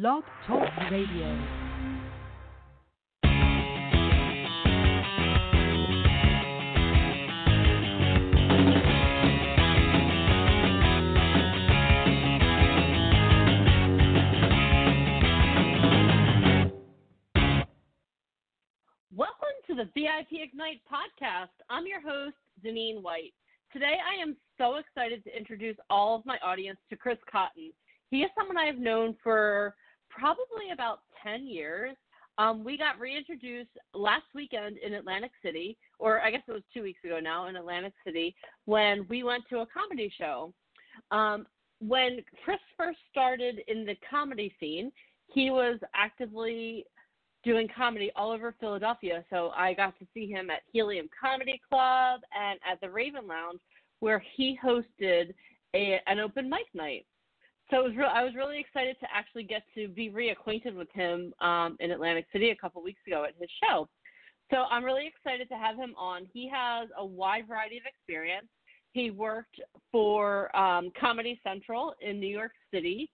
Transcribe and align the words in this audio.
Blog 0.00 0.24
Talk 0.48 0.68
Radio. 0.90 1.38
Welcome 19.14 19.46
to 19.68 19.76
the 19.76 19.84
VIP 19.94 20.42
Ignite 20.42 20.80
podcast. 20.90 21.46
I'm 21.70 21.86
your 21.86 22.00
host, 22.00 22.34
Deneen 22.64 23.00
White. 23.00 23.32
Today, 23.72 23.98
I 24.04 24.20
am 24.20 24.36
so 24.58 24.74
excited 24.74 25.22
to 25.22 25.36
introduce 25.36 25.76
all 25.88 26.16
of 26.16 26.26
my 26.26 26.38
audience 26.38 26.80
to 26.90 26.96
Chris 26.96 27.18
Cotton. 27.30 27.70
He 28.10 28.22
is 28.22 28.30
someone 28.36 28.56
I 28.56 28.66
have 28.66 28.78
known 28.78 29.16
for 29.22 29.76
probably 30.18 30.70
about 30.72 31.00
10 31.22 31.46
years. 31.46 31.96
Um, 32.36 32.64
we 32.64 32.76
got 32.76 32.98
reintroduced 32.98 33.70
last 33.94 34.24
weekend 34.34 34.78
in 34.78 34.94
Atlantic 34.94 35.30
City, 35.42 35.76
or 35.98 36.20
I 36.20 36.30
guess 36.30 36.42
it 36.48 36.52
was 36.52 36.62
two 36.72 36.82
weeks 36.82 37.04
ago 37.04 37.20
now 37.20 37.46
in 37.46 37.56
Atlantic 37.56 37.92
City, 38.04 38.34
when 38.64 39.06
we 39.08 39.22
went 39.22 39.44
to 39.50 39.60
a 39.60 39.66
comedy 39.66 40.12
show. 40.18 40.52
Um, 41.10 41.46
when 41.80 42.20
Chris 42.44 42.58
first 42.76 42.98
started 43.10 43.60
in 43.68 43.84
the 43.84 43.96
comedy 44.08 44.54
scene, 44.58 44.90
he 45.28 45.50
was 45.50 45.78
actively 45.94 46.84
doing 47.44 47.68
comedy 47.76 48.10
all 48.16 48.32
over 48.32 48.54
Philadelphia. 48.58 49.24
So 49.30 49.50
I 49.54 49.74
got 49.74 49.98
to 49.98 50.06
see 50.14 50.26
him 50.26 50.50
at 50.50 50.62
Helium 50.72 51.08
Comedy 51.20 51.60
Club 51.68 52.20
and 52.36 52.58
at 52.68 52.80
the 52.80 52.90
Raven 52.90 53.28
Lounge, 53.28 53.60
where 54.00 54.22
he 54.34 54.58
hosted 54.64 55.34
a, 55.74 56.00
an 56.06 56.20
open 56.20 56.48
mic 56.48 56.66
night. 56.72 57.06
So 57.70 57.80
it 57.80 57.84
was 57.84 57.96
real, 57.96 58.10
I 58.12 58.22
was 58.22 58.34
really 58.34 58.60
excited 58.60 58.96
to 59.00 59.06
actually 59.12 59.44
get 59.44 59.62
to 59.74 59.88
be 59.88 60.10
reacquainted 60.10 60.74
with 60.74 60.88
him 60.92 61.32
um, 61.40 61.76
in 61.80 61.90
Atlantic 61.90 62.26
City 62.32 62.50
a 62.50 62.56
couple 62.56 62.82
weeks 62.82 63.00
ago 63.06 63.24
at 63.24 63.34
his 63.40 63.48
show. 63.62 63.88
So 64.50 64.64
I'm 64.70 64.84
really 64.84 65.06
excited 65.06 65.48
to 65.48 65.54
have 65.54 65.76
him 65.76 65.94
on. 65.96 66.26
He 66.32 66.50
has 66.52 66.88
a 66.98 67.04
wide 67.04 67.48
variety 67.48 67.78
of 67.78 67.84
experience. 67.86 68.46
He 68.92 69.10
worked 69.10 69.58
for 69.90 70.54
um, 70.56 70.92
Comedy 70.98 71.40
Central 71.42 71.94
in 72.00 72.20
New 72.20 72.28
York 72.28 72.52
City, 72.72 73.10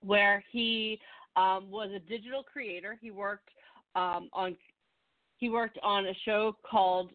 where 0.00 0.42
he 0.50 0.98
um, 1.36 1.70
was 1.70 1.90
a 1.94 1.98
digital 1.98 2.42
creator. 2.42 2.96
He 3.00 3.10
worked 3.10 3.50
um, 3.94 4.28
on 4.32 4.56
he 5.38 5.48
worked 5.48 5.78
on 5.82 6.06
a 6.06 6.14
show 6.24 6.56
called 6.68 7.10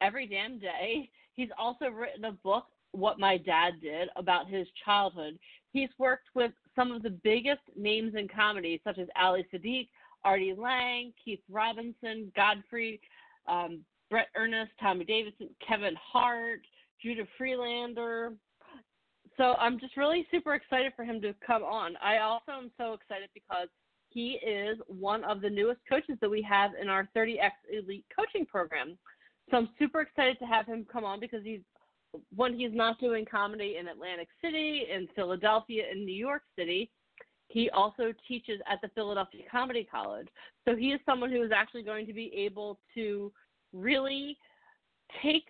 Every 0.00 0.26
Damn 0.26 0.58
Day. 0.58 1.10
He's 1.34 1.50
also 1.58 1.88
written 1.88 2.24
a 2.24 2.32
book, 2.32 2.64
What 2.92 3.18
My 3.18 3.36
Dad 3.36 3.80
Did, 3.80 4.08
about 4.16 4.48
his 4.48 4.66
childhood. 4.84 5.38
He's 5.72 5.88
worked 5.98 6.28
with 6.34 6.52
some 6.74 6.90
of 6.90 7.02
the 7.02 7.10
biggest 7.10 7.60
names 7.76 8.14
in 8.16 8.28
comedy, 8.28 8.80
such 8.84 8.98
as 8.98 9.08
Ali 9.20 9.46
Siddiq, 9.52 9.88
Artie 10.24 10.54
Lange, 10.56 11.12
Keith 11.24 11.40
Robinson, 11.48 12.32
Godfrey, 12.34 13.00
um, 13.46 13.84
Bret 14.10 14.28
Ernst, 14.36 14.72
Tommy 14.80 15.04
Davidson, 15.04 15.48
Kevin 15.66 15.94
Hart, 15.96 16.60
Judah 17.02 17.26
Friedlander. 17.38 18.32
So 19.36 19.54
I'm 19.58 19.78
just 19.78 19.96
really 19.96 20.26
super 20.30 20.54
excited 20.54 20.92
for 20.96 21.04
him 21.04 21.20
to 21.22 21.34
come 21.46 21.62
on. 21.62 21.96
I 22.02 22.18
also 22.18 22.52
am 22.52 22.70
so 22.76 22.92
excited 22.92 23.30
because 23.32 23.68
he 24.10 24.40
is 24.44 24.78
one 24.88 25.24
of 25.24 25.40
the 25.40 25.48
newest 25.48 25.80
coaches 25.88 26.18
that 26.20 26.28
we 26.28 26.42
have 26.42 26.72
in 26.80 26.88
our 26.88 27.08
30X 27.16 27.52
Elite 27.72 28.04
coaching 28.14 28.44
program. 28.44 28.98
So 29.50 29.56
I'm 29.56 29.68
super 29.78 30.00
excited 30.00 30.38
to 30.40 30.46
have 30.46 30.66
him 30.66 30.84
come 30.92 31.04
on 31.04 31.20
because 31.20 31.42
he's 31.44 31.60
when 32.34 32.58
he's 32.58 32.72
not 32.72 32.98
doing 32.98 33.24
comedy 33.24 33.76
in 33.78 33.88
Atlantic 33.88 34.28
City, 34.42 34.84
in 34.92 35.08
Philadelphia, 35.14 35.84
in 35.92 36.04
New 36.04 36.14
York 36.14 36.42
City, 36.58 36.90
he 37.48 37.68
also 37.70 38.12
teaches 38.28 38.60
at 38.70 38.80
the 38.80 38.88
Philadelphia 38.94 39.42
Comedy 39.50 39.86
College. 39.90 40.28
So 40.64 40.76
he 40.76 40.92
is 40.92 41.00
someone 41.04 41.30
who 41.30 41.42
is 41.42 41.50
actually 41.54 41.82
going 41.82 42.06
to 42.06 42.12
be 42.12 42.32
able 42.34 42.78
to 42.94 43.32
really 43.72 44.36
take 45.22 45.44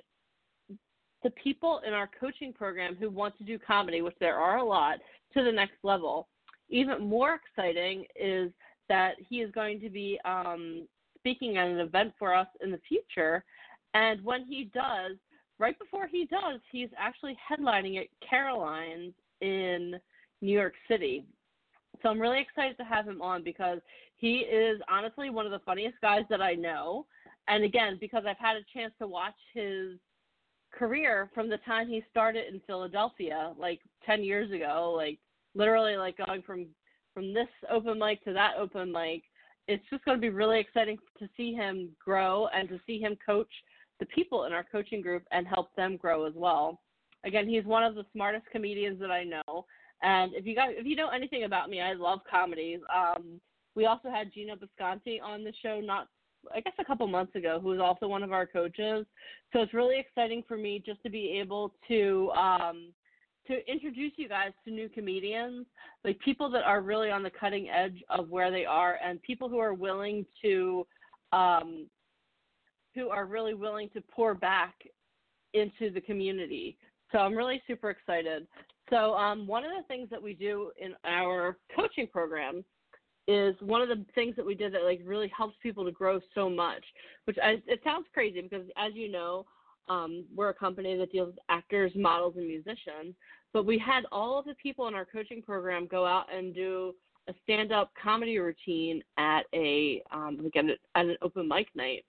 the 1.23 1.31
people 1.31 1.83
in 1.87 1.93
our 1.93 2.09
coaching 2.19 2.53
program 2.53 2.97
who 2.97 3.11
want 3.11 3.37
to 3.39 3.45
do 3.45 3.59
comedy, 3.59 4.01
which 4.01 4.17
there 4.21 4.37
are 4.37 4.59
a 4.59 4.65
lot, 4.65 4.99
to 5.35 5.45
the 5.45 5.53
next 5.53 5.77
level. 5.83 6.29
Even 6.71 7.07
more 7.07 7.39
exciting 7.39 8.05
is 8.19 8.51
that 8.89 9.15
he 9.29 9.41
is 9.41 9.51
going 9.53 9.81
to 9.81 9.91
be 9.91 10.19
um, 10.25 10.87
speaking 11.19 11.59
at 11.59 11.69
an 11.69 11.79
event 11.79 12.13
for 12.19 12.35
us 12.35 12.47
in 12.63 12.71
the 12.71 12.81
future. 12.89 13.45
And 13.93 14.25
when 14.25 14.47
he 14.47 14.71
does, 14.73 15.17
right 15.61 15.79
before 15.79 16.09
he 16.09 16.25
does, 16.25 16.59
he's 16.73 16.89
actually 16.99 17.37
headlining 17.49 18.01
at 18.01 18.07
Caroline's 18.29 19.13
in 19.43 20.01
New 20.41 20.59
York 20.59 20.73
City. 20.89 21.25
So 22.03 22.09
I'm 22.09 22.21
really 22.21 22.41
excited 22.41 22.77
to 22.79 22.85
have 22.85 23.07
him 23.07 23.21
on 23.21 23.45
because 23.45 23.79
he 24.17 24.39
is 24.39 24.81
honestly 24.91 25.29
one 25.29 25.45
of 25.45 25.53
the 25.53 25.61
funniest 25.61 26.01
guys 26.01 26.23
that 26.31 26.41
I 26.41 26.55
know. 26.55 27.07
And 27.47 27.63
again, 27.63 27.99
because 28.01 28.25
I've 28.27 28.39
had 28.39 28.57
a 28.57 28.65
chance 28.73 28.93
to 29.01 29.07
watch 29.07 29.35
his 29.53 29.99
career 30.73 31.31
from 31.35 31.51
the 31.51 31.59
time 31.59 31.89
he 31.89 32.03
started 32.11 32.53
in 32.53 32.61
Philadelphia, 32.67 33.53
like 33.59 33.81
10 34.07 34.25
years 34.25 34.51
ago, 34.51 34.95
like 34.97 35.19
literally 35.55 35.97
like 35.97 36.17
going 36.27 36.43
from 36.43 36.67
from 37.13 37.35
this 37.35 37.49
open 37.71 37.99
mic 37.99 38.23
to 38.25 38.33
that 38.33 38.53
open 38.59 38.93
mic. 38.93 39.25
It's 39.67 39.83
just 39.91 40.05
going 40.05 40.17
to 40.17 40.21
be 40.21 40.31
really 40.31 40.61
exciting 40.61 40.97
to 41.19 41.29
see 41.37 41.53
him 41.53 41.91
grow 42.03 42.49
and 42.55 42.69
to 42.69 42.81
see 42.87 43.01
him 43.01 43.17
coach 43.27 43.51
the 44.01 44.07
people 44.07 44.45
in 44.45 44.53
our 44.53 44.65
coaching 44.65 45.01
group 45.01 45.23
and 45.31 45.47
help 45.47 45.75
them 45.77 45.97
grow 45.97 46.27
as 46.27 46.33
well. 46.35 46.81
Again, 47.25 47.49
he's 47.49 47.65
one 47.65 47.85
of 47.85 47.95
the 47.95 48.07
smartest 48.13 48.47
comedians 48.51 48.99
that 49.01 49.11
I 49.11 49.25
know. 49.25 49.67
And 50.03 50.33
if 50.35 50.47
you 50.47 50.55
guys, 50.55 50.71
if 50.73 50.87
you 50.87 50.97
know 50.97 51.11
anything 51.11 51.45
about 51.45 51.69
me, 51.69 51.81
I 51.81 51.93
love 51.93 52.21
comedies. 52.29 52.81
Um, 52.95 53.41
we 53.75 53.87
also 53.87 54.11
had 54.11 54.33
Gino 54.33 54.55
Bisconti 54.57 55.21
on 55.23 55.45
the 55.45 55.53
show 55.63 55.81
not, 55.81 56.09
I 56.55 56.61
guess, 56.61 56.73
a 56.79 56.85
couple 56.85 57.07
months 57.07 57.35
ago, 57.37 57.61
who 57.61 57.69
was 57.69 57.81
also 57.81 58.09
one 58.09 58.23
of 58.23 58.33
our 58.33 58.47
coaches. 58.47 59.07
So 59.53 59.61
it's 59.61 59.75
really 59.75 60.01
exciting 60.01 60.43
for 60.49 60.57
me 60.57 60.83
just 60.85 61.03
to 61.03 61.11
be 61.11 61.39
able 61.39 61.75
to 61.89 62.31
um, 62.31 62.93
to 63.47 63.71
introduce 63.71 64.13
you 64.17 64.29
guys 64.29 64.53
to 64.65 64.71
new 64.71 64.89
comedians, 64.89 65.67
like 66.05 66.19
people 66.21 66.51
that 66.51 66.63
are 66.63 66.81
really 66.81 67.11
on 67.11 67.23
the 67.23 67.31
cutting 67.31 67.69
edge 67.69 68.03
of 68.09 68.31
where 68.31 68.51
they 68.51 68.65
are, 68.65 68.99
and 69.05 69.21
people 69.23 69.49
who 69.49 69.59
are 69.59 69.75
willing 69.75 70.25
to 70.43 70.87
um, 71.33 71.87
who 72.95 73.09
are 73.09 73.27
really 73.27 73.55
willing 73.55 73.89
to 73.91 74.01
pour 74.01 74.35
back 74.35 74.75
into 75.55 75.91
the 75.91 76.01
community. 76.01 76.77
So 77.13 77.19
I'm 77.19 77.35
really 77.35 77.63
super 77.67 77.91
excited. 77.91 78.47
So 78.89 79.15
um, 79.15 79.47
one 79.47 79.65
of 79.65 79.71
the 79.71 79.87
things 79.89 80.09
that 80.11 80.23
we 80.23 80.35
do 80.35 80.71
in 80.81 80.95
our 81.05 81.57
coaching 81.75 82.07
program 82.07 82.65
is 83.29 83.55
one 83.61 83.81
of 83.81 83.89
the 83.89 84.05
things 84.15 84.35
that 84.37 84.45
we 84.45 84.55
did 84.55 84.75
that 84.75 84.83
like 84.83 85.01
really 85.05 85.31
helps 85.37 85.57
people 85.63 85.85
to 85.85 85.93
grow 85.93 86.21
so 86.35 86.51
much. 86.51 86.83
Which 87.25 87.37
I, 87.43 87.63
it 87.67 87.81
sounds 87.85 88.07
crazy 88.13 88.41
because 88.41 88.67
as 88.77 88.93
you 88.95 89.11
know, 89.11 89.47
um, 89.89 90.25
we're 90.35 90.51
a 90.51 90.55
company 90.55 90.97
that 90.97 91.13
deals 91.13 91.29
with 91.29 91.39
actors, 91.49 91.93
models, 91.95 92.35
and 92.37 92.47
musicians. 92.47 93.15
But 93.53 93.67
we 93.67 93.79
had 93.79 94.05
all 94.13 94.39
of 94.39 94.45
the 94.45 94.55
people 94.55 94.87
in 94.89 94.95
our 94.95 95.05
coaching 95.05 95.43
program 95.43 95.89
go 95.91 96.07
out 96.07 96.27
and 96.33 96.55
do 96.55 96.95
a 97.29 97.35
stand-up 97.43 97.93
comedy 98.01 98.39
routine 98.39 99.03
at 99.19 99.43
a 99.55 100.03
um, 100.13 100.39
like 100.43 100.57
at, 100.57 100.65
at 100.95 101.07
an 101.07 101.17
open 101.23 101.49
mic 101.49 101.69
night. 101.75 102.05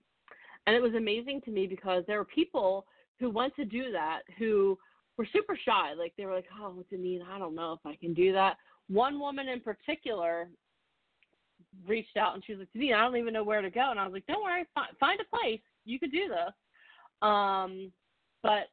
And 0.68 0.76
it 0.76 0.82
was 0.82 0.94
amazing 0.94 1.42
to 1.46 1.52
me 1.52 1.68
because 1.68 2.04
there 2.08 2.18
were 2.18 2.26
people 2.26 2.86
who 3.20 3.30
went 3.30 3.56
to 3.56 3.66
do 3.66 3.92
that 3.92 4.22
who 4.38 4.78
were 5.18 5.28
super 5.34 5.58
shy. 5.66 5.94
Like 5.94 6.14
they 6.18 6.26
were 6.26 6.36
like, 6.36 6.48
"Oh, 6.60 6.84
Deneen, 6.92 7.22
I 7.28 7.40
don't 7.40 7.56
know 7.56 7.74
if 7.74 7.86
I 7.86 7.96
can 7.96 8.14
do 8.14 8.32
that." 8.34 8.58
One 8.88 9.20
woman 9.20 9.48
in 9.48 9.60
particular 9.62 10.50
reached 11.88 12.18
out 12.18 12.34
and 12.34 12.44
she 12.46 12.54
was 12.54 12.60
like, 12.60 12.74
"Deneen, 12.76 12.96
I 12.96 13.04
don't 13.04 13.18
even 13.18 13.34
know 13.34 13.44
where 13.44 13.62
to 13.62 13.70
go." 13.70 13.92
And 13.92 14.00
I 14.00 14.06
was 14.06 14.14
like, 14.14 14.28
"Don't 14.28 14.44
worry, 14.44 14.66
find 15.00 15.20
a 15.20 15.36
place. 15.36 15.62
You 15.86 16.00
could 16.00 16.12
do 16.12 16.28
this." 16.28 16.54
Um, 17.22 17.92
but 18.44 18.70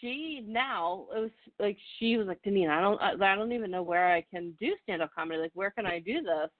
she 0.00 0.44
now 0.46 1.06
it 1.14 1.20
was 1.20 1.30
like 1.58 1.78
she 1.98 2.16
was 2.16 2.26
like, 2.26 2.42
"Deneen, 2.42 2.68
I 2.68 2.80
don't, 2.80 3.22
I 3.22 3.36
don't 3.36 3.52
even 3.52 3.70
know 3.70 3.82
where 3.82 4.12
I 4.12 4.22
can 4.22 4.56
do 4.60 4.74
stand-up 4.82 5.10
comedy. 5.14 5.40
Like, 5.40 5.52
where 5.54 5.70
can 5.70 5.86
I 5.86 6.00
do 6.00 6.22
this?" 6.22 6.50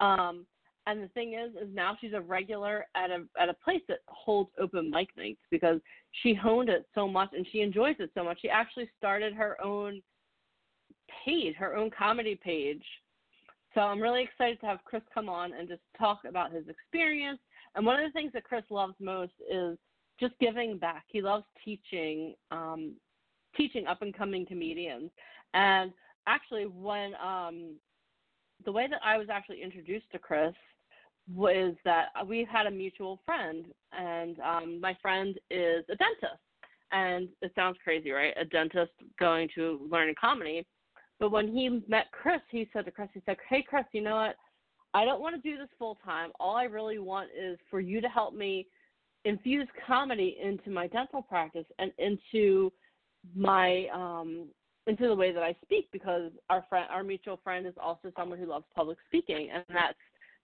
Um, 0.00 0.46
and 0.86 1.02
the 1.02 1.08
thing 1.08 1.34
is, 1.34 1.54
is 1.54 1.72
now 1.72 1.96
she's 2.00 2.12
a 2.12 2.20
regular 2.20 2.86
at 2.96 3.10
a 3.10 3.24
at 3.40 3.48
a 3.48 3.54
place 3.54 3.82
that 3.88 3.98
holds 4.08 4.50
open 4.60 4.90
mic 4.90 5.08
nights 5.16 5.40
because 5.50 5.80
she 6.22 6.34
honed 6.34 6.68
it 6.68 6.86
so 6.94 7.06
much 7.06 7.30
and 7.32 7.46
she 7.52 7.60
enjoys 7.60 7.96
it 7.98 8.10
so 8.14 8.24
much. 8.24 8.38
She 8.42 8.48
actually 8.48 8.90
started 8.98 9.32
her 9.32 9.60
own 9.62 10.02
page, 11.24 11.54
her 11.56 11.76
own 11.76 11.90
comedy 11.96 12.38
page. 12.42 12.82
So 13.74 13.80
I'm 13.80 14.00
really 14.00 14.22
excited 14.22 14.60
to 14.60 14.66
have 14.66 14.80
Chris 14.84 15.02
come 15.14 15.28
on 15.28 15.52
and 15.54 15.68
just 15.68 15.80
talk 15.98 16.20
about 16.28 16.52
his 16.52 16.64
experience. 16.68 17.38
And 17.74 17.86
one 17.86 17.98
of 17.98 18.06
the 18.06 18.12
things 18.12 18.32
that 18.34 18.44
Chris 18.44 18.64
loves 18.68 18.94
most 19.00 19.32
is 19.50 19.78
just 20.20 20.34
giving 20.40 20.78
back. 20.78 21.04
He 21.08 21.22
loves 21.22 21.44
teaching, 21.64 22.34
um, 22.50 22.94
teaching 23.56 23.86
up 23.86 24.02
and 24.02 24.14
coming 24.14 24.44
comedians. 24.44 25.10
And 25.54 25.92
actually, 26.26 26.64
when 26.64 27.12
um, 27.14 27.76
the 28.64 28.72
way 28.72 28.86
that 28.90 29.00
I 29.04 29.16
was 29.16 29.28
actually 29.30 29.62
introduced 29.62 30.10
to 30.12 30.18
Chris 30.18 30.54
was 31.32 31.74
that 31.84 32.06
we've 32.26 32.48
had 32.48 32.66
a 32.66 32.70
mutual 32.70 33.20
friend, 33.24 33.66
and 33.92 34.38
um, 34.40 34.80
my 34.80 34.96
friend 35.00 35.38
is 35.50 35.84
a 35.90 35.96
dentist. 35.96 36.40
And 36.90 37.28
it 37.40 37.52
sounds 37.54 37.78
crazy, 37.82 38.10
right? 38.10 38.34
A 38.38 38.44
dentist 38.44 38.92
going 39.18 39.48
to 39.54 39.80
learn 39.90 40.14
comedy. 40.20 40.66
But 41.18 41.30
when 41.30 41.48
he 41.48 41.82
met 41.88 42.06
Chris, 42.12 42.40
he 42.50 42.68
said 42.72 42.84
to 42.84 42.90
Chris, 42.90 43.08
he 43.14 43.22
said, 43.24 43.36
"Hey, 43.48 43.64
Chris, 43.66 43.84
you 43.92 44.02
know 44.02 44.16
what? 44.16 44.36
I 44.94 45.04
don't 45.04 45.20
want 45.20 45.34
to 45.34 45.50
do 45.50 45.56
this 45.56 45.68
full 45.78 45.96
time. 46.04 46.30
All 46.38 46.56
I 46.56 46.64
really 46.64 46.98
want 46.98 47.30
is 47.38 47.58
for 47.70 47.80
you 47.80 48.00
to 48.00 48.08
help 48.08 48.34
me 48.34 48.66
infuse 49.24 49.68
comedy 49.86 50.36
into 50.42 50.70
my 50.70 50.86
dental 50.88 51.22
practice 51.22 51.64
and 51.78 51.92
into 51.98 52.72
my 53.36 53.86
um 53.94 54.48
into 54.88 55.06
the 55.06 55.14
way 55.14 55.30
that 55.30 55.44
I 55.44 55.54
speak 55.64 55.88
because 55.92 56.32
our 56.50 56.64
friend 56.68 56.86
our 56.90 57.04
mutual 57.04 57.38
friend 57.44 57.66
is 57.66 57.74
also 57.80 58.10
someone 58.16 58.38
who 58.38 58.46
loves 58.46 58.64
public 58.74 58.98
speaking 59.06 59.48
and 59.54 59.62
that's 59.68 59.96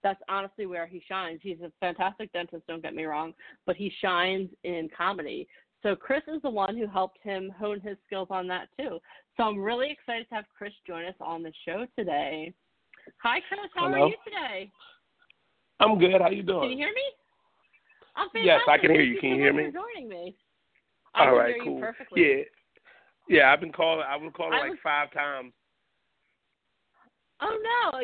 that's 0.02 0.20
honestly 0.28 0.66
where 0.66 0.86
he 0.86 1.02
shines. 1.08 1.40
He's 1.42 1.60
a 1.60 1.72
fantastic 1.80 2.32
dentist, 2.32 2.66
don't 2.66 2.82
get 2.82 2.94
me 2.94 3.04
wrong, 3.04 3.32
but 3.66 3.76
he 3.76 3.92
shines 4.00 4.48
in 4.64 4.88
comedy. 4.96 5.48
So 5.82 5.94
Chris 5.94 6.22
is 6.26 6.42
the 6.42 6.50
one 6.50 6.76
who 6.76 6.86
helped 6.86 7.18
him 7.22 7.52
hone 7.58 7.80
his 7.80 7.96
skills 8.06 8.28
on 8.30 8.48
that 8.48 8.68
too. 8.78 8.98
So 9.36 9.44
I'm 9.44 9.58
really 9.58 9.90
excited 9.90 10.28
to 10.28 10.34
have 10.36 10.44
Chris 10.56 10.72
join 10.86 11.04
us 11.04 11.14
on 11.20 11.42
the 11.42 11.52
show 11.64 11.86
today. 11.96 12.52
Hi 13.22 13.40
Chris, 13.48 13.60
how 13.74 13.88
Hello. 13.88 14.04
are 14.04 14.08
you 14.08 14.16
today? 14.24 14.70
I'm 15.80 15.98
good. 15.98 16.20
How 16.20 16.30
you 16.30 16.42
doing? 16.42 16.62
Can 16.62 16.70
you 16.70 16.76
hear 16.78 16.88
me? 16.92 17.02
I'm 18.16 18.28
Yes, 18.34 18.60
I 18.68 18.78
can 18.78 18.90
hear 18.90 19.00
you. 19.02 19.16
so 19.16 19.20
Can 19.20 19.30
you 19.30 19.36
hear 19.36 19.52
me? 19.52 19.66
For 19.70 19.78
joining 19.94 20.08
me. 20.08 20.34
I 21.14 21.20
All 21.20 21.26
can 21.26 21.34
right, 21.38 21.54
hear 21.54 21.64
cool. 21.64 21.74
you 21.76 21.80
perfectly. 21.80 22.20
Yeah, 22.22 22.42
yeah. 23.28 23.52
I've 23.52 23.60
been 23.60 23.72
calling. 23.72 24.04
I've 24.08 24.20
been 24.20 24.32
calling 24.32 24.54
I 24.54 24.60
like 24.60 24.70
was- 24.70 24.78
five 24.82 25.12
times. 25.12 25.52
Oh 27.40 27.56
no! 27.92 28.00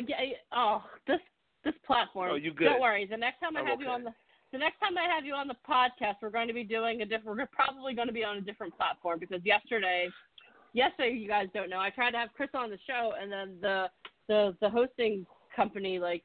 Oh, 0.55 0.85
this 1.09 1.19
this 1.65 1.75
platform. 1.87 2.31
Oh, 2.33 2.35
you 2.37 2.53
good. 2.53 2.67
Don't 2.67 2.81
worry. 2.81 3.07
The 3.07 3.17
next 3.17 3.41
time 3.41 3.57
I 3.57 3.61
I'm 3.61 3.67
have 3.67 3.81
you 3.81 3.89
on 3.89 4.05
the 4.05 4.13
the 4.53 4.59
next 4.59 4.79
time 4.79 4.97
I 4.97 5.13
have 5.13 5.25
you 5.25 5.35
on 5.35 5.49
the 5.49 5.57
podcast, 5.69 6.17
we're 6.23 6.31
going 6.31 6.47
to 6.47 6.55
be 6.55 6.63
doing 6.63 7.03
a 7.03 7.05
different. 7.05 7.39
We're 7.39 7.47
probably 7.47 7.93
going 7.93 8.07
to 8.07 8.15
be 8.15 8.23
on 8.23 8.37
a 8.37 8.41
different 8.41 8.77
platform 8.77 9.19
because 9.19 9.41
yesterday, 9.45 10.09
yesterday 10.75 11.11
you 11.11 11.27
guys 11.27 11.49
don't 11.53 11.69
know. 11.69 11.81
I 11.81 11.91
tried 11.91 12.13
to 12.13 12.19
have 12.19 12.29
Chris 12.37 12.51
on 12.55 12.71
the 12.71 12.79
show, 12.87 13.15
and 13.21 13.33
then 13.33 13.57
the 13.61 13.87
the 14.29 14.57
the 14.61 14.71
hosting 14.71 15.27
company 15.57 15.99
like 15.99 16.23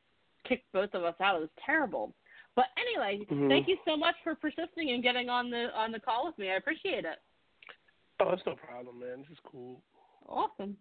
kicked 0.47 0.71
both 0.74 0.94
of 0.94 1.03
us 1.03 1.15
out. 1.21 1.38
It 1.38 1.42
was 1.42 1.50
terrible. 1.65 2.13
But 2.56 2.65
anyway, 2.77 3.25
Mhm. 3.25 3.47
thank 3.47 3.68
you 3.68 3.77
so 3.85 3.95
much 3.95 4.15
for 4.24 4.35
persisting 4.35 4.92
and 4.92 5.01
getting 5.01 5.30
on 5.30 5.50
the 5.50 5.75
on 5.75 5.92
the 5.92 6.00
call 6.00 6.27
with 6.27 6.38
me. 6.38 6.51
I 6.51 6.56
appreciate 6.56 7.06
it. 7.06 7.19
Oh, 8.19 8.30
that's 8.30 8.45
no 8.45 8.56
problem, 8.56 9.00
man. 9.00 9.21
This 9.21 9.31
is 9.31 9.39
cool. 9.44 9.81
Awesome. 10.27 10.77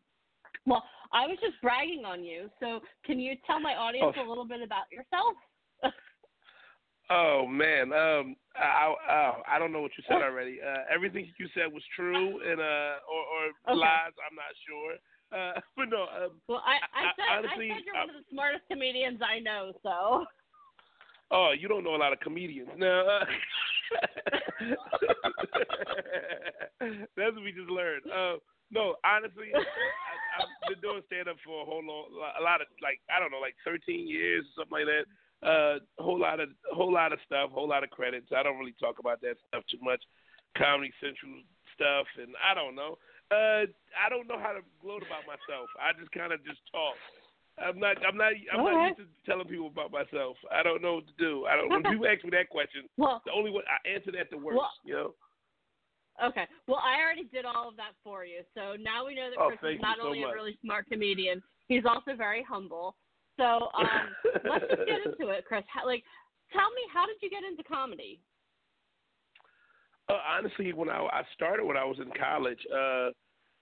Well, 0.67 0.85
I 1.19 1.27
was 1.27 1.39
just 1.41 1.61
bragging 1.61 2.05
on 2.07 2.23
you. 2.23 2.49
So, 2.61 2.81
can 3.05 3.19
you 3.19 3.35
tell 3.47 3.59
my 3.61 3.75
audience 3.75 4.15
Oh. 4.17 4.25
a 4.25 4.29
little 4.29 4.47
bit 4.47 4.63
about 4.63 4.87
yourself? 4.93 5.35
Oh 7.11 7.47
man, 7.47 7.91
um, 7.95 8.37
I, 8.55 8.93
I 9.09 9.57
I 9.57 9.59
don't 9.59 9.73
know 9.73 9.81
what 9.81 9.93
you 9.97 10.05
said 10.07 10.21
already. 10.21 10.59
Uh, 10.61 10.83
everything 10.95 11.25
you 11.41 11.49
said 11.55 11.73
was 11.73 11.83
true, 11.97 12.29
and 12.45 12.61
uh, 12.61 13.01
or, 13.09 13.23
or 13.33 13.43
Okay. 13.73 13.81
lies. 13.81 14.13
I'm 14.21 14.37
not 14.37 14.53
sure. 14.69 14.93
Uh, 15.33 15.55
but 15.77 15.89
no, 15.89 16.03
um, 16.03 16.33
well, 16.49 16.63
I, 16.67 16.77
I 16.93 17.09
I- 17.09 17.13
said 17.17 17.29
honestly, 17.33 17.71
I 17.73 17.77
said 17.77 17.85
you're 17.87 17.97
I- 17.97 18.01
one 18.05 18.11
of 18.11 18.17
the 18.21 18.29
smartest 18.31 18.65
comedians 18.71 19.21
I 19.25 19.39
know. 19.41 19.73
So, 19.83 20.27
Oh, 21.31 21.53
you 21.59 21.67
don't 21.67 21.83
know 21.83 21.95
a 21.97 22.03
lot 22.05 22.13
of 22.13 22.21
comedians. 22.21 22.69
Now, 22.77 23.01
uh, 23.09 23.25
that's 27.17 27.35
what 27.35 27.43
we 27.45 27.53
just 27.53 27.71
learned. 27.71 28.03
Uh, 28.07 28.37
no, 28.71 28.97
honestly, 29.05 29.51
I, 29.55 29.61
I've 29.61 30.53
been 30.69 30.81
doing 30.81 31.03
stand 31.07 31.29
up 31.29 31.37
for 31.45 31.63
a 31.63 31.65
whole 31.65 31.83
long, 31.85 32.13
a 32.39 32.43
lot 32.43 32.61
of 32.61 32.69
like 32.83 33.01
I 33.09 33.19
don't 33.21 33.33
know, 33.33 33.41
like 33.41 33.57
13 33.65 34.07
years, 34.07 34.45
or 34.57 34.63
something 34.65 34.85
like 34.85 34.91
that. 34.91 35.07
Uh, 35.39 35.79
whole 36.03 36.19
lot 36.19 36.41
of, 36.41 36.51
whole 36.75 36.93
lot 36.93 37.13
of 37.13 37.19
stuff, 37.25 37.51
whole 37.55 37.69
lot 37.69 37.85
of 37.85 37.91
credits. 37.91 38.27
I 38.35 38.43
don't 38.43 38.59
really 38.59 38.75
talk 38.81 38.99
about 38.99 39.21
that 39.23 39.39
stuff 39.47 39.63
too 39.71 39.79
much. 39.81 40.03
Comedy 40.59 40.91
Central 40.99 41.31
stuff, 41.79 42.07
and 42.19 42.35
I 42.43 42.55
don't 42.59 42.75
know. 42.75 42.99
Uh, 43.31 43.71
I 43.95 44.09
don't 44.11 44.27
know 44.27 44.41
how 44.41 44.51
to 44.57 44.67
gloat 44.83 45.07
about 45.07 45.29
myself. 45.29 45.71
I 45.79 45.95
just 45.95 46.11
kind 46.11 46.33
of 46.33 46.43
just 46.45 46.59
talk. 46.73 46.97
I'm 47.61 47.79
not. 47.79 47.97
I'm 48.07 48.17
not. 48.17 48.33
I'm 48.53 48.61
All 48.61 48.71
not 48.71 48.79
right. 48.79 48.95
used 48.99 49.03
to 49.03 49.31
telling 49.31 49.47
people 49.47 49.67
about 49.67 49.91
myself. 49.93 50.37
I 50.51 50.63
don't 50.63 50.83
know 50.83 51.03
what 51.03 51.07
to 51.07 51.17
do. 51.19 51.47
I 51.47 51.55
don't. 51.57 51.69
When 51.71 51.83
people 51.83 52.07
ask 52.07 52.25
me 52.25 52.31
that 52.35 52.49
question, 52.51 52.87
well, 52.97 53.23
the 53.27 53.33
only 53.33 53.51
way 53.51 53.63
I 53.67 53.79
answer 53.87 54.11
that 54.13 54.31
the 54.31 54.39
worst. 54.39 54.59
Well- 54.59 54.75
you 54.85 54.95
know. 54.95 55.15
Okay. 56.25 56.47
Well, 56.67 56.81
I 56.83 57.01
already 57.03 57.25
did 57.33 57.45
all 57.45 57.69
of 57.69 57.77
that 57.77 57.93
for 58.03 58.25
you. 58.25 58.41
So 58.55 58.77
now 58.81 59.07
we 59.07 59.15
know 59.15 59.31
that 59.31 59.39
Oh, 59.41 59.51
Chris 59.59 59.77
is 59.77 59.83
not 59.83 59.99
so 60.01 60.07
only 60.07 60.23
much. 60.23 60.33
a 60.33 60.35
really 60.35 60.59
smart 60.65 60.87
comedian, 60.91 61.43
he's 61.69 61.85
also 61.85 62.17
very 62.17 62.43
humble. 62.43 62.97
So, 63.37 63.45
um, 63.79 63.87
let's 64.45 64.65
just 64.69 64.87
get 64.87 65.07
into 65.07 65.29
it, 65.31 65.45
Chris. 65.47 65.63
How, 65.69 65.87
like, 65.87 66.03
tell 66.53 66.69
me, 66.75 66.83
how 66.93 67.07
did 67.07 67.17
you 67.23 67.31
get 67.31 67.45
into 67.49 67.63
comedy? 67.63 68.21
Uh, 70.09 70.19
honestly, 70.27 70.73
when 70.73 70.89
I, 70.89 71.07
I 71.13 71.23
started 71.35 71.65
when 71.65 71.77
I 71.77 71.85
was 71.85 71.99
in 71.99 72.11
college, 72.19 72.59
uh, 72.73 73.11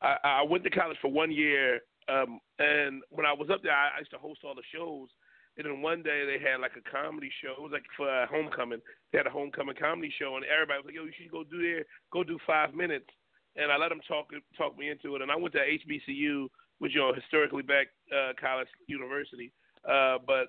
I, 0.01 0.17
I 0.25 0.43
went 0.43 0.65
to 0.65 0.71
college 0.71 0.97
for 1.03 1.11
one 1.11 1.31
year, 1.33 1.81
um, 2.09 2.39
and 2.59 3.03
when 3.11 3.27
I 3.27 3.33
was 3.33 3.49
up 3.53 3.63
there, 3.63 3.73
I, 3.73 3.97
I 3.97 3.99
used 3.99 4.13
to 4.13 4.19
host 4.19 4.41
all 4.45 4.55
the 4.55 4.63
shows. 4.73 5.09
And 5.57 5.65
then 5.67 5.81
one 5.81 6.03
day 6.03 6.25
they 6.27 6.39
had 6.39 6.61
like 6.61 6.77
a 6.77 6.85
comedy 6.91 7.31
show. 7.43 7.53
It 7.57 7.63
was 7.63 7.73
like 7.73 7.87
for 7.97 8.09
a 8.09 8.27
homecoming. 8.27 8.81
They 9.13 9.19
had 9.19 9.27
a 9.27 9.31
homecoming 9.31 9.77
comedy 9.77 10.13
show, 10.19 10.37
and 10.37 10.45
everybody 10.45 10.79
was 10.79 10.87
like, 10.87 10.95
"Yo, 10.95 11.05
you 11.05 11.13
should 11.17 11.31
go 11.31 11.45
do 11.45 11.63
there. 11.63 11.85
Go 12.13 12.23
do 12.23 12.39
five 12.47 12.75
minutes." 12.75 13.09
And 13.57 13.73
I 13.73 13.77
let 13.79 13.89
them 13.89 14.01
talk 14.07 14.29
talk 14.57 14.77
me 14.77 14.91
into 14.91 15.17
it. 15.17 15.23
And 15.23 15.31
I 15.33 15.37
went 15.37 15.55
to 15.55 15.61
HBCU, 15.65 16.49
which 16.79 16.95
you 16.95 17.01
know 17.01 17.15
historically 17.15 17.63
black 17.63 17.89
uh, 18.13 18.33
college 18.39 18.69
university. 18.87 19.51
Uh, 19.89 20.19
but 20.27 20.49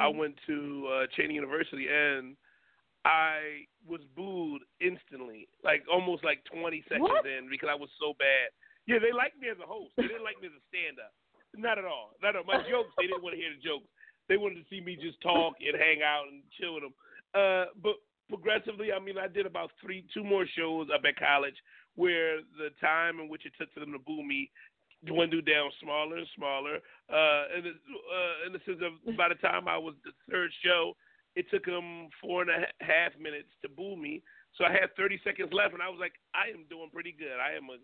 I 0.00 0.08
Mhm. 0.10 0.16
went 0.16 0.34
to 0.46 0.88
uh, 0.88 1.06
Cheyney 1.14 1.34
University 1.34 1.86
and 1.88 2.34
I 3.04 3.66
was 3.86 4.00
booed 4.16 4.62
instantly, 4.80 5.46
like 5.62 5.84
almost 5.86 6.24
like 6.24 6.42
20 6.50 6.82
seconds 6.88 7.02
What? 7.06 7.26
in 7.26 7.48
because 7.48 7.68
I 7.70 7.74
was 7.78 7.90
so 8.00 8.14
bad. 8.18 8.50
Yeah, 8.86 8.98
they 8.98 9.12
liked 9.12 9.38
me 9.38 9.48
as 9.48 9.58
a 9.62 9.66
host. 9.66 9.92
They 9.96 10.08
didn't 10.10 10.24
like 10.24 10.40
me 10.40 10.48
as 10.48 10.54
a 10.58 10.64
stand-up. 10.70 11.12
Not 11.54 11.78
at 11.78 11.84
all. 11.84 12.14
Not 12.22 12.34
at 12.34 12.42
all. 12.42 12.44
My 12.50 12.62
jokes, 12.68 12.90
they 12.98 13.06
didn't 13.06 13.22
want 13.22 13.34
to 13.34 13.40
hear 13.40 13.50
the 13.54 13.62
jokes. 13.62 13.86
They 14.28 14.36
wanted 14.36 14.56
to 14.56 14.68
see 14.70 14.80
me 14.80 14.96
just 14.96 15.20
talk 15.22 15.54
and 15.60 15.76
hang 15.76 16.02
out 16.02 16.26
and 16.30 16.42
chill 16.58 16.74
with 16.74 16.84
them. 16.84 16.94
Uh, 17.34 17.66
but 17.82 17.96
progressively, 18.28 18.92
I 18.92 18.98
mean, 18.98 19.18
I 19.18 19.28
did 19.28 19.46
about 19.46 19.70
three, 19.80 20.04
two 20.12 20.24
more 20.24 20.46
shows 20.56 20.88
up 20.92 21.02
at 21.06 21.18
college 21.18 21.56
where 21.94 22.38
the 22.58 22.70
time 22.80 23.20
in 23.20 23.28
which 23.28 23.46
it 23.46 23.52
took 23.58 23.72
for 23.72 23.80
them 23.80 23.92
to 23.92 23.98
boo 23.98 24.22
me 24.22 24.50
dwindled 25.04 25.46
down 25.46 25.70
smaller 25.82 26.16
and 26.18 26.26
smaller. 26.36 26.76
Uh, 27.08 27.42
and 27.54 27.66
uh, 27.66 28.46
in 28.46 28.52
the 28.52 28.60
sense 28.64 28.80
of 28.82 29.16
by 29.16 29.28
the 29.28 29.36
time 29.36 29.68
I 29.68 29.78
was 29.78 29.94
the 30.04 30.12
third 30.30 30.50
show, 30.64 30.96
it 31.36 31.46
took 31.50 31.64
them 31.64 32.08
four 32.20 32.42
and 32.42 32.50
a 32.50 32.66
ha- 32.66 32.78
half 32.80 33.12
minutes 33.20 33.52
to 33.62 33.68
boo 33.68 33.96
me. 33.96 34.22
So 34.56 34.64
I 34.64 34.72
had 34.72 34.96
30 34.96 35.20
seconds 35.22 35.52
left, 35.52 35.74
and 35.74 35.82
I 35.84 35.92
was 35.92 36.00
like, 36.00 36.16
I 36.32 36.48
am 36.48 36.64
doing 36.72 36.88
pretty 36.88 37.12
good. 37.12 37.36
I 37.36 37.52
am 37.52 37.68
a, 37.68 37.76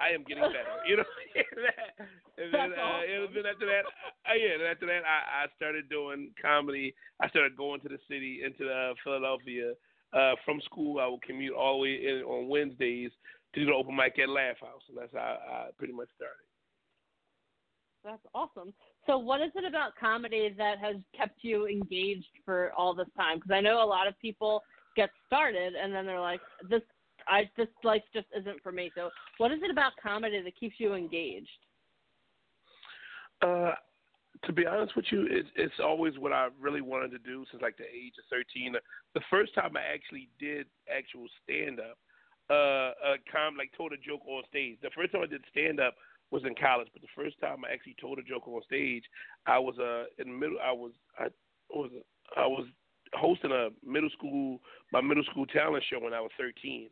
I 0.00 0.14
am 0.14 0.24
getting 0.24 0.42
better. 0.42 0.80
You 0.88 0.96
know. 0.96 1.04
and 2.38 2.48
then, 2.52 2.72
uh, 2.72 3.04
and 3.04 3.36
then 3.36 3.46
after 3.46 3.66
that, 3.66 3.84
uh, 4.24 4.34
yeah, 4.34 4.56
then 4.56 4.66
after 4.72 4.86
that, 4.86 5.04
I, 5.04 5.44
I 5.44 5.46
started 5.56 5.88
doing 5.88 6.32
comedy. 6.40 6.94
I 7.20 7.28
started 7.28 7.56
going 7.56 7.80
to 7.82 7.88
the 7.88 7.98
city, 8.08 8.40
into 8.44 8.70
uh, 8.70 8.94
Philadelphia. 9.04 9.72
Uh, 10.12 10.34
from 10.44 10.60
school, 10.62 10.98
I 10.98 11.06
would 11.06 11.22
commute 11.22 11.54
all 11.54 11.76
the 11.76 11.82
way 11.82 11.94
in 12.02 12.24
on 12.24 12.48
Wednesdays 12.48 13.12
to 13.54 13.60
do 13.60 13.66
the 13.66 13.72
open 13.72 13.94
mic 13.94 14.18
at 14.18 14.28
Laff 14.28 14.58
House, 14.60 14.82
and 14.88 14.98
that's 14.98 15.12
how 15.12 15.38
I 15.38 15.68
pretty 15.78 15.92
much 15.92 16.08
started. 16.16 16.42
That's 18.02 18.22
awesome. 18.34 18.72
So, 19.06 19.18
what 19.18 19.40
is 19.40 19.50
it 19.54 19.64
about 19.64 19.92
comedy 20.00 20.54
that 20.56 20.78
has 20.78 20.96
kept 21.16 21.38
you 21.42 21.66
engaged 21.66 22.30
for 22.44 22.72
all 22.76 22.94
this 22.94 23.08
time? 23.16 23.36
Because 23.36 23.52
I 23.52 23.60
know 23.60 23.82
a 23.82 23.86
lot 23.86 24.08
of 24.08 24.18
people 24.20 24.62
get 24.96 25.10
started 25.26 25.74
and 25.74 25.94
then 25.94 26.06
they're 26.06 26.20
like, 26.20 26.40
"This, 26.68 26.82
I, 27.30 27.48
this 27.56 27.68
life 27.84 28.02
just 28.12 28.26
isn't 28.38 28.62
for 28.62 28.72
me." 28.72 28.90
So, 28.94 29.10
what 29.38 29.52
is 29.52 29.60
it 29.62 29.70
about 29.70 29.92
comedy 30.02 30.42
that 30.42 30.56
keeps 30.58 30.74
you 30.78 30.94
engaged? 30.94 31.48
Uh, 33.42 33.72
to 34.44 34.52
be 34.52 34.66
honest 34.66 34.96
with 34.96 35.06
you, 35.10 35.26
it's 35.30 35.48
it's 35.56 35.80
always 35.82 36.18
what 36.18 36.32
I 36.32 36.48
really 36.58 36.80
wanted 36.80 37.10
to 37.12 37.18
do 37.18 37.44
since 37.50 37.62
like 37.62 37.76
the 37.76 37.84
age 37.84 38.14
of 38.18 38.24
thirteen. 38.30 38.74
The 39.14 39.20
first 39.30 39.54
time 39.54 39.76
I 39.76 39.92
actually 39.92 40.28
did 40.38 40.66
actual 40.94 41.26
stand 41.44 41.80
up, 41.80 41.98
uh, 42.50 43.14
a 43.14 43.14
com 43.30 43.56
like 43.56 43.70
told 43.76 43.92
a 43.92 43.96
joke 43.96 44.26
on 44.26 44.42
stage. 44.48 44.78
The 44.82 44.90
first 44.96 45.12
time 45.12 45.22
I 45.22 45.26
did 45.26 45.44
stand 45.50 45.80
up 45.80 45.94
was 46.30 46.42
in 46.44 46.54
college, 46.54 46.88
but 46.92 47.02
the 47.02 47.14
first 47.16 47.38
time 47.40 47.64
I 47.64 47.72
actually 47.72 47.96
told 48.00 48.18
a 48.18 48.22
joke 48.22 48.46
on 48.46 48.62
stage, 48.64 49.04
I 49.46 49.58
was 49.58 49.78
uh 49.78 50.04
in 50.18 50.38
middle. 50.38 50.58
I 50.62 50.72
was 50.72 50.92
I 51.18 51.28
was 51.70 51.90
I 52.36 52.46
was 52.46 52.66
hosting 53.14 53.52
a 53.52 53.68
middle 53.84 54.10
school 54.10 54.60
my 54.92 55.00
middle 55.00 55.24
school 55.24 55.46
talent 55.46 55.84
show 55.90 56.00
when 56.00 56.14
I 56.14 56.20
was 56.20 56.30
thirteen. 56.38 56.88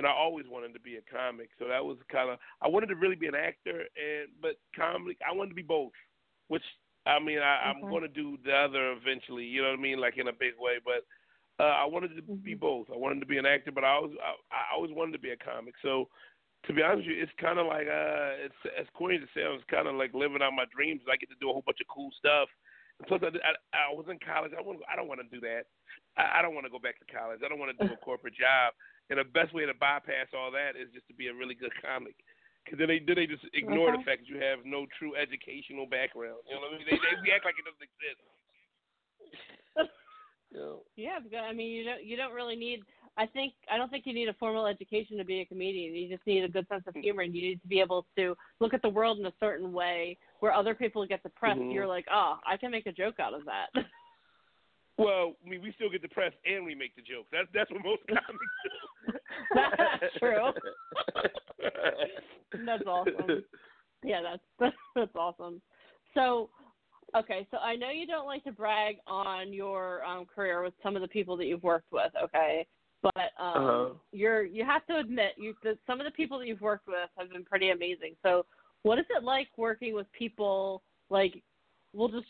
And 0.00 0.06
I 0.08 0.16
always 0.16 0.48
wanted 0.48 0.72
to 0.72 0.80
be 0.80 0.96
a 0.96 1.04
comic, 1.12 1.50
so 1.58 1.68
that 1.68 1.84
was 1.84 1.98
kind 2.08 2.30
of 2.32 2.38
I 2.64 2.68
wanted 2.72 2.88
to 2.88 2.96
really 2.96 3.16
be 3.20 3.28
an 3.28 3.34
actor, 3.36 3.84
and 4.00 4.32
but 4.40 4.56
comedy 4.72 5.18
I 5.20 5.36
wanted 5.36 5.50
to 5.50 5.60
be 5.60 5.62
both 5.76 5.92
which 6.48 6.64
I 7.04 7.20
mean 7.20 7.38
I, 7.38 7.68
I'm 7.68 7.84
going 7.84 8.00
to 8.00 8.08
do 8.08 8.38
the 8.42 8.56
other 8.56 8.92
eventually. 8.96 9.44
You 9.44 9.60
know 9.60 9.68
what 9.68 9.78
I 9.78 9.82
mean, 9.82 10.00
like 10.00 10.16
in 10.16 10.28
a 10.28 10.32
big 10.32 10.56
way. 10.58 10.80
But 10.80 11.04
uh, 11.62 11.76
I 11.76 11.84
wanted 11.84 12.16
to 12.16 12.22
be 12.22 12.56
Mhm. 12.56 12.60
both. 12.60 12.86
I 12.88 12.96
wanted 12.96 13.20
to 13.20 13.26
be 13.26 13.36
an 13.36 13.44
actor, 13.44 13.70
but 13.70 13.84
I 13.84 13.92
always 14.00 14.16
I, 14.24 14.32
I 14.50 14.74
always 14.74 14.90
wanted 14.90 15.12
to 15.12 15.18
be 15.20 15.36
a 15.36 15.36
comic. 15.36 15.74
So 15.82 16.08
to 16.64 16.72
be 16.72 16.80
honest 16.82 17.06
with 17.06 17.16
you, 17.16 17.22
it's 17.22 17.32
kind 17.36 17.58
of 17.60 17.66
like 17.66 17.86
uh, 17.86 18.40
it's 18.40 18.56
as 18.80 18.88
corny 18.96 19.16
as 19.16 19.28
it 19.28 19.36
sounds, 19.36 19.62
kind 19.68 19.86
of 19.86 19.96
like 20.00 20.14
living 20.16 20.40
out 20.40 20.56
my 20.56 20.64
dreams. 20.72 21.02
I 21.12 21.16
get 21.20 21.28
to 21.28 21.36
do 21.40 21.50
a 21.50 21.52
whole 21.52 21.66
bunch 21.68 21.80
of 21.84 21.88
cool 21.92 22.08
stuff. 22.16 22.48
And 22.98 23.04
plus, 23.06 23.20
I, 23.20 23.28
I, 23.36 23.92
I 23.92 23.94
was 23.94 24.08
in 24.08 24.18
college. 24.18 24.52
I 24.56 24.60
want 24.64 24.80
I 24.88 24.96
don't 24.96 25.08
want 25.08 25.20
to 25.20 25.28
do 25.28 25.40
that. 25.44 25.68
I, 26.16 26.38
I 26.38 26.42
don't 26.42 26.54
want 26.56 26.64
to 26.64 26.72
go 26.72 26.80
back 26.80 26.98
to 27.00 27.12
college. 27.12 27.40
I 27.44 27.48
don't 27.48 27.60
want 27.60 27.76
to 27.76 27.84
do 27.84 27.92
a 27.92 28.04
corporate 28.04 28.34
job. 28.34 28.72
And 29.10 29.18
the 29.18 29.26
best 29.26 29.52
way 29.52 29.66
to 29.66 29.74
bypass 29.74 30.30
all 30.32 30.50
that 30.54 30.78
is 30.78 30.88
just 30.94 31.06
to 31.08 31.14
be 31.14 31.26
a 31.26 31.34
really 31.34 31.54
good 31.54 31.74
comic. 31.82 32.14
Because 32.64 32.78
then 32.78 32.88
they 32.88 33.02
then 33.02 33.16
they 33.16 33.26
just 33.26 33.42
ignore 33.52 33.90
Okay. 33.90 33.98
the 33.98 34.04
fact 34.06 34.20
that 34.22 34.28
you 34.30 34.38
have 34.38 34.64
no 34.64 34.86
true 34.98 35.16
educational 35.16 35.86
background. 35.86 36.38
You 36.46 36.54
know 36.54 36.70
what 36.70 36.74
I 36.74 36.78
mean? 36.78 36.86
They 36.86 36.96
they, 36.96 37.34
act 37.34 37.44
like 37.44 37.58
it 37.58 37.66
doesn't 37.66 37.82
exist. 37.82 38.22
You 40.52 40.58
know? 40.58 40.82
Yeah, 40.96 41.20
because 41.22 41.44
I 41.48 41.52
mean, 41.52 41.70
you 41.70 41.84
don't 41.84 42.04
you 42.04 42.16
don't 42.16 42.32
really 42.32 42.56
need. 42.56 42.80
I 43.16 43.24
think 43.26 43.54
I 43.70 43.76
don't 43.76 43.88
think 43.88 44.04
you 44.04 44.12
need 44.12 44.28
a 44.28 44.34
formal 44.34 44.66
education 44.66 45.16
to 45.18 45.24
be 45.24 45.40
a 45.42 45.44
comedian. 45.44 45.94
You 45.94 46.08
just 46.08 46.26
need 46.26 46.42
a 46.42 46.48
good 46.48 46.66
sense 46.66 46.82
of 46.88 46.94
humor, 46.96 47.22
and 47.22 47.32
you 47.34 47.42
need 47.42 47.62
to 47.62 47.68
be 47.68 47.78
able 47.78 48.04
to 48.16 48.36
look 48.58 48.74
at 48.74 48.82
the 48.82 48.88
world 48.88 49.20
in 49.20 49.26
a 49.26 49.32
certain 49.38 49.72
way 49.72 50.18
where 50.40 50.52
other 50.52 50.74
people 50.74 51.06
get 51.06 51.22
depressed. 51.22 51.60
Mhm. 51.60 51.72
You're 51.72 51.86
like, 51.86 52.06
oh, 52.12 52.40
I 52.44 52.56
can 52.56 52.72
make 52.72 52.86
a 52.86 52.92
joke 52.92 53.20
out 53.20 53.32
of 53.32 53.44
that. 53.44 53.68
Well, 55.00 55.34
I 55.44 55.48
mean, 55.48 55.62
we 55.62 55.72
still 55.72 55.88
get 55.88 56.02
depressed 56.02 56.36
and 56.44 56.64
we 56.64 56.74
make 56.74 56.94
the 56.94 57.02
jokes. 57.02 57.28
That's 57.32 57.48
that's 57.54 57.70
what 57.70 57.82
most 57.82 58.02
comics 58.08 58.56
do. 58.64 59.12
That's 59.54 60.18
true. 60.18 60.52
That's 62.66 62.86
awesome. 62.86 63.42
yeah, 64.04 64.20
that's 64.60 64.74
that's 64.94 65.14
awesome. 65.16 65.62
So, 66.14 66.50
okay, 67.16 67.46
so 67.50 67.56
I 67.58 67.76
know 67.76 67.90
you 67.90 68.06
don't 68.06 68.26
like 68.26 68.44
to 68.44 68.52
brag 68.52 68.96
on 69.06 69.52
your 69.52 70.04
um, 70.04 70.26
career 70.26 70.62
with 70.62 70.74
some 70.82 70.96
of 70.96 71.02
the 71.02 71.08
people 71.08 71.36
that 71.38 71.46
you've 71.46 71.62
worked 71.62 71.92
with. 71.92 72.12
Okay, 72.22 72.66
but 73.02 73.30
um, 73.38 73.56
Uh-huh. 73.56 73.88
you're 74.12 74.44
you 74.44 74.64
have 74.64 74.86
to 74.88 74.98
admit 74.98 75.32
you 75.38 75.54
that 75.64 75.78
some 75.86 76.00
of 76.00 76.04
the 76.04 76.10
people 76.12 76.38
that 76.38 76.46
you've 76.46 76.60
worked 76.60 76.86
with 76.86 77.08
have 77.16 77.30
been 77.30 77.44
pretty 77.44 77.70
amazing. 77.70 78.16
So, 78.22 78.44
what 78.82 78.98
is 78.98 79.06
it 79.16 79.24
like 79.24 79.48
working 79.56 79.94
with 79.94 80.10
people 80.12 80.82
like? 81.08 81.42
We'll 81.92 82.08
just 82.08 82.26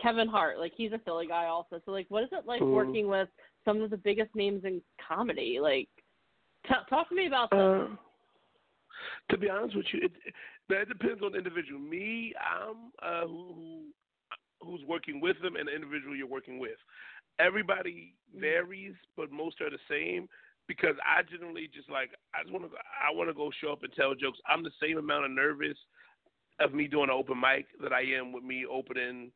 Kevin 0.00 0.28
Hart, 0.28 0.58
like 0.58 0.72
he's 0.76 0.92
a 0.92 0.98
Philly 0.98 1.26
guy 1.26 1.46
also. 1.46 1.80
So 1.84 1.90
like, 1.90 2.06
what 2.08 2.22
is 2.22 2.28
it 2.32 2.46
like 2.46 2.62
Mhm. 2.62 2.72
working 2.72 3.08
with 3.08 3.28
some 3.64 3.80
of 3.82 3.90
the 3.90 3.96
biggest 3.96 4.34
names 4.34 4.64
in 4.64 4.82
comedy? 4.98 5.58
Like, 5.60 5.88
t- 6.66 6.74
talk 6.88 7.08
to 7.08 7.14
me 7.14 7.26
about 7.26 7.50
that. 7.50 7.58
Uh, 7.58 7.88
to 9.30 9.38
be 9.38 9.50
honest 9.50 9.74
with 9.76 9.92
you, 9.92 10.00
it, 10.02 10.12
it 10.24 10.34
that 10.68 10.88
depends 10.88 11.22
on 11.22 11.32
the 11.32 11.38
individual. 11.38 11.80
Me, 11.80 12.32
I'm 12.40 12.92
uh, 13.02 13.26
who, 13.26 13.54
who 13.54 13.82
who's 14.62 14.84
working 14.84 15.20
with 15.20 15.40
them, 15.42 15.56
and 15.56 15.68
the 15.68 15.74
individual 15.74 16.14
you're 16.14 16.26
working 16.26 16.58
with. 16.58 16.78
Everybody 17.38 18.14
varies, 18.36 18.94
but 19.16 19.32
most 19.32 19.60
are 19.60 19.70
the 19.70 19.78
same. 19.88 20.28
Because 20.68 20.94
I 21.04 21.22
generally 21.24 21.68
just 21.74 21.90
like 21.90 22.10
I 22.34 22.42
just 22.42 22.52
want 22.52 22.70
to 22.70 22.78
I 22.78 23.10
want 23.12 23.28
to 23.28 23.34
go 23.34 23.50
show 23.60 23.72
up 23.72 23.82
and 23.82 23.92
tell 23.92 24.14
jokes. 24.14 24.38
I'm 24.46 24.62
the 24.62 24.70
same 24.80 24.96
amount 24.96 25.24
of 25.24 25.32
nervous 25.32 25.76
of 26.60 26.74
me 26.74 26.86
doing 26.86 27.04
an 27.10 27.16
open 27.16 27.40
mic 27.40 27.66
that 27.82 27.92
I 27.92 28.02
am 28.16 28.32
with 28.32 28.44
me 28.44 28.64
opening 28.66 29.32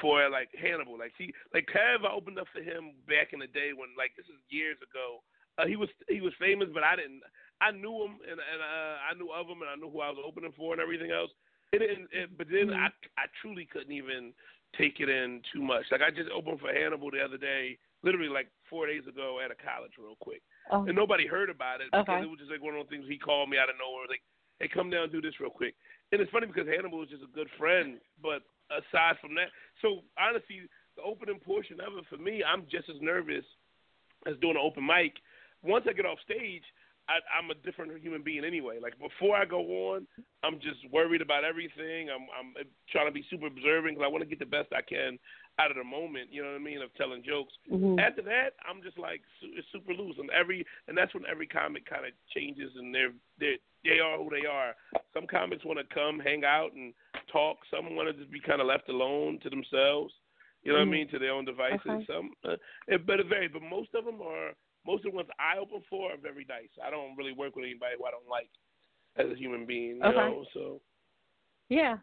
for 0.00 0.28
like 0.28 0.48
Hannibal. 0.60 0.98
Like 0.98 1.12
he, 1.18 1.32
like 1.54 1.68
Kev, 1.72 2.04
I 2.04 2.12
opened 2.12 2.38
up 2.38 2.48
for 2.52 2.60
him 2.62 2.94
back 3.06 3.32
in 3.32 3.38
the 3.38 3.46
day 3.46 3.70
when 3.74 3.90
like 3.96 4.12
this 4.16 4.26
is 4.26 4.40
years 4.50 4.76
ago. 4.82 5.22
Uh, 5.58 5.66
he 5.66 5.76
was 5.76 5.88
he 6.08 6.20
was 6.20 6.32
famous, 6.38 6.68
but 6.72 6.84
I 6.84 6.96
didn't. 6.96 7.22
I 7.60 7.70
knew 7.72 8.04
him 8.04 8.20
and 8.28 8.36
and 8.38 8.60
uh, 8.60 8.96
I 9.00 9.14
knew 9.16 9.32
of 9.32 9.46
him 9.48 9.62
and 9.62 9.70
I 9.70 9.76
knew 9.76 9.88
who 9.90 10.00
I 10.00 10.10
was 10.10 10.20
opening 10.20 10.52
for 10.56 10.72
and 10.74 10.82
everything 10.82 11.10
else. 11.10 11.30
It 11.72 11.78
didn't. 11.80 12.08
It, 12.12 12.36
but 12.36 12.48
then 12.50 12.68
Mhm. 12.68 12.76
I 12.76 12.92
I 13.16 13.26
truly 13.40 13.64
couldn't 13.66 13.92
even 13.92 14.34
take 14.76 15.00
it 15.00 15.08
in 15.08 15.40
too 15.52 15.62
much. 15.62 15.86
Like 15.90 16.02
I 16.02 16.10
just 16.10 16.28
opened 16.30 16.60
for 16.60 16.68
Hannibal 16.72 17.10
the 17.10 17.24
other 17.24 17.38
day, 17.38 17.78
literally 18.02 18.28
like 18.28 18.48
four 18.68 18.86
days 18.86 19.06
ago 19.06 19.40
at 19.40 19.50
a 19.50 19.56
college, 19.56 19.92
real 19.96 20.16
quick 20.20 20.42
Oh. 20.70 20.84
and 20.84 20.94
nobody 20.94 21.26
heard 21.26 21.48
about 21.48 21.80
it 21.80 21.88
because 21.92 22.04
Okay. 22.10 22.20
it 22.22 22.28
was 22.28 22.38
just 22.40 22.50
like 22.50 22.60
one 22.60 22.74
of 22.74 22.82
those 22.84 22.90
things. 22.90 23.08
He 23.08 23.16
called 23.16 23.48
me 23.48 23.56
out 23.56 23.70
of 23.70 23.78
nowhere, 23.78 24.04
like, 24.10 24.22
"Hey, 24.58 24.68
come 24.68 24.90
down, 24.90 25.04
and 25.04 25.12
do 25.12 25.22
this 25.22 25.38
real 25.40 25.48
quick." 25.50 25.74
And 26.12 26.20
it's 26.20 26.30
funny 26.30 26.46
because 26.46 26.68
Hannibal 26.68 27.02
is 27.02 27.10
just 27.10 27.24
a 27.24 27.34
good 27.34 27.48
friend, 27.58 27.98
but 28.22 28.42
aside 28.70 29.18
from 29.20 29.34
that, 29.34 29.50
so 29.82 30.02
honestly, 30.18 30.62
the 30.96 31.02
opening 31.02 31.40
portion 31.40 31.80
of 31.80 31.98
it 31.98 32.04
for 32.08 32.16
me, 32.16 32.42
I'm 32.42 32.62
just 32.70 32.88
as 32.88 32.96
nervous 33.00 33.44
as 34.26 34.34
doing 34.40 34.56
an 34.56 34.62
open 34.62 34.86
mic. 34.86 35.14
Once 35.62 35.84
I 35.88 35.92
get 35.92 36.06
off 36.06 36.18
stage, 36.24 36.62
I, 37.08 37.22
I'm 37.30 37.50
a 37.50 37.58
different 37.62 37.94
human 38.02 38.22
being 38.22 38.44
anyway. 38.44 38.78
Like 38.82 38.98
before 38.98 39.36
I 39.36 39.44
go 39.44 39.94
on, 39.94 40.06
I'm 40.42 40.58
just 40.58 40.82
worried 40.90 41.22
about 41.22 41.44
everything. 41.44 42.10
I'm 42.10 42.26
I'm 42.34 42.66
trying 42.90 43.06
to 43.06 43.14
be 43.14 43.24
super 43.30 43.46
observant 43.46 43.94
because 43.94 44.06
I 44.06 44.10
want 44.10 44.22
to 44.22 44.28
get 44.28 44.40
the 44.40 44.46
best 44.46 44.72
I 44.74 44.82
can 44.82 45.18
out 45.58 45.70
of 45.70 45.76
the 45.76 45.84
moment. 45.84 46.28
You 46.30 46.42
know 46.42 46.50
what 46.52 46.60
I 46.60 46.64
mean? 46.64 46.82
Of 46.82 46.94
telling 46.94 47.22
jokes. 47.22 47.54
Mhm. 47.70 47.98
After 48.00 48.22
that, 48.22 48.54
I'm 48.68 48.82
just 48.82 48.98
like 48.98 49.22
it's 49.42 49.66
super 49.72 49.94
loose, 49.94 50.18
and 50.18 50.30
every 50.30 50.64
and 50.88 50.96
that's 50.96 51.14
when 51.14 51.24
every 51.26 51.46
comic 51.46 51.86
kind 51.86 52.04
of 52.06 52.12
changes, 52.34 52.76
and 52.76 52.94
they're 52.94 53.12
they 53.38 53.58
they 53.84 54.00
are 54.00 54.18
who 54.18 54.28
they 54.30 54.46
are. 54.46 54.74
Some 55.14 55.26
comics 55.26 55.64
want 55.64 55.78
to 55.78 55.94
come, 55.94 56.18
hang 56.18 56.44
out, 56.44 56.72
and 56.74 56.92
talk. 57.32 57.58
Some 57.70 57.94
want 57.96 58.08
to 58.08 58.12
just 58.14 58.30
be 58.30 58.40
kind 58.40 58.60
of 58.60 58.66
left 58.66 58.88
alone 58.88 59.38
to 59.40 59.50
themselves. 59.50 60.12
You 60.62 60.72
know 60.72 60.78
what 60.80 60.86
Mhm. 60.88 60.88
I 60.88 60.92
mean? 60.92 61.08
To 61.08 61.18
their 61.18 61.32
own 61.32 61.44
devices. 61.44 61.80
Okay. 61.86 62.04
Some, 62.06 62.34
uh, 62.44 62.56
it, 62.88 63.06
but 63.06 63.20
it 63.20 63.26
varies. 63.26 63.52
But 63.52 63.62
most 63.62 63.94
of 63.94 64.04
them 64.04 64.20
are 64.20 64.54
most 64.84 65.04
of 65.04 65.12
the 65.12 65.16
ones 65.16 65.28
I 65.38 65.58
open 65.58 65.82
for 65.88 66.12
are 66.12 66.16
very 66.16 66.44
nice. 66.44 66.70
I 66.82 66.90
don't 66.90 67.16
really 67.16 67.32
work 67.32 67.56
with 67.56 67.64
anybody 67.64 67.94
who 67.98 68.04
I 68.04 68.10
don't 68.10 68.28
like 68.28 68.50
as 69.16 69.30
a 69.30 69.34
human 69.34 69.64
being. 69.64 69.96
You 69.96 70.04
Okay. 70.04 70.16
know, 70.16 70.44
so 70.52 70.80
Yeah. 71.68 71.98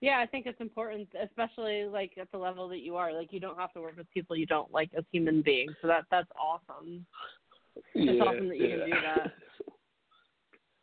Yeah, 0.00 0.18
I 0.18 0.26
think 0.26 0.46
it's 0.46 0.60
important, 0.60 1.08
especially 1.22 1.84
like 1.84 2.12
at 2.18 2.30
the 2.32 2.38
level 2.38 2.68
that 2.68 2.80
you 2.80 2.96
are. 2.96 3.12
Like 3.12 3.32
you 3.32 3.40
don't 3.40 3.58
have 3.58 3.72
to 3.74 3.80
work 3.80 3.96
with 3.98 4.10
people 4.10 4.34
you 4.34 4.46
don't 4.46 4.72
like 4.72 4.90
as 4.96 5.04
human 5.12 5.42
beings. 5.42 5.72
So 5.82 5.88
that 5.88 6.04
that's 6.10 6.30
awesome. 6.40 7.04
yeah, 7.94 8.12
awesome 8.22 8.48
that 8.48 8.56
you 8.56 8.66
yeah. 8.66 8.76
can 8.76 8.86
do 8.86 8.96
that. 9.02 9.32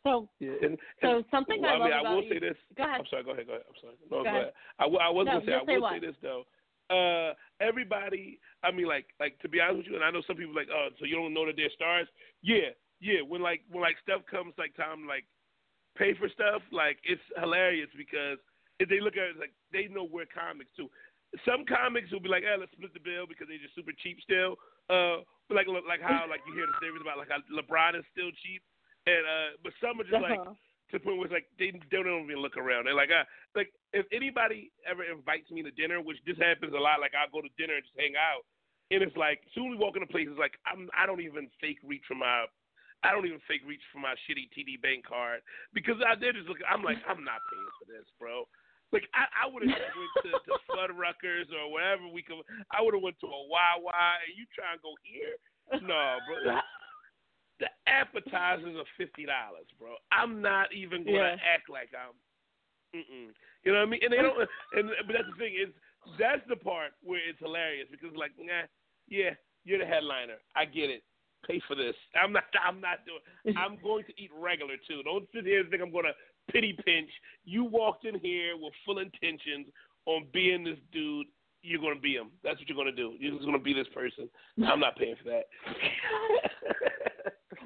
So 0.04 0.28
Yeah, 0.38 0.52
and, 0.62 0.78
so 1.02 1.16
and 1.16 1.24
something 1.30 1.60
well, 1.60 1.82
I 1.82 1.84
mean, 1.84 1.92
I 1.92 2.14
will 2.14 2.22
you. 2.22 2.30
say 2.30 2.38
this. 2.38 2.56
Go 2.76 2.84
ahead. 2.84 3.00
I'm 3.00 3.06
sorry. 3.10 3.24
Go 3.24 3.32
ahead. 3.32 3.46
Go 3.46 3.52
ahead. 3.54 3.64
I'm 3.68 3.80
sorry. 3.82 3.94
No, 4.08 4.18
Go 4.18 4.22
go, 4.22 4.28
ahead. 4.30 4.40
ahead. 4.42 4.52
I, 4.78 4.82
w- 4.84 5.00
I 5.02 5.10
was 5.10 5.26
No, 5.26 5.32
gonna 5.32 5.46
say. 5.46 5.54
I 5.54 5.66
say 5.66 5.78
what? 5.78 5.92
say 5.94 6.06
this 6.06 6.16
though. 6.22 6.44
Uh, 6.88 7.34
everybody. 7.60 8.38
I 8.62 8.70
mean, 8.70 8.86
like, 8.86 9.06
like 9.18 9.38
to 9.40 9.48
be 9.48 9.60
honest 9.60 9.78
with 9.78 9.86
you, 9.88 9.94
and 9.96 10.04
I 10.04 10.10
know 10.10 10.22
some 10.26 10.36
people 10.36 10.54
like, 10.54 10.68
oh, 10.72 10.88
so 10.98 11.04
you 11.04 11.16
don't 11.16 11.34
know 11.34 11.44
that 11.46 11.56
they're 11.56 11.74
stars. 11.74 12.06
Yeah, 12.42 12.70
yeah. 13.00 13.20
When 13.26 13.42
like 13.42 13.62
when 13.70 13.82
like 13.82 13.96
stuff 14.02 14.22
comes 14.30 14.54
like 14.56 14.76
time 14.76 15.06
like 15.06 15.26
pay 15.98 16.14
for 16.14 16.28
stuff, 16.30 16.62
like 16.70 16.98
it's 17.02 17.20
hilarious 17.36 17.90
because 17.98 18.38
they 18.86 19.02
look 19.02 19.18
at 19.18 19.34
it 19.34 19.42
like 19.42 19.50
they 19.74 19.90
know 19.90 20.06
we're 20.06 20.30
comics 20.30 20.70
too. 20.78 20.86
Some 21.44 21.66
comics 21.66 22.08
will 22.14 22.22
be 22.22 22.30
like, 22.30 22.46
eh, 22.46 22.56
let's 22.56 22.72
split 22.72 22.94
the 22.94 23.02
bill 23.02 23.26
because 23.26 23.50
they're 23.50 23.60
just 23.60 23.74
super 23.74 23.92
cheap 23.92 24.22
still. 24.22 24.56
Uh, 24.86 25.26
like 25.50 25.66
like 25.66 26.00
how 26.00 26.24
like 26.30 26.40
you 26.46 26.54
hear 26.54 26.64
the 26.70 26.78
stories 26.78 27.02
about 27.02 27.18
like 27.18 27.28
how 27.28 27.42
LeBron 27.50 27.98
is 27.98 28.06
still 28.14 28.30
cheap, 28.46 28.62
and 29.10 29.24
uh, 29.26 29.50
but 29.66 29.74
some 29.82 29.98
are 30.00 30.06
just 30.08 30.22
like 30.22 30.38
Uh-huh. 30.40 30.54
to 30.54 30.92
the 30.96 31.04
point 31.04 31.18
where 31.20 31.28
it's 31.28 31.36
like 31.36 31.50
they, 31.60 31.74
they 31.74 32.00
don't 32.00 32.24
even 32.24 32.40
look 32.40 32.56
around. 32.56 32.86
They're 32.88 32.96
like, 32.96 33.12
uh, 33.12 33.28
like 33.52 33.68
if 33.92 34.08
anybody 34.08 34.72
ever 34.88 35.04
invites 35.04 35.50
me 35.52 35.60
to 35.66 35.72
dinner, 35.74 36.00
which 36.00 36.16
this 36.24 36.38
happens 36.40 36.72
a 36.72 36.80
lot, 36.80 37.00
like 37.02 37.12
I'll 37.12 37.28
go 37.28 37.44
to 37.44 37.52
dinner 37.60 37.76
and 37.76 37.84
just 37.84 37.98
hang 37.98 38.16
out, 38.16 38.46
and 38.94 39.02
it's 39.04 39.16
like 39.18 39.44
soon 39.52 39.68
we 39.68 39.76
walk 39.76 39.98
into 39.98 40.08
places 40.08 40.38
like 40.38 40.56
I'm 40.64 40.88
I 40.96 41.04
don't 41.04 41.20
even 41.20 41.50
fake 41.60 41.82
reach 41.84 42.04
for 42.08 42.16
my 42.16 42.48
I 43.04 43.12
don't 43.12 43.28
even 43.28 43.40
fake 43.44 43.62
reach 43.68 43.84
for 43.92 44.00
my 44.00 44.16
shitty 44.24 44.48
TD 44.56 44.80
bank 44.80 45.04
card 45.04 45.44
because 45.76 46.00
I 46.00 46.16
they're 46.16 46.32
just 46.32 46.48
looking. 46.48 46.64
I'm 46.64 46.80
like 46.80 47.00
I'm 47.04 47.20
not 47.20 47.44
paying 47.52 47.72
for 47.76 47.86
this, 47.88 48.08
bro. 48.16 48.48
Like 48.92 49.04
I, 49.12 49.44
I 49.44 49.44
would 49.46 49.68
have 49.68 49.76
went 49.76 50.12
to, 50.24 50.30
to 50.32 50.52
Fuddruckers 50.72 51.52
or 51.52 51.68
wherever 51.72 52.08
we 52.08 52.22
could. 52.22 52.40
I 52.72 52.80
would 52.80 52.94
have 52.94 53.02
went 53.02 53.20
to 53.20 53.28
a 53.28 53.40
Wawa 53.48 53.92
and 54.24 54.32
you 54.32 54.48
try 54.54 54.72
and 54.72 54.80
go 54.80 54.96
here. 55.04 55.36
No, 55.86 56.16
bro. 56.26 56.56
The 57.58 57.66
appetizers 57.90 58.76
are 58.78 58.86
fifty 58.96 59.26
dollars, 59.26 59.66
bro. 59.80 59.98
I'm 60.12 60.40
not 60.40 60.72
even 60.72 61.02
gonna 61.02 61.34
Yeah. 61.34 61.42
act 61.42 61.66
like 61.68 61.90
I'm. 61.90 62.14
Mm-mm. 62.94 63.34
You 63.64 63.72
know 63.72 63.80
what 63.82 63.88
I 63.88 63.90
mean? 63.90 64.00
And 64.04 64.12
they 64.12 64.22
don't. 64.22 64.38
And 64.78 64.90
but 65.06 65.12
that's 65.12 65.26
the 65.26 65.34
thing 65.42 65.58
is 65.58 65.74
that's 66.22 66.46
the 66.48 66.54
part 66.54 66.92
where 67.02 67.18
it's 67.18 67.40
hilarious 67.40 67.88
because 67.90 68.14
like, 68.14 68.30
nah, 68.38 68.62
yeah, 69.08 69.34
you're 69.64 69.80
the 69.80 69.86
headliner. 69.90 70.38
I 70.54 70.66
get 70.66 70.88
it. 70.88 71.02
Pay 71.46 71.60
for 71.66 71.74
this. 71.74 71.94
I'm 72.14 72.32
not. 72.32 72.44
I'm 72.62 72.80
not 72.80 73.02
doing. 73.06 73.22
I'm 73.58 73.76
going 73.82 74.04
to 74.06 74.14
eat 74.14 74.30
regular 74.32 74.76
too. 74.86 75.02
Don't 75.02 75.26
sit 75.34 75.44
here 75.44 75.58
and 75.60 75.68
think 75.68 75.82
I'm 75.82 75.90
gonna 75.90 76.14
pity 76.50 76.76
pinch. 76.84 77.10
You 77.44 77.64
walked 77.64 78.04
in 78.04 78.18
here 78.18 78.56
with 78.56 78.72
full 78.84 78.98
intentions 78.98 79.66
on 80.06 80.26
being 80.32 80.64
this 80.64 80.78
dude. 80.92 81.26
You're 81.62 81.80
gonna 81.80 82.00
be 82.00 82.14
him. 82.14 82.30
That's 82.44 82.58
what 82.58 82.68
you're 82.68 82.78
gonna 82.78 82.92
do. 82.92 83.14
You're 83.18 83.32
just 83.32 83.44
gonna 83.44 83.58
be 83.58 83.74
this 83.74 83.88
person. 83.92 84.28
I'm 84.66 84.80
not 84.80 84.96
paying 84.96 85.16
for 85.22 85.30
that. 85.30 85.44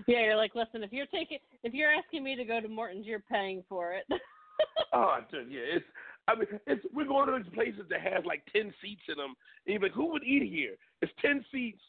Yeah, 0.06 0.22
you're 0.24 0.36
like, 0.36 0.54
listen, 0.54 0.82
if 0.82 0.92
you're 0.92 1.06
taking, 1.06 1.38
if 1.62 1.74
you're 1.74 1.92
asking 1.92 2.24
me 2.24 2.34
to 2.36 2.44
go 2.44 2.60
to 2.60 2.68
Morton's, 2.68 3.06
you're 3.06 3.20
paying 3.20 3.62
for 3.68 3.92
it. 3.92 4.04
Oh, 4.92 5.18
dude, 5.30 5.50
yeah. 5.50 5.80
It's. 5.80 5.84
I 6.28 6.34
mean, 6.36 6.46
it's. 6.66 6.84
We're 6.94 7.06
going 7.06 7.26
to 7.26 7.42
these 7.42 7.52
places 7.54 7.82
that 7.90 8.00
have 8.00 8.26
like 8.26 8.42
ten 8.52 8.72
seats 8.80 9.02
in 9.08 9.16
them, 9.16 9.34
and 9.66 9.72
you're 9.72 9.82
like, 9.82 9.92
who 9.92 10.12
would 10.12 10.22
eat 10.22 10.52
here? 10.52 10.76
It's 11.00 11.10
ten 11.20 11.44
seats, 11.50 11.80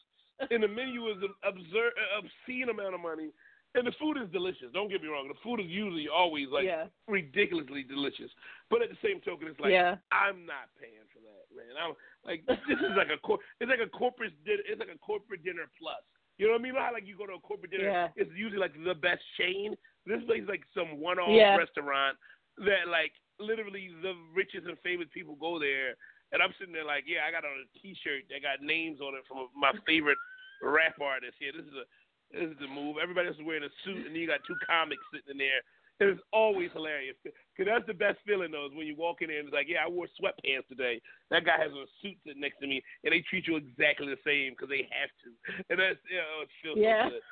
and 0.50 0.62
the 0.62 0.66
menu 0.66 1.06
is 1.08 1.18
an 1.22 1.34
absurd, 1.44 1.92
obscene 2.18 2.70
amount 2.70 2.94
of 2.94 3.00
money, 3.00 3.28
and 3.74 3.86
the 3.86 3.92
food 3.98 4.16
is 4.16 4.30
delicious. 4.30 4.70
Don't 4.72 4.88
get 4.88 5.02
me 5.02 5.08
wrong. 5.08 5.26
The 5.26 5.38
food 5.42 5.58
is 5.60 5.66
usually 5.66 6.06
always 6.08 6.48
like 6.50 6.64
yeah, 6.64 6.86
ridiculously 7.08 7.82
delicious, 7.82 8.30
but 8.70 8.82
at 8.82 8.90
the 8.90 8.98
same 9.02 9.20
token, 9.20 9.48
it's 9.48 9.58
like 9.58 9.74
yeah, 9.74 9.98
I'm 10.14 10.46
not 10.46 10.70
paying 10.78 11.02
for 11.10 11.18
that, 11.26 11.44
man. 11.50 11.74
I'm 11.74 11.94
like, 12.22 12.46
this 12.46 12.78
is 12.78 12.94
like 12.96 13.10
a 13.10 13.18
cor- 13.18 13.42
It's 13.60 13.70
like 13.70 13.82
a 13.82 13.90
corporate 13.90 14.34
dinner. 14.46 14.62
It's 14.66 14.78
like 14.78 14.94
a 14.94 14.98
corporate 14.98 15.42
dinner 15.42 15.66
plus. 15.78 16.02
You 16.38 16.46
know 16.46 16.58
what 16.58 16.62
I 16.62 16.64
mean? 16.66 16.74
How 16.74 16.90
like 16.94 17.06
you 17.06 17.18
go 17.18 17.26
to 17.26 17.38
a 17.38 17.42
corporate 17.42 17.70
dinner, 17.70 17.90
Yeah. 17.90 18.08
it's 18.16 18.30
usually 18.34 18.58
like 18.58 18.74
the 18.74 18.94
best 18.94 19.22
chain. 19.38 19.74
This 20.06 20.22
place 20.26 20.42
is 20.42 20.50
like 20.50 20.66
some 20.74 20.98
one-off 20.98 21.30
restaurant 21.58 22.18
that 22.58 22.90
like 22.90 23.14
literally 23.38 23.90
the 24.02 24.14
richest 24.34 24.66
and 24.66 24.78
famous 24.82 25.06
people 25.14 25.34
go 25.38 25.58
there. 25.58 25.94
And 26.34 26.42
I'm 26.42 26.50
sitting 26.58 26.74
there 26.74 26.84
like, 26.86 27.06
yeah, 27.06 27.22
I 27.26 27.30
got 27.30 27.46
on 27.46 27.54
a 27.54 27.66
T-shirt 27.78 28.26
that 28.30 28.42
got 28.42 28.58
names 28.58 28.98
on 28.98 29.14
it 29.14 29.22
from 29.30 29.46
my 29.54 29.70
favorite 29.86 30.18
rap 30.62 30.98
artist. 30.98 31.38
Yeah, 31.38 31.54
this 31.54 31.66
is 31.66 31.74
a 31.78 31.86
this 32.34 32.50
is 32.50 32.58
the 32.60 32.68
move. 32.68 32.96
Everybody 33.00 33.28
else 33.28 33.38
is 33.38 33.46
wearing 33.46 33.64
a 33.64 33.72
suit, 33.84 34.06
and 34.06 34.14
you 34.16 34.26
got 34.26 34.40
two 34.46 34.56
comics 34.66 35.02
sitting 35.12 35.30
in 35.32 35.38
there. 35.38 35.62
It 36.02 36.10
was 36.10 36.18
always 36.32 36.74
hilarious 36.74 37.14
because 37.22 37.70
that's 37.70 37.86
the 37.86 37.94
best 37.94 38.18
feeling 38.26 38.50
though. 38.50 38.66
Is 38.66 38.74
when 38.74 38.86
you 38.86 38.96
walk 38.98 39.22
in 39.22 39.28
there 39.30 39.38
and 39.38 39.46
it's 39.46 39.54
like, 39.54 39.70
yeah, 39.70 39.86
I 39.86 39.88
wore 39.88 40.10
sweatpants 40.18 40.66
today. 40.66 41.00
That 41.30 41.46
guy 41.46 41.54
has 41.56 41.70
a 41.70 41.86
suit 42.02 42.18
sitting 42.26 42.42
next 42.42 42.58
to 42.60 42.66
me, 42.66 42.82
and 43.04 43.12
they 43.14 43.22
treat 43.30 43.46
you 43.46 43.56
exactly 43.56 44.10
the 44.10 44.18
same 44.26 44.52
because 44.52 44.68
they 44.68 44.90
have 44.90 45.10
to, 45.22 45.28
and 45.70 45.78
that's 45.78 46.02
you 46.10 46.18
know, 46.18 46.42
it 46.42 46.50
feels 46.62 46.78
Yeah. 46.82 47.06
so 47.06 47.14
good. 47.14 47.22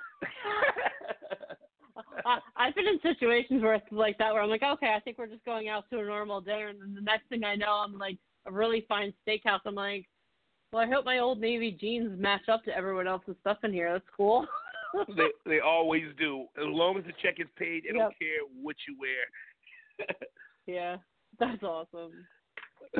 I, 2.24 2.38
I've 2.56 2.74
been 2.74 2.86
in 2.86 3.00
situations 3.02 3.62
where 3.62 3.74
it's 3.74 3.90
like 3.90 4.16
that, 4.18 4.32
where 4.32 4.42
I'm 4.42 4.48
like, 4.48 4.62
okay, 4.62 4.94
I 4.96 5.00
think 5.00 5.18
we're 5.18 5.26
just 5.26 5.44
going 5.44 5.68
out 5.68 5.84
to 5.90 5.98
a 5.98 6.04
normal 6.04 6.40
dinner, 6.40 6.68
and 6.68 6.80
then 6.80 6.94
the 6.94 7.02
next 7.02 7.28
thing 7.28 7.42
I 7.42 7.56
know, 7.56 7.82
I'm 7.84 7.98
like 7.98 8.16
a 8.46 8.52
really 8.52 8.86
fine 8.88 9.12
steakhouse. 9.26 9.60
I'm 9.66 9.74
like, 9.74 10.06
well, 10.72 10.82
I 10.82 10.86
hope 10.86 11.04
my 11.04 11.18
old 11.18 11.40
navy 11.40 11.76
jeans 11.78 12.18
match 12.18 12.48
up 12.48 12.64
to 12.64 12.76
everyone 12.76 13.06
else's 13.08 13.36
stuff 13.40 13.58
in 13.64 13.72
here. 13.72 13.92
That's 13.92 14.04
cool. 14.16 14.46
they 15.16 15.28
they 15.46 15.60
always 15.60 16.04
do. 16.18 16.46
As 16.56 16.64
long 16.66 16.98
as 16.98 17.04
the 17.04 17.12
check 17.22 17.36
is 17.38 17.46
paid, 17.56 17.84
they 17.84 17.88
Yep. 17.92 17.98
don't 17.98 18.18
care 18.18 18.40
what 18.60 18.76
you 18.88 18.96
wear. 18.98 20.06
yeah, 20.66 20.96
that's 21.38 21.62
awesome. 21.62 22.26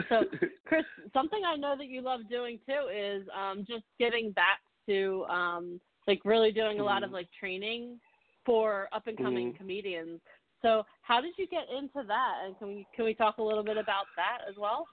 So, 0.08 0.24
Chris, 0.64 0.84
something 1.12 1.40
I 1.46 1.56
know 1.56 1.76
that 1.76 1.86
you 1.86 2.00
love 2.00 2.20
doing 2.28 2.58
too 2.66 2.88
is 2.94 3.26
um, 3.36 3.64
just 3.68 3.84
giving 3.98 4.32
back 4.32 4.60
to 4.88 5.24
um, 5.28 5.80
like 6.06 6.20
really 6.24 6.52
doing 6.52 6.80
a 6.80 6.84
lot 6.84 7.02
of 7.02 7.10
Mhm. 7.10 7.14
like 7.14 7.28
training 7.38 8.00
for 8.44 8.88
up 8.92 9.06
and 9.06 9.16
coming 9.18 9.52
Mhm. 9.52 9.56
comedians. 9.56 10.20
So, 10.62 10.84
how 11.02 11.20
did 11.20 11.36
you 11.36 11.46
get 11.46 11.68
into 11.70 12.06
that? 12.06 12.44
And 12.44 12.58
can 12.58 12.68
we 12.68 12.86
can 12.94 13.04
we 13.04 13.14
talk 13.14 13.38
a 13.38 13.42
little 13.42 13.64
bit 13.64 13.76
about 13.76 14.06
that 14.16 14.38
as 14.48 14.56
well? 14.56 14.88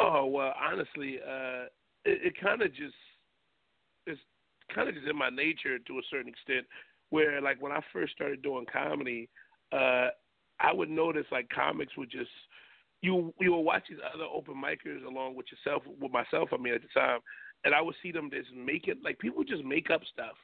Oh 0.00 0.26
well, 0.26 0.54
honestly, 0.56 1.20
uh, 1.20 1.64
it, 2.04 2.26
it 2.26 2.40
kind 2.40 2.62
of 2.62 2.72
just 2.74 2.94
it's 4.06 4.20
kind 4.74 4.88
of 4.88 4.94
just 4.94 5.06
in 5.08 5.16
my 5.16 5.30
nature 5.30 5.78
to 5.78 5.98
a 5.98 6.02
certain 6.10 6.28
extent. 6.28 6.66
Where 7.10 7.40
like 7.40 7.60
when 7.62 7.72
I 7.72 7.80
first 7.92 8.12
started 8.12 8.42
doing 8.42 8.66
comedy, 8.70 9.30
uh, 9.72 10.08
I 10.60 10.72
would 10.72 10.90
notice 10.90 11.24
like 11.32 11.48
comics 11.48 11.96
would 11.96 12.10
just 12.10 12.30
you 13.00 13.32
you 13.40 13.52
would 13.52 13.60
watch 13.60 13.84
these 13.88 13.98
other 14.14 14.24
open 14.24 14.54
micers 14.62 15.04
along 15.06 15.34
with 15.36 15.46
yourself 15.50 15.82
with 15.86 16.12
myself. 16.12 16.50
I 16.52 16.56
mean 16.58 16.74
at 16.74 16.82
the 16.82 16.88
time, 17.00 17.20
and 17.64 17.74
I 17.74 17.80
would 17.80 17.94
see 18.02 18.12
them 18.12 18.30
just 18.30 18.52
make 18.52 18.88
it 18.88 18.98
like 19.02 19.18
people 19.18 19.42
just 19.44 19.64
make 19.64 19.90
up 19.90 20.02
stuff. 20.12 20.36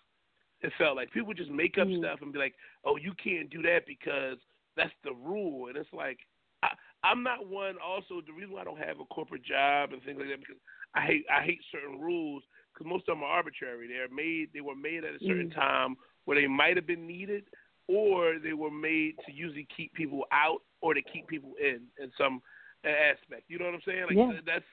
It 0.60 0.72
felt 0.78 0.96
like 0.96 1.10
people 1.12 1.34
just 1.34 1.50
make 1.50 1.76
up 1.78 1.88
Mhm. 1.88 1.98
stuff 1.98 2.22
and 2.22 2.32
be 2.32 2.38
like, 2.38 2.54
"Oh, 2.84 2.96
you 2.96 3.12
can't 3.14 3.50
do 3.50 3.60
that 3.62 3.86
because 3.86 4.38
that's 4.76 4.94
the 5.02 5.12
rule," 5.12 5.68
and 5.68 5.76
it's 5.76 5.92
like 5.92 6.18
I, 6.62 6.74
I'm 7.02 7.22
not 7.22 7.46
one. 7.46 7.76
Also, 7.78 8.22
the 8.22 8.32
reason 8.32 8.52
why 8.54 8.62
I 8.62 8.64
don't 8.64 8.78
have 8.78 9.00
a 9.00 9.04
corporate 9.06 9.42
job 9.42 9.92
and 9.92 10.02
things 10.02 10.18
like 10.18 10.28
that 10.28 10.40
because 10.40 10.60
I 10.94 11.02
hate 11.02 11.26
I 11.30 11.42
hate 11.42 11.60
certain 11.70 12.00
rules 12.00 12.42
because 12.74 12.88
most 12.88 13.08
of 13.08 13.16
them 13.16 13.22
are 13.22 13.30
arbitrary. 13.30 13.86
They're 13.88 14.08
made 14.08 14.50
they 14.52 14.60
were 14.60 14.74
made 14.74 15.04
at 15.04 15.14
a 15.14 15.18
certain 15.20 15.50
Mhm. 15.50 15.54
time 15.54 15.96
where 16.24 16.40
they 16.40 16.46
might 16.46 16.76
have 16.76 16.86
been 16.86 17.06
needed, 17.06 17.46
or 17.86 18.38
they 18.38 18.54
were 18.54 18.70
made 18.70 19.18
to 19.26 19.32
usually 19.32 19.66
keep 19.66 19.92
people 19.94 20.26
out 20.32 20.62
or 20.80 20.94
to 20.94 21.02
keep 21.02 21.26
people 21.28 21.54
in 21.56 21.86
in 21.98 22.10
some 22.12 22.42
aspect. 22.84 23.44
You 23.48 23.58
know 23.58 23.66
what 23.66 23.74
I'm 23.74 23.82
saying? 23.82 24.06
Like 24.06 24.16
Yeah. 24.16 24.40
that's 24.44 24.64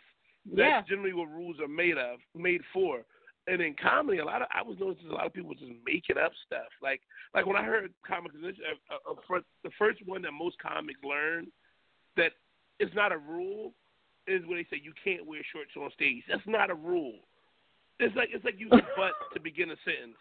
that's 0.46 0.58
Yeah. 0.58 0.82
generally 0.82 1.14
what 1.14 1.30
rules 1.30 1.60
are 1.60 1.68
made 1.68 1.98
of, 1.98 2.20
made 2.34 2.66
for. 2.74 3.06
And 3.48 3.62
in 3.62 3.76
comedy, 3.76 4.20
a 4.20 4.26
lot 4.26 4.42
of 4.42 4.48
I 4.52 4.62
was 4.62 4.80
noticing 4.80 5.10
a 5.10 5.14
lot 5.14 5.26
of 5.26 5.34
people 5.34 5.54
just 5.54 5.72
making 5.86 6.18
up 6.18 6.34
stuff. 6.46 6.72
Like 6.82 7.02
like 7.34 7.46
when 7.46 7.56
I 7.56 7.64
heard 7.64 7.94
comics, 8.04 8.36
uh, 8.36 8.48
uh, 8.90 9.12
uh, 9.12 9.40
the 9.64 9.72
first 9.72 10.06
one 10.06 10.22
that 10.24 10.32
most 10.32 10.58
comics 10.60 11.04
learn 11.04 11.52
that 12.16 12.34
it's 12.80 12.94
not 12.96 13.12
a 13.12 13.18
rule 13.18 13.74
is 14.28 14.46
when 14.46 14.58
they 14.58 14.66
say 14.66 14.82
you 14.82 14.94
can't 15.04 15.26
wear 15.26 15.42
shorts 15.52 15.76
on 15.76 15.92
stage. 15.92 16.24
That's 16.28 16.46
not 16.48 16.70
a 16.70 16.76
rule. 16.76 17.20
It's 18.02 18.16
like 18.16 18.30
it's 18.34 18.44
like 18.44 18.60
using 18.60 18.82
but 18.98 19.14
to 19.34 19.40
begin 19.40 19.72
a 19.72 19.76
sentence. 19.86 20.18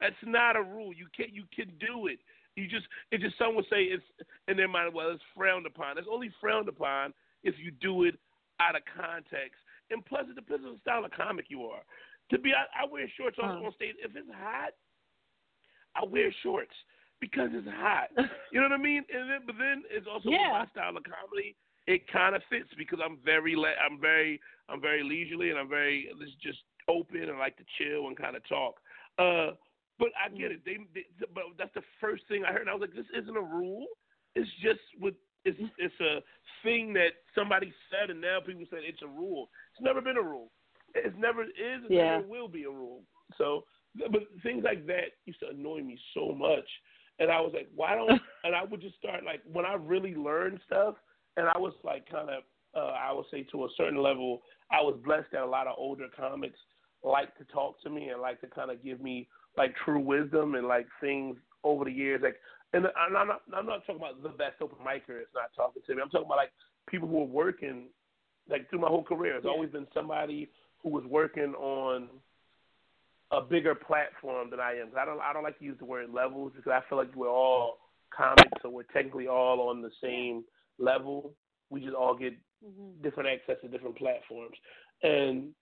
That's 0.00 0.16
not 0.24 0.56
a 0.56 0.62
rule. 0.62 0.92
You 0.92 1.06
can 1.14 1.26
you 1.32 1.44
can 1.54 1.70
do 1.78 2.06
it. 2.08 2.18
You 2.56 2.66
just 2.66 2.86
it 3.12 3.20
just 3.20 3.38
some 3.38 3.54
would 3.56 3.66
say 3.70 3.84
it's 3.84 4.04
in 4.48 4.56
their 4.56 4.68
mind. 4.68 4.92
Well, 4.94 5.10
it's 5.10 5.22
frowned 5.36 5.66
upon. 5.66 5.98
It's 5.98 6.08
only 6.10 6.30
frowned 6.40 6.68
upon 6.68 7.12
if 7.44 7.54
you 7.62 7.70
do 7.70 8.04
it 8.04 8.16
out 8.60 8.74
of 8.76 8.82
context. 8.96 9.60
And 9.90 10.04
plus, 10.04 10.24
it 10.28 10.34
depends 10.34 10.66
on 10.66 10.72
the 10.74 10.80
style 10.80 11.04
of 11.04 11.12
comic 11.12 11.46
you 11.48 11.62
are. 11.64 11.80
To 12.30 12.38
be, 12.38 12.52
I, 12.52 12.84
I 12.84 12.84
wear 12.84 13.08
shorts 13.16 13.38
on, 13.42 13.62
Oh. 13.62 13.66
on 13.66 13.72
stage. 13.72 13.94
If 14.04 14.12
it's 14.16 14.28
hot, 14.36 14.72
I 15.96 16.04
wear 16.04 16.30
shorts 16.42 16.74
because 17.20 17.48
it's 17.52 17.68
hot. 17.80 18.08
You 18.52 18.60
know 18.60 18.68
what 18.68 18.78
I 18.80 18.82
mean? 18.82 19.04
And 19.12 19.30
then, 19.30 19.40
but 19.46 19.56
then 19.58 19.82
it's 19.90 20.06
also 20.06 20.28
Yeah. 20.30 20.48
my 20.52 20.66
style 20.72 20.96
of 20.96 21.04
comedy. 21.04 21.54
It 21.86 22.06
kind 22.12 22.34
of 22.36 22.42
fits 22.50 22.68
because 22.76 22.98
I'm 23.04 23.16
very, 23.24 23.56
le- 23.56 23.76
I'm 23.80 23.98
very, 24.00 24.40
I'm 24.68 24.80
very 24.80 25.02
leisurely 25.02 25.50
and 25.50 25.58
I'm 25.58 25.68
very 25.68 26.08
it's 26.20 26.34
just 26.42 26.58
open 26.88 27.28
and 27.28 27.38
like 27.38 27.56
to 27.56 27.64
chill 27.78 28.08
and 28.08 28.16
kind 28.16 28.36
of 28.36 28.46
talk. 28.48 28.76
Uh, 29.18 29.52
but 29.98 30.08
I 30.14 30.28
get 30.28 30.52
it. 30.52 30.60
They, 30.64 30.78
they, 30.94 31.04
but 31.34 31.44
that's 31.58 31.74
the 31.74 31.82
first 32.00 32.22
thing 32.28 32.44
I 32.44 32.52
heard. 32.52 32.62
And 32.62 32.70
I 32.70 32.74
was 32.74 32.80
like, 32.82 32.94
this 32.94 33.10
isn't 33.20 33.36
a 33.36 33.40
rule. 33.40 33.86
It's 34.34 34.48
just 34.62 34.80
with 35.00 35.14
it's 35.44 35.58
it's 35.78 36.00
a 36.00 36.20
thing 36.62 36.92
that 36.94 37.10
somebody 37.34 37.72
said, 37.90 38.10
and 38.10 38.20
now 38.20 38.38
people 38.44 38.64
say 38.70 38.78
it's 38.82 39.02
a 39.02 39.08
rule. 39.08 39.48
It's 39.74 39.84
never 39.84 40.00
been 40.00 40.16
a 40.16 40.22
rule. 40.22 40.50
It's 40.94 41.16
never 41.18 41.42
is. 41.42 41.84
It 41.84 41.90
Yeah. 41.90 42.18
never 42.18 42.26
will 42.26 42.48
be 42.48 42.64
a 42.64 42.70
rule. 42.70 43.02
So, 43.36 43.64
but 44.10 44.22
things 44.42 44.64
like 44.64 44.86
that 44.86 45.12
used 45.26 45.40
to 45.40 45.48
annoy 45.48 45.82
me 45.82 45.98
so 46.14 46.32
much, 46.32 46.68
and 47.18 47.30
I 47.30 47.40
was 47.40 47.52
like, 47.54 47.68
why 47.74 47.94
don't? 47.94 48.10
and 48.44 48.54
I 48.54 48.64
would 48.64 48.80
just 48.80 48.96
start 48.96 49.24
like 49.24 49.42
when 49.50 49.64
I 49.64 49.74
really 49.74 50.14
learned 50.14 50.60
stuff, 50.66 50.94
and 51.36 51.48
I 51.48 51.58
was 51.58 51.72
like 51.84 52.08
kind 52.10 52.30
of, 52.30 52.42
uh, 52.74 52.92
I 52.94 53.12
would 53.12 53.26
say 53.30 53.44
to 53.52 53.64
a 53.64 53.68
certain 53.76 54.02
level, 54.02 54.42
I 54.70 54.80
was 54.82 54.98
blessed 55.04 55.28
that 55.32 55.42
a 55.42 55.46
lot 55.46 55.66
of 55.66 55.74
older 55.78 56.06
comics 56.16 56.58
like 57.02 57.36
to 57.38 57.44
talk 57.44 57.80
to 57.82 57.90
me 57.90 58.08
and 58.08 58.20
like 58.20 58.40
to 58.40 58.46
kind 58.46 58.70
of 58.70 58.82
give 58.82 59.00
me 59.00 59.28
like 59.56 59.74
true 59.84 60.00
wisdom 60.00 60.54
and 60.54 60.66
like 60.66 60.86
things 61.00 61.36
over 61.64 61.84
the 61.84 61.92
years, 61.92 62.20
like. 62.22 62.36
And 62.74 62.86
I'm 62.98 63.14
not, 63.14 63.40
I'm 63.56 63.64
not 63.64 63.86
talking 63.86 63.96
about 63.96 64.22
the 64.22 64.28
best 64.28 64.60
open 64.60 64.76
micer 64.84 65.18
is 65.22 65.28
not 65.34 65.54
talking 65.56 65.80
to 65.86 65.94
me. 65.94 66.02
I'm 66.02 66.10
talking 66.10 66.26
about 66.26 66.36
like 66.36 66.52
people 66.86 67.08
who 67.08 67.22
are 67.22 67.24
working, 67.24 67.86
like 68.46 68.68
through 68.68 68.80
my 68.80 68.88
whole 68.88 69.02
career. 69.02 69.36
It's 69.36 69.46
Yeah. 69.46 69.52
always 69.52 69.70
been 69.70 69.86
somebody 69.94 70.50
who 70.82 70.90
was 70.90 71.02
working 71.06 71.54
on 71.54 72.10
a 73.30 73.40
bigger 73.40 73.74
platform 73.74 74.50
than 74.50 74.60
I 74.60 74.74
am. 74.74 74.88
I 74.98 75.06
don't 75.06 75.18
I 75.18 75.32
don't 75.32 75.44
like 75.44 75.58
to 75.60 75.64
use 75.64 75.78
the 75.78 75.86
word 75.86 76.10
levels 76.12 76.52
because 76.54 76.70
I 76.70 76.86
feel 76.90 76.98
like 76.98 77.14
we're 77.16 77.30
all 77.30 77.78
comics, 78.10 78.60
so 78.60 78.68
we're 78.68 78.82
technically 78.82 79.28
all 79.28 79.68
on 79.70 79.80
the 79.80 79.90
same 80.02 80.44
level. 80.78 81.34
We 81.70 81.80
just 81.80 81.94
all 81.94 82.14
get 82.14 82.34
Mhm. 82.62 83.00
different 83.02 83.30
access 83.30 83.60
to 83.62 83.68
different 83.68 83.96
platforms, 83.96 84.58
and 85.02 85.54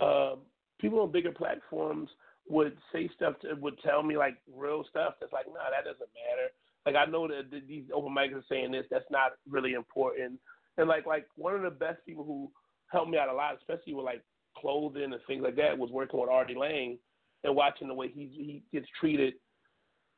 uh, 0.00 0.36
people 0.80 1.00
on 1.00 1.12
bigger 1.12 1.32
platforms 1.32 2.08
would 2.48 2.76
say 2.92 3.10
stuff 3.14 3.34
to, 3.40 3.54
would 3.54 3.78
tell 3.80 4.02
me 4.02 4.16
like 4.16 4.36
real 4.54 4.84
stuff 4.88 5.14
that's 5.20 5.32
like, 5.32 5.46
nah, 5.46 5.70
that 5.70 5.84
doesn't 5.84 6.00
matter. 6.00 6.48
Like 6.86 6.94
I 6.96 7.10
know 7.10 7.28
that 7.28 7.50
these 7.68 7.84
open 7.94 8.14
mics 8.14 8.34
are 8.34 8.44
saying 8.48 8.72
this, 8.72 8.86
that's 8.90 9.10
not 9.10 9.32
really 9.48 9.74
important. 9.74 10.38
And 10.78 10.88
like 10.88 11.06
like 11.06 11.26
one 11.36 11.54
of 11.54 11.62
the 11.62 11.70
best 11.70 11.98
people 12.06 12.24
who 12.24 12.50
helped 12.90 13.10
me 13.10 13.18
out 13.18 13.28
a 13.28 13.32
lot, 13.32 13.56
especially 13.56 13.94
with 13.94 14.04
like 14.04 14.22
clothing 14.56 15.12
and 15.12 15.20
things 15.26 15.42
like 15.42 15.56
that, 15.56 15.76
was 15.76 15.90
working 15.90 16.20
with 16.20 16.30
Artie 16.30 16.54
Lange 16.54 16.98
and 17.44 17.54
watching 17.54 17.88
the 17.88 17.94
way 17.94 18.08
he 18.08 18.30
he 18.32 18.62
gets 18.72 18.88
treated. 18.98 19.34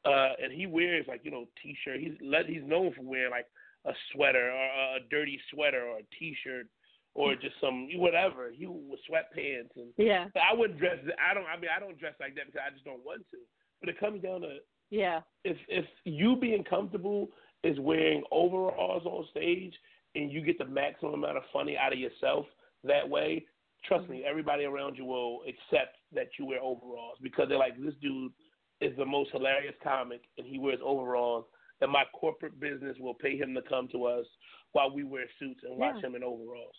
Uh, 0.05 0.33
and 0.43 0.53
he 0.53 0.67
wears 0.67 1.07
like 1.09 1.21
you 1.25 1.31
know 1.31 1.47
t-shirt. 1.63 2.01
He's 2.01 2.15
let 2.23 2.47
he's 2.47 2.63
known 2.65 2.93
for 2.95 3.03
wearing 3.03 3.31
like 3.31 3.47
a 3.87 3.93
sweater 4.13 4.51
or 4.51 4.97
a 4.97 5.01
dirty 5.11 5.41
sweater 5.53 5.83
or 5.83 5.99
a 5.99 6.17
t-shirt 6.19 6.67
or 7.15 7.35
just 7.35 7.55
some 7.61 7.89
whatever. 7.97 8.51
He 8.53 8.67
with 8.67 9.01
sweatpants 9.11 9.75
and 9.77 9.93
Yeah. 9.99 10.29
I 10.37 10.55
wouldn't 10.55 10.79
dress. 10.79 10.99
I 11.19 11.35
don't. 11.35 11.47
I 11.47 11.57
mean, 11.59 11.71
I 11.75 11.81
don't 11.81 11.99
dress 11.99 12.15
like 12.21 12.35
that 12.37 12.47
because 12.47 12.63
I 12.67 12.71
just 12.71 12.85
don't 12.85 13.05
want 13.05 13.23
to. 13.31 13.39
But 13.81 13.89
it 13.89 13.99
comes 13.99 14.23
down 14.23 14.43
to 14.43 14.59
Yeah. 14.91 15.23
if 15.45 15.57
if 15.69 15.87
you 16.05 16.37
being 16.37 16.65
comfortable 16.65 17.29
is 17.65 17.79
wearing 17.81 18.23
overalls 18.31 19.05
on 19.07 19.27
stage 19.31 19.75
and 20.15 20.31
you 20.33 20.41
get 20.41 20.59
the 20.59 20.65
maximum 20.65 21.15
amount 21.15 21.37
of 21.37 21.43
funny 21.53 21.77
out 21.77 21.93
of 21.93 21.99
yourself 21.99 22.47
that 22.85 23.09
way. 23.09 23.47
Trust 23.85 24.09
me, 24.09 24.19
mm-hmm. 24.19 24.29
everybody 24.29 24.65
around 24.65 24.97
you 24.97 25.05
will 25.07 25.41
accept 25.49 25.97
that 26.13 26.29
you 26.39 26.45
wear 26.47 26.61
overalls 26.61 27.17
because 27.23 27.49
they're 27.49 27.59
like, 27.59 27.81
this 27.81 27.95
dude 28.03 28.33
is 28.81 28.97
the 28.99 29.05
most 29.05 29.31
hilarious 29.31 29.75
comic 29.83 30.23
and 30.37 30.47
he 30.47 30.59
wears 30.59 30.81
overalls, 30.85 31.47
and 31.81 31.91
my 31.91 32.05
corporate 32.15 32.59
business 32.61 32.97
will 33.01 33.15
pay 33.15 33.37
him 33.39 33.55
to 33.55 33.63
come 33.63 33.89
to 33.89 34.05
us 34.05 34.27
while 34.73 34.95
we 34.95 35.03
wear 35.05 35.25
suits 35.39 35.61
and 35.65 35.79
watch 35.79 35.97
Yeah. 35.97 36.09
him 36.09 36.15
in 36.15 36.23
overalls. 36.23 36.77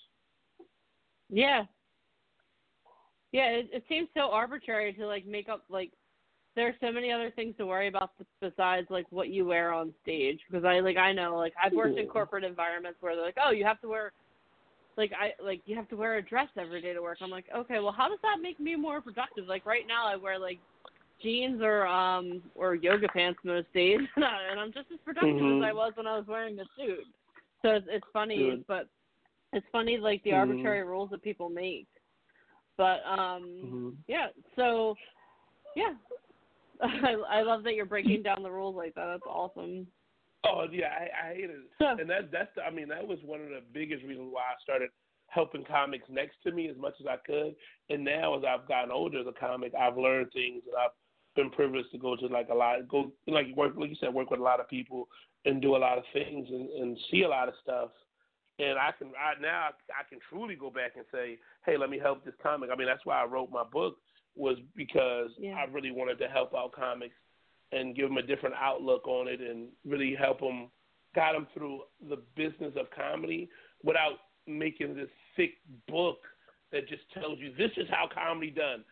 Yeah. 1.32 1.64
Yeah, 3.32 3.48
it, 3.48 3.70
it 3.72 3.84
seems 3.88 4.10
so 4.14 4.30
arbitrary 4.32 4.94
to 4.94 5.08
like 5.08 5.26
make 5.26 5.48
up 5.48 5.64
like 5.70 5.92
there 6.56 6.68
are 6.68 6.76
so 6.82 6.92
many 6.92 7.12
other 7.12 7.32
things 7.32 7.56
to 7.58 7.66
worry 7.66 7.88
about 7.88 8.12
besides 8.42 8.88
like 8.90 9.06
what 9.10 9.30
you 9.30 9.46
wear 9.46 9.74
on 9.74 9.94
stage 10.04 10.40
because 10.50 10.66
I 10.66 10.82
like 10.82 10.98
I 10.98 11.14
know 11.14 11.38
like 11.38 11.54
I've 11.62 11.72
worked 11.74 11.98
in 11.98 12.06
Mhm. 12.06 12.12
corporate 12.12 12.44
environments 12.44 13.02
where 13.02 13.16
they're 13.16 13.26
like, 13.26 13.38
"Oh, 13.44 13.52
you 13.52 13.64
have 13.64 13.80
to 13.82 13.88
wear 13.88 14.12
like 14.98 15.14
I 15.14 15.34
like 15.42 15.62
you 15.66 15.78
have 15.78 15.88
to 15.90 15.96
wear 15.96 16.16
a 16.16 16.22
dress 16.22 16.50
every 16.58 16.82
day 16.82 16.94
to 16.94 17.02
work." 17.02 17.20
I'm 17.22 17.30
like, 17.30 17.46
"Okay, 17.56 17.80
well, 17.80 17.94
how 17.94 18.10
does 18.10 18.20
that 18.24 18.42
make 18.42 18.60
me 18.60 18.76
more 18.76 19.00
productive?" 19.00 19.48
Like 19.48 19.66
right 19.66 19.88
now 19.88 20.06
I 20.06 20.18
wear 20.18 20.38
like 20.38 20.60
jeans 21.24 21.62
or 21.62 21.88
um 21.88 22.42
or 22.56 22.76
yoga 22.76 23.08
pants 23.08 23.40
most 23.46 23.72
days 23.74 24.00
and 24.18 24.60
I'm 24.60 24.74
just 24.74 24.92
as 24.92 25.00
productive 25.06 25.38
Mhm. 25.38 25.58
as 25.58 25.64
I 25.64 25.72
was 25.72 25.94
when 25.96 26.08
I 26.08 26.18
was 26.18 26.28
wearing 26.28 26.60
a 26.60 26.66
suit. 26.76 27.06
So 27.62 27.70
it's, 27.70 27.88
it's 27.90 28.06
funny, 28.12 28.38
Good. 28.38 28.66
but 28.68 28.90
it's 29.54 29.66
funny 29.72 29.98
like 29.98 30.24
the 30.24 30.32
Mhm. 30.32 30.40
arbitrary 30.40 30.84
rules 30.84 31.10
that 31.12 31.22
people 31.22 31.50
make. 31.50 31.88
But 32.78 33.02
um 33.06 33.44
Mm-hmm. 33.44 33.90
yeah, 34.08 34.28
so 34.56 34.96
yeah. 35.76 35.96
I 36.82 37.14
I 37.30 37.42
love 37.42 37.64
that 37.64 37.76
you're 37.76 37.86
breaking 37.86 38.24
down 38.24 38.44
the 38.44 38.52
rules 38.52 38.76
like 38.76 38.94
that. 38.96 39.06
That's 39.06 39.28
awesome. 39.28 39.88
Oh 40.44 40.66
yeah, 40.72 40.88
I, 40.88 41.28
I 41.28 41.34
hated 41.36 41.52
it, 41.52 42.00
and 42.00 42.10
that 42.10 42.32
that's 42.32 42.50
the, 42.56 42.64
I 42.64 42.72
mean 42.72 42.88
that 42.88 43.08
was 43.08 43.20
one 43.24 43.42
of 43.42 43.50
the 43.50 43.62
biggest 43.74 44.04
reasons 44.04 44.30
why 44.32 44.42
I 44.42 44.62
started 44.64 44.90
helping 45.28 45.64
comics 45.64 46.06
next 46.10 46.36
to 46.44 46.52
me 46.52 46.70
as 46.70 46.78
much 46.78 46.96
as 47.00 47.08
I 47.08 47.18
could. 47.26 47.56
And 47.90 48.04
now 48.04 48.38
as 48.38 48.44
I've 48.44 48.68
gotten 48.68 48.92
older 48.92 49.20
as 49.20 49.28
a 49.28 49.40
comic, 49.40 49.74
I've 49.80 49.98
learned 49.98 50.32
things 50.34 50.64
and 50.66 50.76
I've 50.76 50.92
been 51.36 51.50
privileged 51.52 51.92
to 51.92 51.98
go 51.98 52.16
to 52.18 52.26
like 52.28 52.50
a 52.50 52.54
lot, 52.54 52.88
go 52.90 53.12
like 53.28 53.56
work 53.56 53.74
like 53.78 53.90
you 53.90 53.96
said, 54.00 54.14
work 54.14 54.30
with 54.30 54.40
a 54.40 54.44
lot 54.44 54.60
of 54.60 54.68
people 54.68 55.08
and 55.46 55.62
do 55.62 55.76
a 55.76 55.78
lot 55.78 55.98
of 55.98 56.04
things 56.12 56.48
and, 56.50 56.70
and 56.70 56.98
see 57.10 57.24
a 57.24 57.30
lot 57.30 57.48
of 57.48 57.54
stuff. 57.64 57.92
And 58.62 58.78
I 58.78 58.92
can 58.98 59.08
I, 59.18 59.40
now 59.42 59.70
I 59.90 60.08
can 60.08 60.20
truly 60.30 60.56
go 60.56 60.70
back 60.70 60.92
and 60.96 61.06
say, 61.12 61.40
hey, 61.66 61.78
let 61.78 61.90
me 61.90 61.98
help 61.98 62.24
this 62.24 62.34
comic. 62.44 62.70
I 62.72 62.76
mean 62.76 62.88
that's 62.88 63.06
why 63.06 63.22
I 63.22 63.26
wrote 63.26 63.50
my 63.52 63.64
book 63.64 63.98
was 64.36 64.58
because 64.76 65.30
yeah. 65.40 65.56
I 65.56 65.66
really 65.72 65.92
wanted 65.92 66.20
to 66.20 66.28
help 66.28 66.54
out 66.54 66.72
comics 66.74 67.16
and 67.72 67.96
give 67.96 68.08
them 68.08 68.18
a 68.18 68.22
different 68.22 68.56
outlook 68.56 69.08
on 69.08 69.28
it 69.28 69.42
and 69.42 69.70
really 69.86 70.16
help 70.16 70.40
them 70.40 70.70
guide 71.16 71.36
them 71.36 71.48
through 71.54 71.82
the 72.10 72.18
business 72.36 72.74
of 72.80 72.88
comedy 72.96 73.50
without 73.84 74.14
making 74.48 74.96
this 74.96 75.10
thick 75.36 75.52
book 75.88 76.20
that 76.72 76.88
just 76.88 77.04
tells 77.14 77.40
you 77.40 77.52
this 77.58 77.72
is 77.78 77.88
how 77.90 78.08
comedy 78.14 78.52
done. 78.52 78.84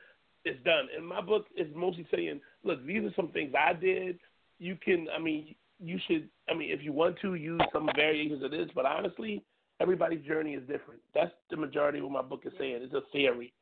It's 0.45 0.61
done. 0.63 0.87
And 0.95 1.05
my 1.05 1.21
book 1.21 1.45
is 1.55 1.67
mostly 1.75 2.07
saying, 2.13 2.39
look, 2.63 2.85
these 2.85 3.03
are 3.03 3.13
some 3.15 3.29
things 3.29 3.53
I 3.57 3.73
did. 3.73 4.19
You 4.57 4.77
can, 4.83 5.07
I 5.15 5.19
mean, 5.19 5.55
you 5.79 5.99
should, 6.07 6.29
I 6.49 6.53
mean, 6.53 6.71
if 6.71 6.83
you 6.83 6.93
want 6.93 7.17
to 7.21 7.35
use 7.35 7.61
some 7.73 7.89
variations 7.95 8.43
of 8.43 8.51
this, 8.51 8.69
but 8.75 8.85
honestly, 8.85 9.43
everybody's 9.79 10.25
journey 10.25 10.53
is 10.53 10.61
different. 10.61 11.01
That's 11.13 11.31
the 11.49 11.57
majority 11.57 11.99
of 11.99 12.05
what 12.05 12.13
my 12.13 12.21
book 12.21 12.43
is 12.45 12.53
saying. 12.59 12.79
It's 12.81 12.93
a 12.93 13.01
theory 13.11 13.53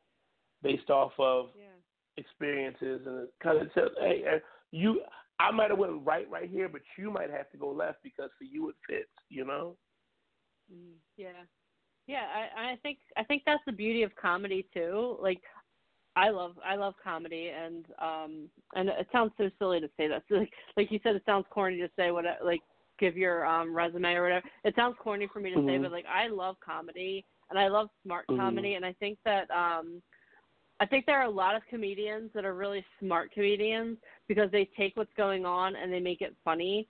based 0.63 0.89
off 0.89 1.11
of 1.19 1.49
yeah. 1.57 1.65
experiences 2.17 3.01
and 3.05 3.27
kind 3.41 3.61
of 3.61 3.67
says, 3.73 3.89
hey, 3.99 4.23
you, 4.71 5.01
I 5.39 5.51
might 5.51 5.69
have 5.69 5.79
went 5.79 6.05
right 6.05 6.29
right 6.29 6.49
here, 6.49 6.67
but 6.67 6.81
you 6.97 7.11
might 7.11 7.29
have 7.29 7.49
to 7.51 7.57
go 7.57 7.69
left 7.69 7.99
because 8.03 8.29
for 8.37 8.43
you 8.43 8.69
it 8.69 8.75
fits. 8.89 9.09
You 9.29 9.45
know. 9.45 9.77
Mm, 10.73 10.95
yeah, 11.15 11.43
yeah. 12.07 12.23
I 12.35 12.71
I 12.71 12.75
think 12.81 12.97
I 13.15 13.23
think 13.23 13.43
that's 13.45 13.61
the 13.65 13.71
beauty 13.71 14.03
of 14.03 14.15
comedy 14.15 14.67
too. 14.73 15.17
Like. 15.21 15.41
I 16.15 16.31
love 16.31 16.55
I 16.65 16.77
love 16.77 16.95
comedy 17.03 17.51
and 17.55 17.85
um 18.01 18.49
and 18.73 18.89
it 18.89 19.07
sounds 19.11 19.33
so 19.37 19.51
silly 19.59 19.79
to 19.79 19.87
say 19.97 20.07
that. 20.07 20.23
So 20.27 20.35
like 20.37 20.51
like 20.75 20.91
you 20.91 20.99
said 21.03 21.15
it 21.15 21.21
sounds 21.27 21.45
corny 21.51 21.77
to 21.77 21.89
say 21.95 22.09
what 22.09 22.25
like 22.43 22.61
give 22.99 23.17
your 23.17 23.45
um 23.45 23.75
resume 23.75 24.13
or 24.13 24.23
whatever. 24.23 24.45
It 24.63 24.75
sounds 24.75 24.95
corny 24.99 25.27
for 25.31 25.39
me 25.39 25.51
to 25.51 25.57
mm-hmm. 25.57 25.67
say 25.67 25.77
but 25.77 25.91
like 25.91 26.05
I 26.05 26.27
love 26.27 26.55
comedy 26.63 27.25
and 27.49 27.59
I 27.59 27.67
love 27.67 27.89
smart 28.03 28.25
mm-hmm. 28.27 28.39
comedy 28.39 28.73
and 28.75 28.85
I 28.85 28.93
think 28.93 29.17
that 29.25 29.49
um 29.51 30.01
I 30.79 30.85
think 30.85 31.05
there 31.05 31.19
are 31.19 31.25
a 31.25 31.29
lot 31.29 31.55
of 31.55 31.63
comedians 31.69 32.29
that 32.35 32.45
are 32.45 32.53
really 32.53 32.85
smart 32.99 33.31
comedians 33.31 33.97
because 34.27 34.51
they 34.51 34.69
take 34.77 34.95
what's 34.95 35.13
going 35.17 35.45
on 35.45 35.75
and 35.75 35.91
they 35.91 35.99
make 35.99 36.21
it 36.21 36.35
funny. 36.45 36.87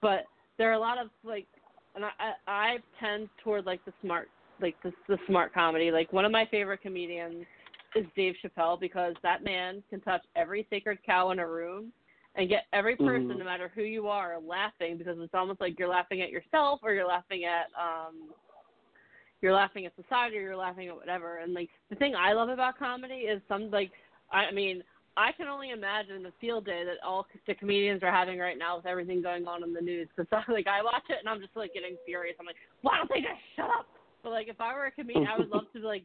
But 0.00 0.24
there 0.56 0.70
are 0.70 0.74
a 0.74 0.78
lot 0.78 0.98
of 0.98 1.08
like, 1.22 1.46
and 1.94 2.04
I 2.04 2.10
I, 2.18 2.32
I 2.46 2.76
tend 2.98 3.28
toward 3.42 3.66
like 3.66 3.84
the 3.84 3.92
smart 4.00 4.28
like 4.60 4.76
the 4.82 4.92
the 5.08 5.18
smart 5.26 5.52
comedy. 5.52 5.90
Like 5.90 6.12
one 6.12 6.24
of 6.24 6.32
my 6.32 6.46
favorite 6.50 6.80
comedians 6.80 7.44
is 7.94 8.06
Dave 8.16 8.34
Chappelle 8.42 8.80
because 8.80 9.14
that 9.22 9.44
man 9.44 9.82
can 9.90 10.00
touch 10.00 10.22
every 10.36 10.66
sacred 10.70 10.98
cow 11.04 11.30
in 11.30 11.40
a 11.40 11.46
room 11.46 11.92
and 12.36 12.48
get 12.48 12.66
every 12.72 12.96
person, 12.96 13.28
mm-hmm. 13.28 13.38
no 13.38 13.44
matter 13.44 13.70
who 13.74 13.82
you 13.82 14.08
are, 14.08 14.38
laughing 14.40 14.96
because 14.96 15.16
it's 15.18 15.34
almost 15.34 15.60
like 15.60 15.78
you're 15.78 15.88
laughing 15.88 16.22
at 16.22 16.30
yourself 16.30 16.80
or 16.82 16.92
you're 16.92 17.06
laughing 17.06 17.44
at 17.44 17.66
um 17.78 18.30
you're 19.42 19.54
laughing 19.54 19.86
at 19.86 19.92
society 19.96 20.36
or 20.36 20.42
you're 20.42 20.56
laughing 20.56 20.88
at 20.88 20.94
whatever. 20.96 21.38
And 21.38 21.54
like 21.54 21.70
the 21.88 21.96
thing 21.96 22.14
I 22.14 22.32
love 22.32 22.48
about 22.48 22.78
comedy 22.78 23.26
is 23.26 23.40
some 23.48 23.70
like 23.70 23.90
I 24.30 24.50
mean 24.52 24.82
I 25.16 25.32
can 25.32 25.48
only 25.48 25.70
imagine 25.70 26.22
the 26.22 26.32
field 26.40 26.66
day 26.66 26.84
that 26.84 27.04
all 27.04 27.26
the 27.46 27.54
comedians 27.54 28.02
are 28.02 28.12
having 28.12 28.38
right 28.38 28.56
now 28.56 28.76
with 28.76 28.86
everything 28.86 29.22
going 29.22 29.46
on 29.46 29.64
in 29.64 29.72
the 29.72 29.80
news. 29.80 30.08
Because 30.16 30.44
like 30.48 30.66
I 30.66 30.82
watch 30.82 31.04
it 31.08 31.18
and 31.18 31.28
I'm 31.28 31.40
just 31.40 31.56
like 31.56 31.74
getting 31.74 31.96
furious. 32.06 32.36
I'm 32.38 32.46
like, 32.46 32.56
why 32.82 32.96
don't 32.96 33.08
they 33.08 33.20
just 33.20 33.40
shut 33.56 33.70
up? 33.70 33.86
But 34.22 34.30
like 34.30 34.48
if 34.48 34.60
I 34.60 34.72
were 34.74 34.86
a 34.86 34.92
comedian, 34.92 35.26
I 35.26 35.36
would 35.36 35.48
love 35.48 35.64
to 35.74 35.80
like 35.80 36.04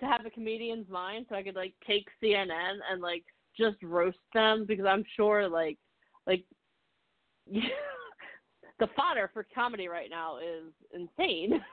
to 0.00 0.06
have 0.06 0.24
a 0.24 0.30
comedian's 0.30 0.88
mind 0.88 1.26
so 1.28 1.34
I 1.34 1.42
could 1.42 1.56
like 1.56 1.74
take 1.86 2.06
CNN 2.22 2.78
and 2.90 3.00
like 3.02 3.24
just 3.56 3.76
roast 3.82 4.18
them 4.32 4.64
because 4.66 4.86
I'm 4.86 5.04
sure 5.16 5.48
like 5.48 5.78
like 6.26 6.44
the 7.46 8.88
fodder 8.96 9.30
for 9.32 9.46
comedy 9.54 9.88
right 9.88 10.10
now 10.10 10.38
is 10.38 10.72
insane. 10.92 11.60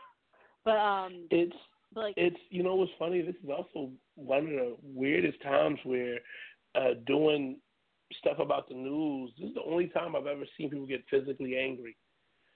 But 0.63 0.77
um, 0.77 1.25
it's 1.31 1.55
like 1.95 2.13
it's 2.17 2.37
you 2.51 2.61
know 2.61 2.75
what's 2.75 2.91
funny. 2.99 3.23
This 3.23 3.35
is 3.43 3.49
also 3.49 3.89
one 4.13 4.43
of 4.43 4.49
the 4.49 4.75
weirdest 4.83 5.41
times 5.41 5.79
where 5.83 6.19
uh, 6.75 6.93
doing 7.07 7.57
stuff 8.19 8.37
about 8.39 8.69
the 8.69 8.75
news. 8.75 9.31
This 9.39 9.49
is 9.49 9.55
the 9.55 9.63
only 9.63 9.87
time 9.87 10.15
I've 10.15 10.27
ever 10.27 10.43
seen 10.57 10.69
people 10.69 10.85
get 10.85 11.03
physically 11.09 11.57
angry, 11.57 11.97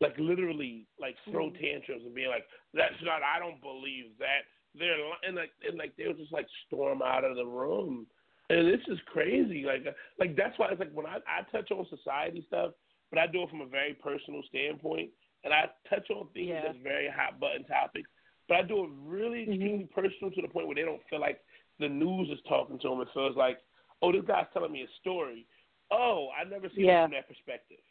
like 0.02 0.16
literally, 0.20 0.88
like 1.00 1.16
throw 1.32 1.48
mm-hmm. 1.48 1.64
tantrums 1.64 2.04
and 2.06 2.14
being 2.14 2.30
like, 2.30 2.46
"That's 2.74 2.94
not. 3.04 3.22
I 3.24 3.40
don't 3.40 3.62
believe 3.62 4.12
that." 4.20 4.46
They're 4.78 4.98
and 5.26 5.36
like 5.36 5.52
and 5.68 5.78
like 5.78 5.94
they'll 5.98 6.14
just 6.14 6.34
like 6.34 6.48
storm 6.68 7.02
out 7.02 7.24
of 7.24 7.38
the 7.38 7.46
room, 7.46 8.08
and 8.50 8.68
this 8.68 8.82
is 8.88 9.00
crazy. 9.08 9.64
Like 9.66 9.86
uh, 9.88 9.92
like 10.20 10.36
that's 10.36 10.58
why 10.58 10.70
it's 10.70 10.80
like 10.80 10.94
when 10.94 11.06
I 11.06 11.18
I 11.28 11.44
touch 11.52 11.72
on 11.72 11.86
society 11.90 12.44
stuff, 12.48 12.72
but 13.10 13.20
I 13.20 13.28
do 13.28 13.44
it 13.44 13.50
from 13.50 13.62
a 13.62 13.68
very 13.68 13.94
personal 13.94 14.42
standpoint 14.50 15.10
and 15.46 15.54
I 15.54 15.70
touch 15.90 16.10
on 16.10 16.28
things 16.34 16.50
yeah. 16.50 16.62
that's 16.66 16.78
very 16.84 17.08
hot 17.08 17.40
button 17.40 17.64
topics, 17.66 18.10
but 18.50 18.58
I 18.58 18.62
do 18.64 18.84
it 18.84 18.90
really 19.06 19.46
mm-hmm. 19.46 19.54
extremely 19.54 19.90
personal 19.94 20.32
to 20.32 20.42
the 20.42 20.50
point 20.50 20.68
where 20.68 20.76
they 20.76 20.82
don't 20.82 21.02
feel 21.10 21.22
like 21.22 21.40
the 21.80 21.88
news 21.88 22.30
is 22.30 22.40
talking 22.50 22.80
to 22.80 22.90
them. 22.90 23.02
It 23.02 23.08
feels 23.14 23.38
like, 23.38 23.60
oh, 24.02 24.12
this 24.12 24.26
guy's 24.28 24.50
telling 24.54 24.74
me 24.74 24.82
a 24.82 25.00
story. 25.00 25.46
Oh, 25.92 26.30
I 26.34 26.50
never 26.50 26.68
seen 26.76 26.86
yeah. 26.86 27.04
it 27.04 27.06
from 27.06 27.14
that 27.14 27.30
perspective. 27.30 27.84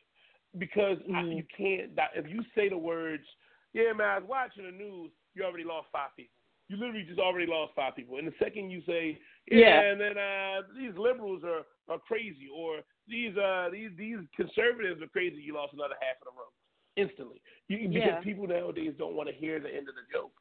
Because 0.59 0.99
mm-hmm. 0.99 1.15
I, 1.15 1.23
you 1.23 1.45
can't. 1.57 1.91
If 2.15 2.31
you 2.31 2.43
say 2.55 2.69
the 2.69 2.79
words, 2.79 3.25
"Yeah, 3.73 3.93
man, 3.93 4.07
I 4.07 4.19
was 4.19 4.29
watching 4.29 4.65
the 4.65 4.71
news," 4.71 5.11
you 5.35 5.43
already 5.43 5.65
lost 5.65 5.89
five 5.91 6.11
people. 6.17 6.35
You 6.69 6.77
literally 6.77 7.03
just 7.03 7.19
already 7.19 7.47
lost 7.47 7.73
five 7.75 7.97
people. 7.97 8.19
And 8.19 8.27
the 8.29 8.35
second 8.39 8.71
you 8.71 8.83
say, 8.87 9.19
"Yeah,", 9.51 9.81
and 9.81 10.01
then 10.01 10.17
uh, 10.19 10.63
these 10.77 10.97
liberals 10.97 11.43
are 11.45 11.63
are 11.89 11.99
crazy, 12.01 12.49
or 12.55 12.81
these 13.09 13.37
uh 13.37 13.69
these 13.71 13.91
these 13.97 14.19
conservatives 14.37 15.03
are 15.03 15.09
crazy, 15.09 15.43
you 15.43 15.55
lost 15.55 15.75
another 15.75 15.97
half 16.01 16.17
of 16.23 16.33
the 16.33 16.39
room 16.39 16.53
instantly. 16.97 17.41
You, 17.69 17.89
because 17.89 18.03
yeah. 18.07 18.21
people 18.21 18.47
nowadays 18.47 18.95
don't 18.99 19.15
want 19.15 19.29
to 19.29 19.35
hear 19.35 19.61
the 19.61 19.69
end 19.69 19.89
of 19.89 19.95
the 19.95 20.07
joke. 20.13 20.33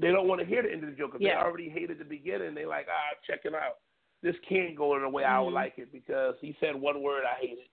They 0.00 0.12
don't 0.12 0.28
want 0.28 0.40
to 0.40 0.46
hear 0.46 0.62
the 0.62 0.70
end 0.70 0.84
of 0.84 0.90
the 0.90 0.96
joke. 0.96 1.12
If 1.14 1.20
yeah. 1.20 1.34
they 1.34 1.46
already 1.46 1.68
hated 1.68 1.98
the 1.98 2.04
beginning, 2.04 2.54
they 2.54 2.66
like, 2.66 2.86
ah, 2.88 3.16
check 3.26 3.40
it 3.44 3.54
out. 3.54 3.78
This 4.22 4.36
can't 4.48 4.76
go 4.76 4.96
in 4.96 5.02
the 5.02 5.08
way 5.08 5.24
mm-hmm. 5.24 5.34
I 5.34 5.40
would 5.40 5.54
like 5.54 5.74
it 5.76 5.92
because 5.92 6.34
he 6.40 6.56
said 6.60 6.74
one 6.74 7.02
word 7.02 7.24
I 7.24 7.40
hate 7.40 7.58
it. 7.58 7.70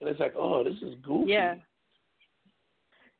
And 0.00 0.08
it's 0.08 0.20
like, 0.20 0.34
oh, 0.36 0.62
this 0.62 0.76
is 0.82 0.94
goofy. 1.02 1.32
Yeah. 1.32 1.54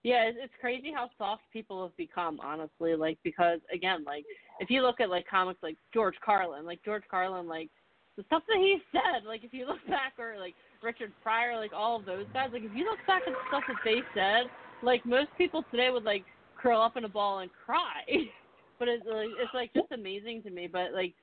Yeah, 0.05 0.31
it's 0.33 0.53
crazy 0.61 0.93
how 0.95 1.11
soft 1.19 1.43
people 1.53 1.83
have 1.83 1.97
become, 1.97 2.39
honestly. 2.41 2.95
Like 2.95 3.19
because 3.25 3.59
again, 3.75 4.05
like 4.05 4.25
if 4.61 4.71
you 4.71 4.83
look 4.83 5.01
at 5.01 5.11
like 5.11 5.27
comics 5.29 5.63
like 5.63 5.77
George 5.93 6.17
Carlin, 6.25 6.67
like 6.67 6.85
George 6.85 7.05
Carlin, 7.11 7.47
like 7.47 7.71
the 8.17 8.25
stuff 8.25 8.43
that 8.49 8.59
he 8.59 8.79
said, 8.93 9.27
like 9.27 9.45
if 9.45 9.53
you 9.53 9.67
look 9.67 9.85
back 9.89 10.15
or 10.19 10.39
like 10.39 10.55
Richard 10.83 11.13
Pryor, 11.23 11.57
like 11.57 11.73
all 11.73 11.97
of 11.97 12.05
those 12.05 12.27
guys. 12.33 12.51
Like 12.53 12.63
if 12.65 12.75
you 12.75 12.85
look 12.85 12.99
back 13.07 13.23
at 13.27 13.33
the 13.33 13.49
stuff 13.49 13.65
that 13.69 13.77
they 13.85 14.01
said, 14.15 14.51
like 14.83 15.05
most 15.05 15.29
people 15.37 15.65
today 15.71 15.91
would 15.91 16.05
like 16.05 16.25
curl 16.61 16.81
up 16.81 16.97
in 16.97 17.05
a 17.05 17.09
ball 17.09 17.41
and 17.41 17.51
cry. 17.65 18.03
but 18.79 18.89
it's 18.89 19.05
like 19.07 19.29
it's 19.39 19.55
like 19.55 19.73
just 19.75 19.93
amazing 19.93 20.43
to 20.43 20.51
me. 20.51 20.69
But 20.71 20.93
like 20.93 21.15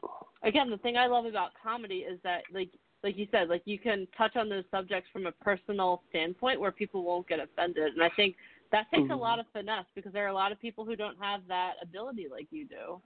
again, 0.44 0.70
the 0.70 0.78
thing 0.78 0.98
I 0.98 1.08
love 1.08 1.26
about 1.26 1.52
comedy 1.62 2.00
is 2.00 2.20
that 2.24 2.44
like 2.54 2.70
like 3.04 3.18
you 3.18 3.28
said, 3.32 3.50
like 3.50 3.62
you 3.66 3.80
can 3.80 4.08
touch 4.18 4.36
on 4.36 4.50
those 4.50 4.64
subjects 4.72 5.10
from 5.14 5.28
a 5.28 5.32
personal 5.32 6.02
standpoint 6.10 6.60
where 6.60 6.72
people 6.72 7.04
won't 7.04 7.28
get 7.28 7.40
offended. 7.40 7.94
And 7.94 8.04
I 8.04 8.10
think 8.16 8.36
that 8.72 8.90
takes 8.92 9.04
mm-hmm. 9.04 9.12
a 9.12 9.18
lot 9.18 9.40
of 9.40 9.46
finesse 9.54 9.86
because 9.94 10.12
there 10.12 10.26
are 10.26 10.30
a 10.30 10.34
lot 10.34 10.52
of 10.52 10.60
people 10.60 10.86
who 10.86 10.96
don't 10.96 11.18
have 11.22 11.42
that 11.48 11.74
ability 11.82 12.28
like 12.30 12.48
you 12.52 12.66
do. 12.66 13.00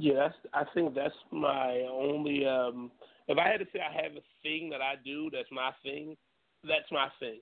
Yeah, 0.00 0.30
I 0.54 0.64
think 0.72 0.94
that's 0.94 1.14
my 1.30 1.84
only 1.90 2.46
um 2.46 2.90
if 3.28 3.36
I 3.36 3.48
had 3.48 3.58
to 3.58 3.66
say 3.70 3.80
I 3.80 4.02
have 4.02 4.12
a 4.12 4.24
thing 4.42 4.70
that 4.70 4.80
I 4.80 4.94
do 5.04 5.28
that's 5.30 5.50
my 5.52 5.72
thing, 5.82 6.16
that's 6.64 6.90
my 6.90 7.08
thing. 7.20 7.40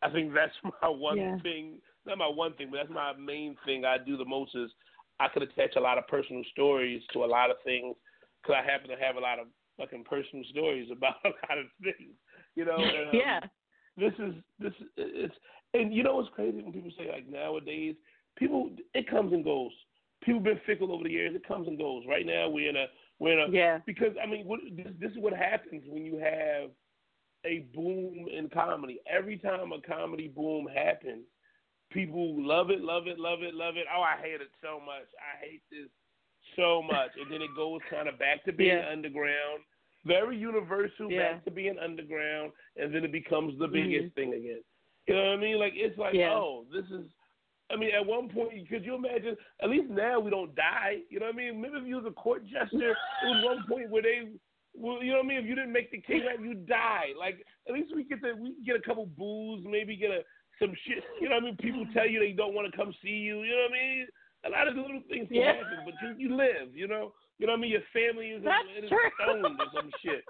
I 0.00 0.08
think 0.08 0.32
that's 0.34 0.54
my 0.82 0.88
one 0.88 1.18
yeah. 1.18 1.36
thing. 1.42 1.74
Not 2.06 2.16
my 2.16 2.26
one 2.26 2.54
thing, 2.54 2.68
but 2.70 2.78
that's 2.78 2.90
my 2.90 3.12
main 3.12 3.54
thing 3.66 3.84
I 3.84 3.98
do 3.98 4.16
the 4.16 4.24
most 4.24 4.54
is 4.54 4.70
I 5.20 5.28
could 5.28 5.42
attach 5.42 5.76
a 5.76 5.80
lot 5.80 5.98
of 5.98 6.08
personal 6.08 6.42
stories 6.52 7.02
to 7.12 7.24
a 7.24 7.26
lot 7.26 7.50
of 7.50 7.56
things 7.64 7.94
because 8.42 8.56
I 8.58 8.70
happen 8.70 8.88
to 8.88 8.96
have 8.96 9.16
a 9.16 9.20
lot 9.20 9.38
of 9.38 9.48
fucking 9.76 10.04
personal 10.04 10.44
stories 10.50 10.88
about 10.96 11.16
a 11.26 11.28
lot 11.28 11.58
of 11.58 11.66
things. 11.82 12.14
You 12.56 12.64
know. 12.64 12.76
And, 12.78 13.08
um, 13.08 13.12
yeah. 13.12 13.40
This 13.98 14.14
is 14.18 14.34
this 14.58 14.72
it's 14.96 15.34
and 15.74 15.92
you 15.92 16.02
know 16.02 16.16
what's 16.16 16.30
crazy 16.34 16.62
when 16.62 16.72
people 16.72 16.92
say 16.96 17.10
like 17.12 17.28
nowadays 17.28 17.94
people 18.38 18.70
it 18.94 19.10
comes 19.10 19.34
and 19.34 19.44
goes. 19.44 19.72
People 20.22 20.40
been 20.40 20.60
fickle 20.66 20.92
over 20.92 21.04
the 21.04 21.10
years. 21.10 21.34
It 21.34 21.46
comes 21.46 21.66
and 21.66 21.78
goes. 21.78 22.04
Right 22.08 22.26
now 22.26 22.48
we're 22.48 22.68
in 22.68 22.76
a 22.76 22.86
we're 23.18 23.38
in 23.38 23.50
a, 23.50 23.52
yeah. 23.52 23.78
Because 23.86 24.14
I 24.22 24.26
mean, 24.26 24.46
what, 24.46 24.60
this, 24.76 24.86
this 24.98 25.10
is 25.12 25.18
what 25.18 25.34
happens 25.34 25.82
when 25.86 26.04
you 26.04 26.18
have 26.18 26.70
a 27.44 27.66
boom 27.74 28.26
in 28.36 28.48
comedy. 28.52 29.00
Every 29.10 29.38
time 29.38 29.72
a 29.72 29.80
comedy 29.80 30.28
boom 30.28 30.66
happens, 30.74 31.24
people 31.90 32.34
love 32.46 32.70
it, 32.70 32.80
love 32.80 33.06
it, 33.06 33.18
love 33.18 33.42
it, 33.42 33.54
love 33.54 33.76
it. 33.76 33.86
Oh, 33.94 34.02
I 34.02 34.20
hate 34.20 34.40
it 34.40 34.50
so 34.62 34.80
much. 34.80 35.08
I 35.20 35.44
hate 35.44 35.62
this 35.70 35.88
so 36.56 36.82
much, 36.82 37.10
and 37.20 37.32
then 37.32 37.42
it 37.42 37.54
goes 37.56 37.80
kind 37.90 38.08
of 38.08 38.18
back 38.18 38.44
to 38.44 38.52
being 38.52 38.78
yeah. 38.78 38.90
underground, 38.90 39.62
very 40.04 40.36
universal, 40.36 41.10
yeah. 41.10 41.34
back 41.34 41.44
to 41.44 41.50
being 41.50 41.76
underground, 41.82 42.52
and 42.76 42.94
then 42.94 43.04
it 43.04 43.12
becomes 43.12 43.58
the 43.58 43.68
biggest 43.68 44.06
mm-hmm. 44.06 44.20
thing 44.20 44.34
again. 44.34 44.62
You 45.06 45.14
know 45.14 45.24
what 45.24 45.32
I 45.32 45.36
mean? 45.36 45.58
Like 45.58 45.72
it's 45.76 45.98
like, 45.98 46.14
Yeah. 46.14 46.32
oh, 46.32 46.64
this 46.72 46.84
is. 46.86 47.06
I 47.72 47.76
mean, 47.76 47.90
at 47.94 48.04
one 48.04 48.28
point, 48.28 48.68
could 48.68 48.84
you 48.84 48.94
imagine? 48.94 49.36
At 49.62 49.70
least 49.70 49.90
now 49.90 50.18
we 50.20 50.30
don't 50.30 50.54
die. 50.54 50.98
You 51.08 51.20
know 51.20 51.26
what 51.26 51.34
I 51.34 51.38
mean? 51.38 51.56
Remember, 51.56 51.78
if 51.78 51.86
you 51.86 51.96
was 51.96 52.04
a 52.06 52.10
court 52.12 52.44
jester, 52.46 52.90
it 52.90 53.26
was 53.26 53.44
one 53.44 53.64
point 53.70 53.90
where 53.90 54.02
they, 54.02 54.28
well, 54.74 55.02
you 55.02 55.10
know 55.12 55.18
what 55.18 55.26
I 55.26 55.28
mean? 55.28 55.38
If 55.38 55.46
you 55.46 55.54
didn't 55.54 55.72
make 55.72 55.90
the 55.90 56.00
king 56.00 56.22
right, 56.26 56.40
you 56.40 56.54
die. 56.54 57.14
Like 57.18 57.44
at 57.68 57.74
least 57.74 57.94
we 57.94 58.04
get 58.04 58.22
to 58.22 58.34
we 58.34 58.54
get 58.64 58.76
a 58.76 58.82
couple 58.82 59.06
boos, 59.06 59.64
maybe 59.68 59.96
get 59.96 60.10
a 60.10 60.20
some 60.58 60.74
shit. 60.86 61.02
You 61.20 61.28
know 61.28 61.36
what 61.36 61.44
I 61.44 61.46
mean? 61.46 61.56
People 61.56 61.86
tell 61.94 62.06
you 62.08 62.20
they 62.20 62.32
don't 62.32 62.54
want 62.54 62.70
to 62.70 62.76
come 62.76 62.92
see 63.02 63.22
you. 63.22 63.42
You 63.42 63.54
know 63.54 63.66
what 63.70 63.72
I 63.72 63.80
mean? 63.80 64.06
A 64.46 64.50
lot 64.50 64.68
of 64.68 64.74
little 64.76 65.02
things 65.08 65.28
can 65.28 65.36
Yeah. 65.36 65.56
happen, 65.62 65.84
but 65.84 65.94
you 66.02 66.14
you 66.18 66.36
live. 66.36 66.74
You 66.74 66.88
know. 66.88 67.12
You 67.38 67.46
know 67.48 67.56
what 67.56 67.60
I 67.60 67.62
mean? 67.64 67.72
Your 67.72 67.86
family 67.96 68.36
is 68.36 68.44
in, 68.44 68.88
true. 68.88 69.00
stoned 69.16 69.56
or 69.56 69.70
some 69.72 69.88
shit. 70.04 70.20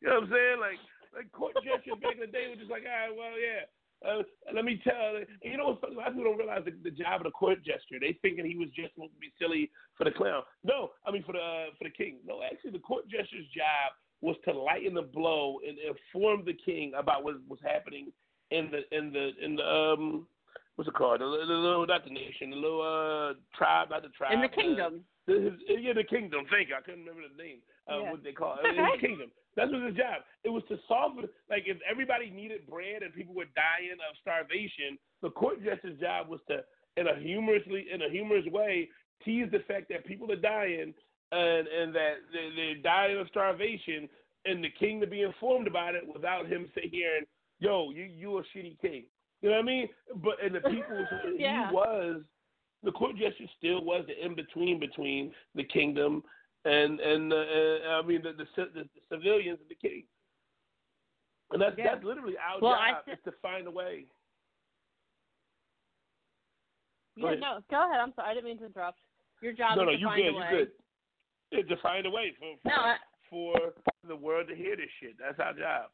You 0.00 0.06
know 0.08 0.22
what 0.22 0.30
I'm 0.30 0.30
saying? 0.30 0.58
Like 0.62 0.78
like 1.10 1.26
court 1.34 1.58
jesters 1.66 1.98
back 1.98 2.14
in 2.14 2.22
the 2.22 2.30
day 2.30 2.46
were 2.46 2.54
just 2.60 2.70
like, 2.70 2.86
right, 2.86 3.10
well, 3.10 3.34
yeah. 3.34 3.66
Uh, 4.06 4.22
let 4.54 4.64
me 4.64 4.80
tell 4.82 5.18
you, 5.18 5.26
you 5.42 5.56
know? 5.58 5.78
A 5.84 5.92
lot 5.92 6.08
of 6.08 6.14
people 6.14 6.24
don't 6.24 6.38
realize 6.38 6.62
the, 6.64 6.72
the 6.82 6.90
job 6.90 7.20
of 7.20 7.24
the 7.24 7.30
court 7.30 7.58
jester. 7.64 8.00
They 8.00 8.16
thinking 8.22 8.46
he 8.46 8.56
was 8.56 8.68
just 8.74 8.94
supposed 8.94 9.12
to 9.12 9.20
be 9.20 9.32
silly 9.38 9.70
for 9.96 10.04
the 10.04 10.10
clown. 10.10 10.42
No, 10.64 10.92
I 11.06 11.10
mean 11.10 11.22
for 11.22 11.32
the 11.32 11.38
uh, 11.38 11.66
for 11.76 11.84
the 11.84 11.90
king. 11.90 12.16
No, 12.26 12.40
actually, 12.42 12.72
the 12.72 12.78
court 12.78 13.04
jester's 13.08 13.46
job 13.52 13.92
was 14.22 14.36
to 14.44 14.52
lighten 14.52 14.94
the 14.94 15.02
blow 15.02 15.58
and 15.66 15.76
inform 15.78 16.44
the 16.44 16.56
king 16.64 16.92
about 16.96 17.24
what 17.24 17.36
was 17.48 17.58
happening 17.62 18.12
in 18.50 18.70
the 18.70 18.96
in 18.96 19.12
the 19.12 19.30
in 19.44 19.56
the 19.56 19.64
um 19.64 20.26
what's 20.76 20.88
it 20.88 20.94
called? 20.94 21.20
The, 21.20 21.24
the 21.24 21.52
little 21.52 21.86
not 21.86 22.04
the 22.04 22.10
nation, 22.10 22.50
the 22.50 22.56
little 22.56 22.80
uh 22.80 23.34
tribe, 23.56 23.90
not 23.90 24.02
the 24.02 24.08
tribe. 24.08 24.32
In 24.32 24.40
the 24.40 24.46
uh, 24.46 24.50
kingdom. 24.50 25.00
The, 25.34 25.80
yeah, 25.80 25.92
the 25.92 26.04
kingdom. 26.04 26.44
Thank 26.50 26.68
you. 26.68 26.74
I 26.76 26.80
couldn't 26.82 27.00
remember 27.06 27.22
the 27.28 27.42
name. 27.42 27.58
Uh, 27.90 28.02
Yeah. 28.02 28.10
What 28.12 28.22
they 28.24 28.32
call 28.32 28.56
it. 28.62 28.66
His 28.74 29.00
kingdom. 29.00 29.30
That's 29.56 29.70
was 29.72 29.82
his 29.88 29.96
job. 29.96 30.22
It 30.44 30.48
was 30.50 30.62
to 30.68 30.78
solve 30.86 31.18
it. 31.18 31.30
Like 31.50 31.64
if 31.66 31.78
everybody 31.90 32.30
needed 32.30 32.66
bread 32.66 33.02
and 33.02 33.12
people 33.12 33.34
were 33.34 33.50
dying 33.56 33.92
of 33.98 34.16
starvation, 34.22 34.96
the 35.22 35.30
court 35.30 35.62
jester's 35.62 35.98
job 35.98 36.28
was 36.28 36.40
to, 36.48 36.62
in 36.96 37.08
a 37.08 37.16
humorously, 37.18 37.86
in 37.92 38.02
a 38.02 38.10
humorous 38.10 38.46
way, 38.46 38.88
tease 39.24 39.48
the 39.50 39.58
fact 39.66 39.88
that 39.90 40.06
people 40.06 40.30
are 40.32 40.36
dying 40.36 40.94
and 41.32 41.68
and 41.68 41.94
that 41.94 42.14
they, 42.32 42.48
they're 42.56 42.82
dying 42.82 43.18
of 43.18 43.26
starvation, 43.28 44.08
and 44.46 44.62
the 44.64 44.70
king 44.78 45.00
to 45.00 45.06
be 45.06 45.22
informed 45.22 45.66
about 45.66 45.94
it 45.94 46.02
without 46.12 46.46
him 46.46 46.68
sitting 46.74 46.90
here 46.90 47.16
and, 47.18 47.26
yo, 47.58 47.90
you 47.90 48.04
you 48.04 48.38
a 48.38 48.42
shitty 48.56 48.78
king. 48.80 49.04
You 49.42 49.50
know 49.50 49.56
what 49.56 49.62
I 49.62 49.66
mean? 49.66 49.88
But 50.16 50.42
and 50.44 50.54
the 50.54 50.60
people, 50.60 51.06
Yeah. 51.38 51.68
he 51.70 51.74
was 51.74 52.22
the 52.82 52.92
court 52.92 53.16
jester 53.16 53.44
still 53.58 53.84
was 53.84 54.04
the 54.06 54.24
in 54.24 54.34
between 54.34 54.78
between 54.80 55.32
the 55.54 55.64
kingdom 55.64 56.22
and 56.64 57.00
and 57.00 57.32
uh, 57.32 57.36
uh, 57.36 58.00
I 58.00 58.02
mean 58.02 58.22
the, 58.22 58.32
the 58.32 58.46
the 58.74 58.88
civilians 59.10 59.58
and 59.60 59.68
the 59.70 59.74
king. 59.88 60.04
And 61.52 61.60
that's 61.60 61.76
Yeah. 61.76 61.94
that's 61.94 62.04
literally 62.04 62.36
our 62.38 62.60
Well, 62.60 62.72
job 62.74 63.04
thi- 63.04 63.12
is 63.12 63.18
to 63.24 63.32
find 63.42 63.66
a 63.66 63.70
way. 63.70 64.06
Go 67.20 67.26
Yeah, 67.26 67.32
ahead. 67.32 67.40
no, 67.40 67.60
go 67.70 67.88
ahead. 67.88 68.00
I'm 68.00 68.12
sorry. 68.14 68.30
I 68.30 68.34
didn't 68.34 68.46
mean 68.46 68.58
to 68.58 68.66
interrupt. 68.66 69.00
Your 69.42 69.52
job 69.52 69.76
no, 69.76 69.82
is 69.82 69.86
no, 69.86 69.92
to 69.92 69.98
you 69.98 70.06
find 70.06 70.22
good, 70.22 70.28
a 70.34 70.38
way. 70.38 70.48
you 70.50 70.56
good. 70.58 70.70
Yeah, 71.50 71.74
to 71.76 71.82
find 71.82 72.06
a 72.06 72.10
way 72.10 72.32
for 72.38 72.54
for, 72.62 72.68
No, 72.68 72.74
I, 72.76 72.96
for 73.28 73.72
the 74.06 74.16
world 74.16 74.48
to 74.48 74.54
hear 74.54 74.76
this 74.76 74.86
shit. 75.00 75.16
That's 75.18 75.38
our 75.40 75.52
job. 75.52 75.90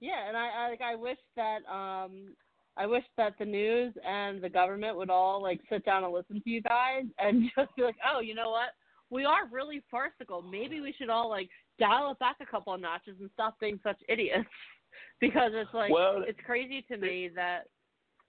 yeah, 0.00 0.26
and 0.28 0.36
I, 0.36 0.48
I 0.48 0.68
like 0.70 0.80
I 0.80 0.96
wish 0.96 1.18
that 1.36 1.60
um 1.70 2.34
I 2.76 2.86
wish 2.86 3.04
that 3.16 3.34
the 3.38 3.44
news 3.44 3.92
and 4.06 4.42
the 4.42 4.48
government 4.48 4.96
would 4.96 5.10
all 5.10 5.42
like 5.42 5.60
sit 5.68 5.84
down 5.84 6.04
and 6.04 6.12
listen 6.12 6.40
to 6.42 6.50
you 6.50 6.62
guys 6.62 7.04
and 7.18 7.50
just 7.56 7.74
be 7.76 7.82
like, 7.82 7.96
oh, 8.12 8.20
you 8.20 8.34
know 8.34 8.50
what? 8.50 8.70
We 9.10 9.24
are 9.24 9.46
really 9.50 9.82
farcical. 9.90 10.40
Maybe 10.42 10.80
we 10.80 10.94
should 10.98 11.10
all 11.10 11.28
like 11.28 11.50
dial 11.78 12.12
it 12.12 12.18
back 12.18 12.36
a 12.40 12.46
couple 12.46 12.72
of 12.72 12.80
notches 12.80 13.16
and 13.20 13.30
stop 13.34 13.60
being 13.60 13.78
such 13.82 13.98
idiots. 14.08 14.48
because 15.20 15.52
it's 15.54 15.72
like 15.72 15.92
Well, 15.92 16.24
it's 16.26 16.38
crazy 16.44 16.84
to 16.90 16.96
me 16.96 17.30
that 17.34 17.64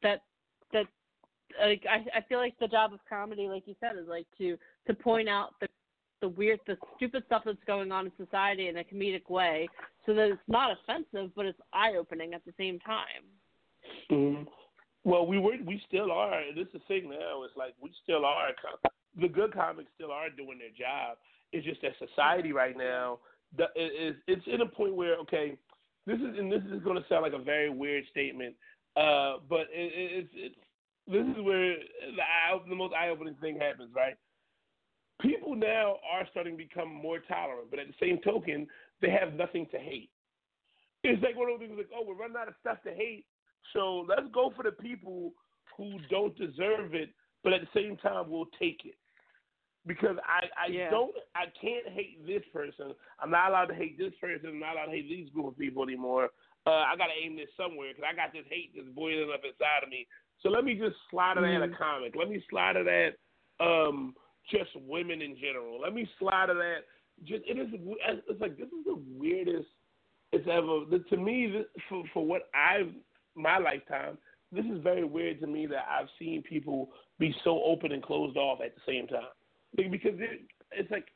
that 0.02 0.22
that 0.74 0.86
like 1.62 1.84
I 1.90 2.18
I 2.18 2.22
feel 2.28 2.38
like 2.38 2.56
the 2.60 2.68
job 2.68 2.94
of 2.94 3.00
comedy, 3.10 3.48
like 3.48 3.64
you 3.66 3.76
said, 3.80 3.98
is 3.98 4.08
like 4.08 4.28
to 4.38 4.58
to 4.88 4.94
point 4.94 5.30
out 5.30 5.52
the 5.62 5.68
the 6.24 6.30
weird, 6.30 6.60
the 6.66 6.78
stupid 6.96 7.22
stuff 7.26 7.42
that's 7.46 7.58
going 7.68 7.92
on 7.92 8.06
in 8.06 8.12
society 8.16 8.70
in 8.70 8.78
a 8.78 8.84
comedic 8.84 9.30
way, 9.30 9.68
so 10.06 10.14
that 10.14 10.30
it's 10.30 10.42
not 10.48 10.72
offensive, 10.72 11.32
but 11.36 11.46
it's 11.46 11.60
eye 11.74 11.96
opening 12.00 12.34
at 12.34 12.46
the 12.46 12.54
same 12.58 12.80
time. 12.80 13.26
Hmm 14.10 14.44
Well, 15.04 15.26
we 15.26 15.40
were, 15.40 15.54
we 15.66 15.82
still 15.88 16.12
are. 16.12 16.42
This 16.56 16.68
is 16.68 16.74
the 16.74 16.80
thing 16.88 17.10
now. 17.10 17.44
It's 17.44 17.56
like 17.58 17.74
we 17.82 17.92
still 18.04 18.26
are. 18.26 18.50
The 19.20 19.28
good 19.28 19.54
comics 19.54 19.92
still 19.96 20.12
are 20.12 20.30
doing 20.30 20.60
their 20.60 20.70
job. 20.70 21.18
It's 21.52 21.66
just 21.66 21.82
that 21.84 21.94
society 22.00 22.52
right 22.52 22.78
now 22.78 23.20
the, 23.58 23.66
is 23.76 24.16
it's 24.28 24.46
in 24.48 24.62
a 24.62 24.66
point 24.66 24.96
where 24.96 25.18
okay, 25.20 25.58
this 26.06 26.18
is 26.18 26.38
and 26.38 26.52
this 26.52 26.64
is 26.72 26.84
going 26.84 27.02
to 27.02 27.08
sound 27.08 27.24
like 27.24 27.34
a 27.34 27.44
very 27.44 27.70
weird 27.70 28.04
statement, 28.12 28.56
uh, 28.96 29.38
but 29.50 29.68
it, 29.72 29.92
it, 29.94 30.26
it's 30.26 30.30
it's 30.34 30.56
this 31.08 31.26
is 31.26 31.44
where 31.44 31.76
the 32.16 32.22
eye, 32.22 32.58
the 32.68 32.76
most 32.76 32.94
eye 32.94 33.10
opening 33.10 33.36
thing 33.42 33.60
happens, 33.60 33.90
right? 33.96 34.16
People 35.22 35.56
now 35.56 35.98
are 36.12 36.28
starting 36.32 36.58
to 36.58 36.64
become 36.64 36.94
more 36.94 37.20
tolerant, 37.20 37.70
but 37.70 37.80
at 37.80 37.88
the 37.88 37.94
same 38.00 38.20
token, 38.24 38.68
they 39.02 39.10
have 39.10 39.34
nothing 39.34 39.68
to 39.72 39.78
hate. 39.78 40.10
It's 41.04 41.22
like 41.22 41.36
one 41.36 41.50
of 41.50 41.60
those 41.60 41.68
things 41.68 41.78
like, 41.78 41.90
oh, 41.94 42.04
we're 42.08 42.16
running 42.16 42.38
out 42.38 42.48
of 42.48 42.56
stuff 42.62 42.78
to 42.84 42.94
hate, 42.94 43.26
so 43.72 44.06
let's 44.08 44.28
go 44.34 44.52
for 44.56 44.64
the 44.64 44.72
people 44.72 45.32
who 45.78 45.98
don't 46.10 46.38
deserve 46.38 46.94
it, 46.94 47.10
but 47.44 47.54
at 47.54 47.62
the 47.62 47.68
same 47.74 47.98
time 47.98 48.30
we'll 48.30 48.50
take 48.60 48.82
it. 48.86 48.96
Because 49.86 50.18
I, 50.24 50.46
I 50.58 50.68
Yeah. 50.68 50.92
don't 50.92 51.16
I 51.36 51.46
can't 51.60 51.88
hate 51.90 52.26
this 52.26 52.44
person. 52.54 52.94
I'm 53.20 53.30
not 53.30 53.50
allowed 53.50 53.66
to 53.66 53.76
hate 53.76 53.98
this 53.98 54.14
person. 54.20 54.50
I'm 54.50 54.60
not 54.60 54.74
allowed 54.74 54.86
to 54.86 54.92
hate 54.92 55.10
these 55.10 55.30
group 55.30 55.48
of 55.48 55.58
people 55.58 55.84
anymore. 55.84 56.30
Uh, 56.66 56.86
I 56.88 56.96
gotta 56.98 57.14
aim 57.22 57.36
this 57.36 57.50
somewhere 57.58 57.90
because 57.94 58.08
I 58.10 58.16
got 58.16 58.32
this 58.32 58.46
hate 58.50 58.72
that's 58.76 58.88
boiling 58.90 59.32
up 59.34 59.42
inside 59.44 59.84
of 59.84 59.90
me. 59.90 60.08
So 60.42 60.50
let 60.50 60.64
me 60.64 60.76
just 60.76 60.96
slide 61.10 61.38
it 61.38 61.44
at 61.44 61.62
a 61.62 61.68
Mhm. 61.68 61.78
comic. 61.78 62.16
Let 62.16 62.30
me 62.30 62.42
slide 62.50 62.78
it 62.78 62.88
at 62.88 63.18
um, 63.60 64.16
just 64.50 64.74
women 64.76 65.22
in 65.22 65.38
general. 65.38 65.80
Let 65.80 65.94
me 65.94 66.10
slide 66.18 66.50
it 66.50 66.58
at 66.58 66.86
just 67.26 67.44
it 67.46 67.58
is. 67.58 67.70
It's 67.74 68.42
like 68.42 68.58
this 68.58 68.68
is 68.68 68.86
the 68.86 68.96
weirdest 68.96 69.68
it's 70.32 70.48
ever 70.48 70.86
to 70.98 71.18
me 71.18 71.48
this, 71.48 71.66
for 71.88 72.04
for 72.14 72.26
what 72.26 72.50
I've 72.56 72.94
my 73.36 73.58
lifetime. 73.58 74.18
This 74.52 74.66
is 74.66 74.82
very 74.84 75.04
weird 75.04 75.40
to 75.42 75.48
me 75.48 75.66
that 75.68 75.86
I've 75.90 76.10
seen 76.20 76.44
people 76.44 76.90
be 77.20 77.34
so 77.44 77.62
open 77.64 77.92
and 77.92 78.04
closed 78.04 78.38
off 78.38 78.60
at 78.64 78.76
the 78.76 78.82
same 78.88 79.08
time. 79.08 79.24
Like, 79.78 79.90
because 79.92 80.14
it, 80.20 80.42
it's 80.72 80.92
like 80.92 81.08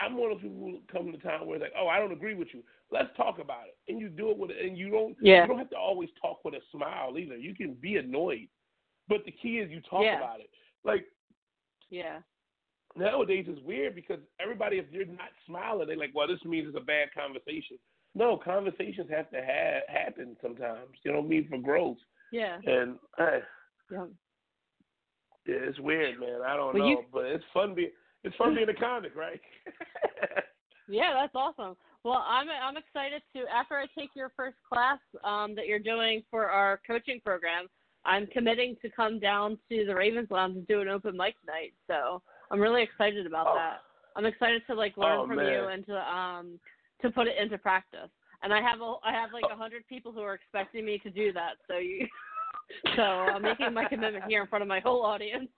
I'm 0.00 0.16
one 0.16 0.32
of 0.32 0.38
those 0.38 0.42
people 0.50 0.58
who 0.58 0.78
come 0.92 1.12
to 1.12 1.18
town 1.18 1.46
where 1.46 1.56
it's 1.56 1.62
like, 1.62 1.72
oh, 1.78 1.86
I 1.86 1.98
don't 2.00 2.12
agree 2.12 2.34
with 2.34 2.48
you. 2.52 2.62
Let's 2.90 3.10
talk 3.16 3.38
about 3.38 3.64
it, 3.68 3.76
and 3.90 4.00
you 4.00 4.08
do 4.08 4.30
it 4.30 4.38
with, 4.38 4.50
and 4.50 4.76
you 4.76 4.90
don't. 4.90 5.16
Yeah. 5.20 5.42
You 5.42 5.48
don't 5.48 5.58
have 5.58 5.70
to 5.70 5.76
always 5.76 6.08
talk 6.20 6.44
with 6.44 6.54
a 6.54 6.60
smile 6.72 7.16
either. 7.18 7.36
You 7.36 7.54
can 7.54 7.74
be 7.74 7.96
annoyed, 7.96 8.48
but 9.08 9.24
the 9.24 9.30
key 9.30 9.58
is 9.58 9.70
you 9.70 9.80
talk 9.82 10.02
Yeah. 10.02 10.16
about 10.18 10.40
it. 10.40 10.50
Like 10.84 11.04
Yeah. 11.90 12.18
nowadays 12.96 13.46
it's 13.48 13.60
weird 13.60 13.94
because 13.94 14.20
everybody, 14.40 14.78
if 14.78 14.86
you're 14.90 15.06
not 15.06 15.30
smiling, 15.46 15.86
they're 15.86 15.96
like, 15.96 16.14
well, 16.14 16.26
this 16.26 16.44
means 16.44 16.66
it's 16.68 16.76
a 16.76 16.80
bad 16.80 17.08
conversation. 17.14 17.78
No, 18.14 18.36
conversations 18.36 19.08
have 19.10 19.30
to 19.30 19.40
ha- 19.40 19.82
happen 19.88 20.36
sometimes. 20.42 20.88
You 21.04 21.12
know 21.12 21.18
what 21.20 21.26
I 21.26 21.28
mean 21.28 21.48
for 21.48 21.58
growth. 21.58 21.98
Yeah. 22.32 22.58
And 22.66 22.98
uh, 23.18 23.38
Yeah. 23.90 24.06
yeah, 25.46 25.54
it's 25.68 25.78
weird, 25.80 26.18
man. 26.20 26.40
I 26.46 26.56
don't 26.56 26.74
Well, 26.74 26.82
know, 26.82 26.88
you- 26.88 27.04
but 27.12 27.26
it's 27.26 27.44
fun 27.54 27.74
being 27.74 27.90
it's 28.24 28.34
fun 28.36 28.54
being 28.54 28.68
a 28.68 28.74
comic, 28.74 29.14
right? 29.14 29.40
Yeah, 30.90 31.12
that's 31.12 31.34
awesome. 31.34 31.76
Well, 32.02 32.24
I'm 32.26 32.46
I'm 32.48 32.78
excited 32.78 33.20
to 33.36 33.42
after 33.54 33.74
I 33.76 33.84
take 33.96 34.08
your 34.16 34.30
first 34.34 34.56
class 34.66 34.98
um, 35.22 35.54
that 35.54 35.66
you're 35.66 35.78
doing 35.78 36.22
for 36.30 36.46
our 36.48 36.80
coaching 36.86 37.20
program. 37.22 37.66
I'm 38.06 38.26
committing 38.28 38.74
to 38.80 38.88
come 38.88 39.18
down 39.20 39.58
to 39.70 39.84
the 39.84 39.94
Ravens 39.94 40.28
Lounge 40.30 40.56
and 40.56 40.66
do 40.66 40.80
an 40.80 40.88
open 40.88 41.14
mic 41.14 41.34
night. 41.46 41.74
So 41.88 42.22
I'm 42.50 42.58
really 42.58 42.82
excited 42.82 43.26
about 43.26 43.48
Oh. 43.50 43.54
that. 43.56 43.80
I'm 44.16 44.24
excited 44.24 44.62
to 44.68 44.74
like 44.74 44.96
learn 44.96 45.18
Oh, 45.20 45.26
from 45.26 45.36
man. 45.36 45.52
you 45.52 45.64
and 45.68 45.84
to 45.86 45.96
um 46.10 46.58
to 47.02 47.10
put 47.10 47.26
it 47.26 47.36
into 47.40 47.58
practice. 47.58 48.10
And 48.42 48.52
I 48.52 48.60
have 48.62 48.80
a 48.80 48.94
I 49.04 49.12
have 49.12 49.32
like 49.32 49.44
a 49.50 49.56
hundred 49.56 49.86
people 49.88 50.12
who 50.12 50.20
are 50.20 50.34
expecting 50.34 50.84
me 50.84 50.98
to 51.02 51.10
do 51.10 51.32
that. 51.32 51.54
So 51.66 51.78
you 51.78 52.06
so 52.96 53.02
I'm 53.02 53.42
making 53.42 53.72
my 53.72 53.84
commitment 53.84 54.24
here 54.28 54.42
in 54.42 54.48
front 54.48 54.62
of 54.62 54.68
my 54.68 54.80
whole 54.80 55.02
audience. 55.04 55.48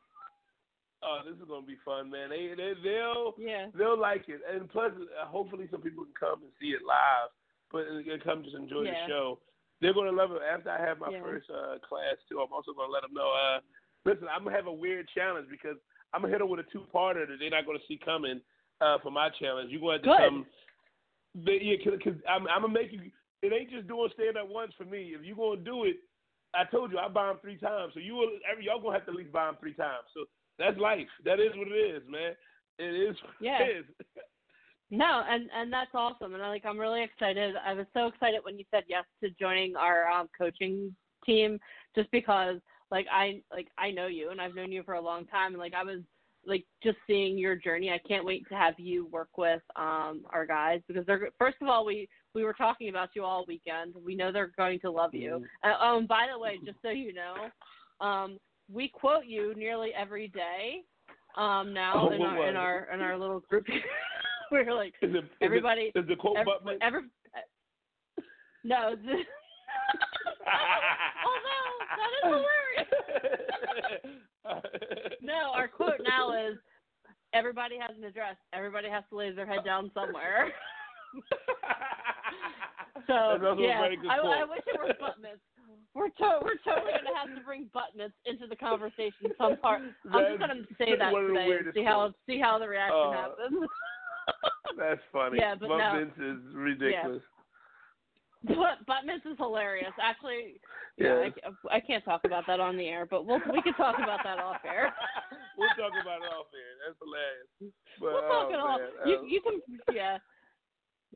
oh, 1.03 1.21
this 1.27 1.35
is 1.37 1.49
gonna 1.49 1.67
be 1.67 1.77
fun, 1.85 2.11
man. 2.11 2.31
They 2.31 2.55
they 2.57 2.73
they'll 2.83 3.35
Yeah. 3.39 3.67
they'll 3.77 3.99
like 4.01 4.29
it, 4.29 4.41
and 4.51 4.69
plus, 4.71 4.93
uh, 4.97 5.27
hopefully, 5.27 5.69
some 5.71 5.83
people 5.83 6.05
can 6.05 6.15
come 6.19 6.43
and 6.43 6.53
see 6.61 6.69
it 6.69 6.81
live, 6.87 7.31
but 7.73 7.85
uh, 7.89 8.17
come 8.25 8.43
just 8.45 8.57
enjoy 8.57 8.83
Yeah. 8.85 9.05
the 9.05 9.11
show. 9.11 9.39
They're 9.81 9.95
gonna 9.95 10.13
love 10.13 10.33
it. 10.33 10.43
After 10.43 10.71
I 10.71 10.81
have 10.81 10.99
my 11.01 11.11
Yeah. 11.11 11.23
first 11.23 11.51
uh, 11.51 11.79
class 11.87 12.17
too, 12.29 12.41
I'm 12.41 12.53
also 12.53 12.73
gonna 12.73 12.93
let 12.93 13.03
them 13.03 13.13
know. 13.15 13.31
Uh, 13.31 13.61
listen, 14.05 14.29
I'm 14.29 14.45
gonna 14.45 14.57
have 14.57 14.67
a 14.69 14.73
weird 14.73 15.09
challenge 15.15 15.49
because 15.51 15.77
I'm 16.13 16.23
gonna 16.23 16.33
hit 16.33 16.39
them 16.41 16.49
with 16.49 16.61
a 16.61 16.69
two-parter 16.71 17.27
that 17.29 17.37
they're 17.39 17.51
not 17.51 17.67
gonna 17.67 17.79
see 17.89 17.99
coming 17.99 18.41
uh, 18.81 18.99
for 19.03 19.11
my 19.11 19.29
challenge. 19.41 19.71
You're 19.71 19.81
gonna 19.81 19.93
have 19.95 20.03
to 20.03 20.09
Good. 20.09 20.19
come. 20.19 20.47
They, 21.35 21.59
yeah, 21.63 21.77
cause, 21.85 21.99
'cause 22.03 22.15
I'm, 22.29 22.49
I'm 22.49 22.63
gonna 22.63 22.73
make 22.75 22.93
you. 22.93 23.11
It 23.43 23.53
ain't 23.53 23.71
just 23.71 23.89
doing 23.89 24.11
stand 24.15 24.37
up 24.37 24.49
once 24.49 24.73
for 24.77 24.85
me. 24.85 25.15
If 25.17 25.25
you're 25.25 25.37
gonna 25.37 25.61
do 25.61 25.85
it, 25.85 25.97
I 26.55 26.65
told 26.65 26.91
you 26.93 26.99
I 26.99 27.09
bomb 27.09 27.39
three 27.41 27.57
times. 27.57 27.93
So 27.95 28.01
you 28.01 28.15
will. 28.15 28.31
Every 28.51 28.67
y'all 28.67 28.81
gonna 28.81 28.95
have 28.95 29.07
to 29.07 29.13
at 29.13 29.17
least 29.17 29.33
bomb 29.33 29.57
three 29.61 29.75
times. 29.75 30.05
So 30.15 30.25
that's 30.59 30.79
life. 30.79 31.09
That 31.25 31.41
is 31.41 31.53
what 31.57 31.69
it 31.69 31.77
is, 31.97 32.03
man. 32.09 32.33
It 32.79 33.11
is 33.11 33.17
what 33.23 33.33
Yeah. 33.41 33.63
it 33.63 33.77
is. 33.79 33.85
No, 34.91 35.23
and 35.29 35.49
and 35.55 35.73
that's 35.73 35.93
awesome, 35.95 36.35
and 36.35 36.43
I 36.43 36.49
like 36.49 36.65
I'm 36.67 36.79
really 36.79 37.05
excited. 37.05 37.55
I 37.65 37.75
was 37.75 37.87
so 37.95 38.09
excited 38.09 38.41
when 38.43 38.59
you 38.59 38.65
said 38.73 38.83
yes 38.89 39.05
to 39.23 39.31
joining 39.39 39.77
our 39.77 40.11
um, 40.11 40.29
coaching 40.37 40.95
team, 41.25 41.61
just 41.95 42.11
because 42.11 42.57
like 42.91 43.07
I 43.11 43.41
like 43.53 43.69
I 43.79 43.93
know 43.93 44.09
you 44.09 44.31
and 44.31 44.41
I've 44.41 44.57
known 44.57 44.73
you 44.73 44.83
for 44.83 44.95
a 44.95 45.01
long 45.01 45.27
time, 45.27 45.53
and 45.53 45.61
like 45.61 45.75
I 45.75 45.85
was 45.85 46.01
like 46.47 46.65
just 46.83 46.97
seeing 47.07 47.37
your 47.37 47.55
journey. 47.55 47.91
I 47.91 47.99
can't 48.09 48.25
wait 48.25 48.49
to 48.49 48.55
have 48.55 48.75
you 48.79 49.07
work 49.07 49.37
with 49.37 49.63
um 49.77 50.23
our 50.33 50.47
guys 50.47 50.81
because 50.89 51.05
they're 51.07 51.29
first 51.39 51.59
of 51.61 51.69
all 51.69 51.85
we 51.85 52.09
we 52.35 52.45
were 52.45 52.55
talking 52.55 52.89
about 52.89 53.11
you 53.15 53.25
all 53.25 53.45
weekend. 53.47 53.95
We 54.05 54.15
know 54.15 54.33
they're 54.33 54.53
going 54.57 54.81
to 54.81 54.91
love 54.91 55.15
you. 55.15 55.43
Mhm. 55.65 55.71
Uh, 55.71 55.77
oh, 55.81 55.99
and 55.99 56.09
by 56.09 56.27
the 56.33 56.39
way, 56.39 56.59
just 56.65 56.79
so 56.83 56.89
you 56.91 57.13
know, 57.13 57.51
um 58.05 58.39
we 58.73 58.89
quote 58.89 59.27
you 59.27 59.53
nearly 59.57 59.91
every 59.95 60.29
day 60.29 60.83
um 61.37 61.73
now 61.75 62.09
Oh, 62.09 62.13
in 62.13 62.23
our 62.23 62.49
in 62.49 62.57
our 62.57 62.89
in 62.95 63.01
our 63.01 63.19
little 63.19 63.41
group. 63.41 63.67
we're 64.51 64.73
like 64.75 64.95
Is 65.03 65.11
it, 65.15 65.19
is 65.19 65.25
it- 65.25 65.31
everybody 65.45 65.93
is 65.95 66.07
the 66.09 66.17
quote 66.17 66.37
every, 66.39 66.53
Buttman? 66.53 66.79
every 66.81 67.03
no. 68.65 68.95
the- 68.97 69.13
oh 71.27 71.37
no, 71.47 71.61
that 71.99 72.11
is 72.17 72.23
hilarious. 72.25 72.89
No, 75.23 75.53
our 75.55 75.69
quote 75.69 76.00
is 76.33 76.59
everybody 77.33 77.77
has 77.81 77.97
an 77.97 78.05
address. 78.05 78.37
Everybody 78.53 78.89
has 78.89 79.05
to 79.11 79.17
lay 79.17 79.31
their 79.33 79.47
head 79.47 79.65
down 79.65 79.91
somewhere. 79.95 80.53
So 83.07 83.15
That's 83.33 83.43
also 83.43 83.63
a 83.63 83.67
yeah, 83.67 83.81
I, 84.09 84.17
I 84.19 84.45
wish 84.45 84.63
it 84.67 84.79
were 84.79 84.95
butt 85.01 85.21
mitts. 85.21 85.41
We're 85.95 86.09
to- 86.09 86.41
we're 86.43 86.59
totally 86.65 86.93
gonna 86.93 87.17
have 87.17 87.35
to 87.37 87.43
bring 87.45 87.69
butt 87.75 87.97
mitts 87.97 88.15
into 88.25 88.47
the 88.47 88.55
conversation 88.55 89.35
some 89.37 89.57
part. 89.57 89.83
I'm 90.13 90.25
just 90.27 90.39
gonna 90.39 90.63
say 90.79 90.97
that 90.97 91.11
today 91.11 91.51
and 91.59 91.75
see 91.75 91.83
how 91.83 92.13
see 92.27 92.39
how 92.39 92.59
the 92.59 92.69
reaction 92.69 92.97
Uh, 92.97 93.13
happens. 93.13 93.69
That's 94.79 95.01
funny. 95.13 95.39
Yeah, 95.41 95.57
but 95.59 95.69
Butt 95.69 95.79
no. 95.79 96.11
Is 96.21 96.39
ridiculous. 96.55 97.23
But 98.45 98.87
butt 98.87 99.05
mitts 99.05 99.27
is 99.27 99.37
hilarious. 99.39 99.93
Actually, 100.01 100.61
yeah. 100.97 101.29
I, 101.71 101.77
I 101.77 101.81
can't 101.81 102.05
talk 102.05 102.23
about 102.25 102.47
that 102.47 102.61
on 102.61 102.77
the 102.77 102.87
air, 102.87 103.07
but 103.07 103.27
we'll 103.27 103.41
we 103.53 103.61
can 103.63 103.75
talk 103.75 103.97
about 103.99 104.21
that 104.25 104.39
off 104.39 104.61
air. 104.65 104.95
we'll 105.57 105.69
talk 105.71 105.93
about 106.01 106.23
it 106.23 106.31
off 106.33 106.47
air. 106.55 106.75
That's 106.85 106.99
hilarious. 107.01 107.75
But, 107.99 108.13
we'll 108.13 108.29
talk 108.29 108.49
oh, 108.49 108.55
it 108.55 108.61
all. 108.61 108.79
You 109.07 109.19
um, 109.19 109.27
you 109.29 109.41
can 109.41 109.95
yeah. 109.95 110.19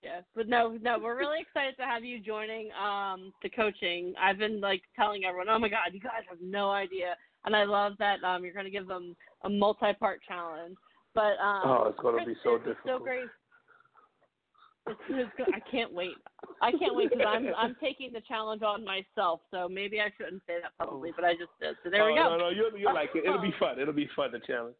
Yeah, 0.03 0.20
but 0.35 0.49
no, 0.49 0.77
no, 0.83 0.99
we're 0.99 1.16
really 1.16 1.40
excited 1.40 1.77
to 1.79 1.85
have 1.85 2.05
you 2.05 2.20
joining 2.20 2.68
um 2.73 3.33
the 3.42 3.49
coaching. 3.49 4.12
I've 4.20 4.38
been 4.38 4.61
like 4.61 4.83
telling 4.97 5.25
everyone, 5.25 5.49
"Oh 5.49 5.59
my 5.59 5.68
god, 5.68 5.92
you 5.92 6.01
guys 6.01 6.27
have 6.29 6.40
no 6.42 6.70
idea." 6.70 7.16
And 7.47 7.55
I 7.55 7.64
love 7.64 7.94
that 7.99 8.23
um 8.25 8.44
you're 8.44 8.53
going 8.53 8.66
to 8.66 8.70
give 8.70 8.88
them 8.88 9.16
a 9.44 9.49
multi-part 9.49 10.20
challenge. 10.27 10.77
But 11.14 11.38
um 11.40 11.62
Oh, 11.64 11.87
it's 11.88 12.01
gonna 12.01 12.25
Chris, 12.25 12.27
be 12.27 12.40
so 12.42 12.57
it's, 12.57 12.64
it's 12.66 12.81
so 12.85 12.99
great. 12.99 13.25
It's, 14.88 15.01
it's 15.09 15.31
go- 15.38 15.44
I 15.55 15.61
can't 15.70 15.92
wait. 15.92 16.16
I 16.64 16.72
can't 16.72 16.96
wait 16.96 17.11
because 17.11 17.27
I'm 17.29 17.48
I'm 17.57 17.77
taking 17.81 18.12
the 18.12 18.22
challenge 18.22 18.62
on 18.62 18.85
myself. 18.85 19.40
So 19.50 19.68
maybe 19.68 20.00
I 20.00 20.11
shouldn't 20.16 20.42
say 20.46 20.55
that 20.62 20.72
publicly, 20.79 21.12
but 21.14 21.24
I 21.24 21.33
just 21.33 21.53
did. 21.61 21.77
So 21.85 21.90
there 21.90 22.05
we 22.07 22.12
oh, 22.12 22.16
go. 22.16 22.22
No, 22.22 22.37
no, 22.38 22.48
you'll, 22.48 22.79
you'll 22.79 22.94
like 22.94 23.11
it. 23.14 23.24
It'll 23.24 23.40
be 23.40 23.55
fun. 23.61 23.79
It'll 23.79 23.92
be 23.92 24.09
fun 24.16 24.33
to 24.33 24.40
challenge. 24.40 24.74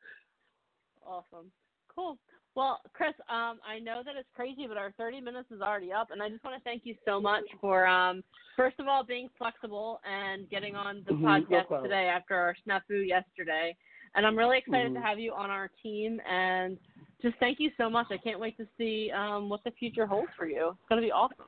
Awesome. 1.07 1.51
Cool. 1.95 2.19
Well, 2.55 2.81
Chris, 2.93 3.15
um, 3.29 3.59
I 3.67 3.81
know 3.83 4.03
that 4.05 4.15
it's 4.17 4.29
crazy, 4.35 4.67
but 4.69 4.77
our 4.77 4.93
30 4.93 5.21
minutes 5.21 5.51
is 5.51 5.61
already 5.61 5.93
up, 5.93 6.09
and 6.13 6.23
I 6.23 6.29
just 6.29 6.45
want 6.45 6.57
to 6.57 6.63
thank 6.63 6.83
you 6.85 6.95
so 7.05 7.21
much 7.21 7.43
for, 7.61 7.85
um, 7.85 8.23
first 8.57 8.79
of 8.79 8.87
all, 8.87 9.03
being 9.03 9.29
flexible 9.37 10.01
and 10.09 10.49
getting 10.51 10.77
on 10.77 11.03
the 11.05 11.15
Mhm, 11.15 11.23
podcast 11.23 11.67
problem. 11.67 11.83
today 11.91 12.07
after 12.07 12.37
our 12.37 12.55
snafu 12.65 13.07
yesterday. 13.07 13.77
And 14.15 14.25
I'm 14.25 14.39
really 14.39 14.59
excited 14.59 14.93
Mhm. 14.93 14.95
to 14.95 15.01
have 15.01 15.19
you 15.19 15.35
on 15.35 15.51
our 15.51 15.67
team, 15.83 16.21
and 16.25 16.79
just 17.25 17.39
thank 17.39 17.59
you 17.59 17.71
so 17.79 17.89
much. 17.89 18.07
I 18.11 18.19
can't 18.19 18.39
wait 18.39 18.57
to 18.59 18.67
see 18.77 19.11
um, 19.11 19.49
what 19.49 19.65
the 19.65 19.71
future 19.73 20.07
holds 20.07 20.29
for 20.37 20.47
you. 20.47 20.71
It's 20.71 20.89
going 20.89 21.01
to 21.01 21.07
be 21.07 21.11
awesome. 21.11 21.47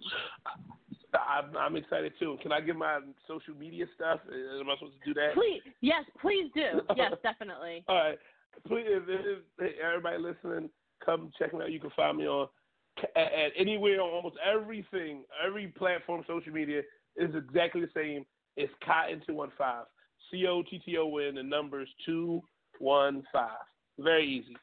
I'm, 1.14 1.56
I'm 1.56 1.76
excited 1.76 2.12
too. 2.18 2.38
Can 2.42 2.50
I 2.50 2.60
give 2.60 2.76
my 2.76 3.00
social 3.28 3.54
media 3.54 3.84
stuff? 3.94 4.20
Uh, 4.28 4.60
Am 4.60 4.70
I 4.70 4.74
supposed 4.74 4.94
to 5.02 5.06
do 5.06 5.14
that? 5.14 5.34
Please, 5.34 5.62
yes, 5.80 6.04
please 6.20 6.50
do. 6.54 6.80
Yes, 6.96 7.12
definitely. 7.22 7.84
All 7.88 7.96
right. 7.96 8.18
Please, 8.66 8.86
if, 8.86 9.02
if, 9.06 9.38
if 9.58 9.72
everybody 9.80 10.16
listening, 10.18 10.70
come 11.04 11.30
check 11.38 11.52
me 11.52 11.60
out. 11.60 11.70
You 11.70 11.80
can 11.80 11.90
find 11.90 12.16
me 12.16 12.26
on 12.26 12.48
at, 13.14 13.32
at 13.32 13.52
anywhere 13.58 14.00
on 14.00 14.10
almost 14.10 14.36
everything, 14.44 15.24
every 15.46 15.68
platform, 15.68 16.24
social 16.26 16.52
media 16.52 16.80
is 17.16 17.34
exactly 17.34 17.82
the 17.82 17.90
same. 17.94 18.24
It's 18.56 18.72
Cotton 18.84 19.22
two 19.26 19.34
one 19.34 19.52
five. 19.58 19.84
C 20.30 20.46
O 20.46 20.62
T 20.62 20.80
T 20.84 20.96
O 20.96 21.18
N. 21.18 21.34
The 21.34 21.42
numbers 21.42 21.88
two 22.04 22.42
one 22.78 23.22
five. 23.32 23.50
Very 23.98 24.26
easy. 24.26 24.56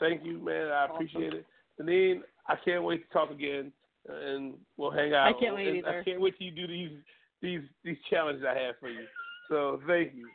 Thank 0.00 0.24
you, 0.24 0.38
man. 0.38 0.68
I 0.68 0.84
Awesome. 0.84 0.94
appreciate 0.96 1.34
it. 1.34 1.46
Janine, 1.80 2.20
I 2.48 2.54
can't 2.64 2.84
wait 2.84 3.06
to 3.06 3.12
talk 3.12 3.30
again, 3.30 3.72
and 4.08 4.54
we'll 4.76 4.90
hang 4.90 5.12
out. 5.14 5.26
I 5.28 5.32
can't 5.38 5.54
wait 5.54 5.68
And 5.68 5.76
either. 5.78 6.00
I 6.00 6.04
can't 6.04 6.20
wait 6.20 6.36
till 6.38 6.46
you 6.46 6.52
do 6.52 6.66
these 6.66 6.90
these 7.42 7.62
these 7.84 7.96
challenges 8.08 8.44
I 8.48 8.56
have 8.58 8.74
for 8.80 8.88
you. 8.88 9.04
So 9.48 9.80
thank 9.86 10.14
you. 10.14 10.28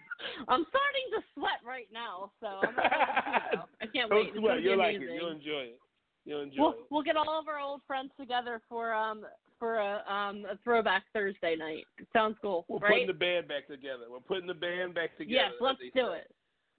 I'm 0.48 0.66
starting 0.68 1.08
to 1.16 1.22
sweat 1.34 1.60
right 1.66 1.88
now, 1.94 2.32
so 2.42 2.48
I'm 2.62 2.74
too, 2.74 2.82
though. 2.82 3.64
I 3.82 3.86
can't 3.88 4.10
Don't 4.10 4.26
wait. 4.26 4.34
Sweat. 4.38 4.62
You'll 4.62 4.78
like 4.78 4.96
amazing. 4.98 5.16
it. 5.16 5.22
You'll 5.22 5.32
enjoy 5.32 5.62
it. 5.74 5.80
You'll 6.26 6.42
enjoy 6.42 6.62
We'll 6.62 6.72
it. 6.72 6.78
we'll 6.92 7.04
get 7.04 7.16
all 7.16 7.40
of 7.40 7.48
our 7.48 7.60
old 7.60 7.82
friends 7.88 8.12
together 8.20 8.62
for 8.68 8.94
um 8.94 9.26
for 9.58 9.78
a 9.80 10.04
um 10.12 10.46
a 10.52 10.58
throwback 10.64 11.04
Thursday 11.14 11.56
night. 11.56 11.86
Sounds 12.14 12.36
cool, 12.42 12.66
We're 12.68 12.80
right? 12.80 12.92
putting 12.92 13.08
the 13.08 13.14
band 13.14 13.48
back 13.48 13.68
together. 13.68 14.04
We're 14.12 14.20
putting 14.20 14.48
the 14.48 14.54
band 14.54 14.94
back 14.94 15.18
together. 15.18 15.34
yes, 15.36 15.52
let's 15.62 15.80
do 15.96 16.12
it. 16.12 16.30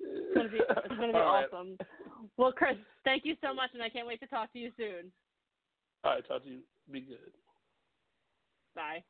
It's 0.00 0.34
gonna 0.36 0.48
be 0.48 0.58
it's 0.58 0.88
gonna 0.88 1.12
be 1.12 1.18
All 1.18 1.32
right. 1.34 1.46
Well, 2.36 2.52
Chris, 2.52 2.76
thank 3.04 3.24
you 3.24 3.34
so 3.42 3.54
much, 3.54 3.70
and 3.74 3.82
I 3.82 3.88
can't 3.88 4.06
wait 4.06 4.20
to 4.20 4.26
talk 4.26 4.52
to 4.52 4.58
you 4.58 4.70
soon. 4.76 5.12
All 6.04 6.12
right, 6.12 6.26
talk 6.26 6.42
to 6.44 6.48
you. 6.48 6.60
Be 6.90 7.00
good. 7.00 7.32
Bye. 8.74 9.02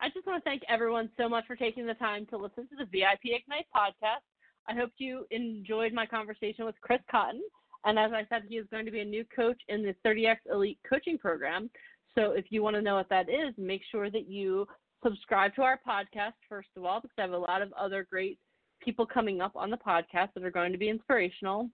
I 0.00 0.08
just 0.08 0.26
want 0.26 0.42
to 0.42 0.48
thank 0.48 0.62
everyone 0.68 1.10
so 1.18 1.28
much 1.28 1.46
for 1.46 1.56
taking 1.56 1.86
the 1.86 1.94
time 1.94 2.26
to 2.26 2.38
listen 2.38 2.66
to 2.68 2.76
the 2.78 2.86
VIP 2.86 3.20
Ignite 3.24 3.66
podcast. 3.74 4.24
I 4.68 4.74
hope 4.74 4.90
you 4.98 5.26
enjoyed 5.30 5.92
my 5.92 6.06
conversation 6.06 6.64
with 6.64 6.80
Chris 6.80 7.00
Cotton. 7.10 7.42
And 7.84 7.98
as 7.98 8.12
I 8.12 8.26
said, 8.28 8.42
he 8.48 8.56
is 8.56 8.66
going 8.70 8.86
to 8.86 8.90
be 8.90 9.00
a 9.00 9.04
new 9.04 9.24
coach 9.34 9.60
in 9.68 9.82
the 9.82 9.94
30X 10.06 10.36
Elite 10.50 10.78
Coaching 10.88 11.18
Program. 11.18 11.70
So 12.14 12.32
if 12.32 12.46
you 12.50 12.62
want 12.62 12.76
to 12.76 12.82
know 12.82 12.96
what 12.96 13.08
that 13.10 13.28
is, 13.28 13.54
make 13.56 13.82
sure 13.90 14.10
that 14.10 14.28
you 14.28 14.66
subscribe 15.02 15.54
to 15.54 15.62
our 15.62 15.78
podcast, 15.86 16.34
first 16.48 16.68
of 16.76 16.84
all, 16.84 17.00
because 17.00 17.14
I 17.18 17.22
have 17.22 17.32
a 17.32 17.38
lot 17.38 17.62
of 17.62 17.72
other 17.72 18.06
great 18.10 18.38
people 18.80 19.06
coming 19.06 19.40
up 19.40 19.52
on 19.54 19.70
the 19.70 19.76
podcast 19.76 20.34
that 20.34 20.44
are 20.44 20.50
going 20.50 20.72
to 20.72 20.78
be 20.78 20.88
inspirational. 20.88 21.70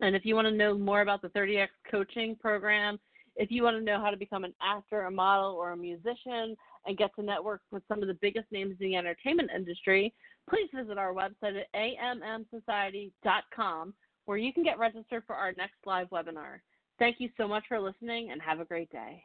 And 0.00 0.16
if 0.16 0.24
you 0.24 0.34
want 0.34 0.48
to 0.48 0.52
know 0.52 0.76
more 0.76 1.02
about 1.02 1.22
the 1.22 1.28
30X 1.28 1.68
Coaching 1.90 2.36
Program, 2.36 2.98
if 3.36 3.50
you 3.50 3.62
want 3.62 3.76
to 3.76 3.82
know 3.82 4.00
how 4.00 4.10
to 4.10 4.16
become 4.16 4.44
an 4.44 4.54
actor, 4.60 5.02
a 5.02 5.10
model, 5.10 5.52
or 5.52 5.72
a 5.72 5.76
musician 5.76 6.56
and 6.86 6.98
get 6.98 7.14
to 7.14 7.22
network 7.22 7.60
with 7.70 7.82
some 7.88 8.02
of 8.02 8.08
the 8.08 8.18
biggest 8.20 8.46
names 8.50 8.74
in 8.80 8.88
the 8.88 8.96
entertainment 8.96 9.50
industry, 9.54 10.12
please 10.50 10.68
visit 10.74 10.98
our 10.98 11.14
website 11.14 11.60
at 11.60 11.72
ammsociety.com 11.74 13.94
where 14.24 14.38
you 14.38 14.52
can 14.52 14.62
get 14.62 14.78
registered 14.78 15.24
for 15.26 15.34
our 15.34 15.52
next 15.56 15.74
live 15.86 16.08
webinar. 16.10 16.60
Thank 16.98 17.16
you 17.18 17.30
so 17.36 17.48
much 17.48 17.64
for 17.68 17.80
listening 17.80 18.30
and 18.30 18.40
have 18.42 18.60
a 18.60 18.64
great 18.64 18.90
day. 18.90 19.24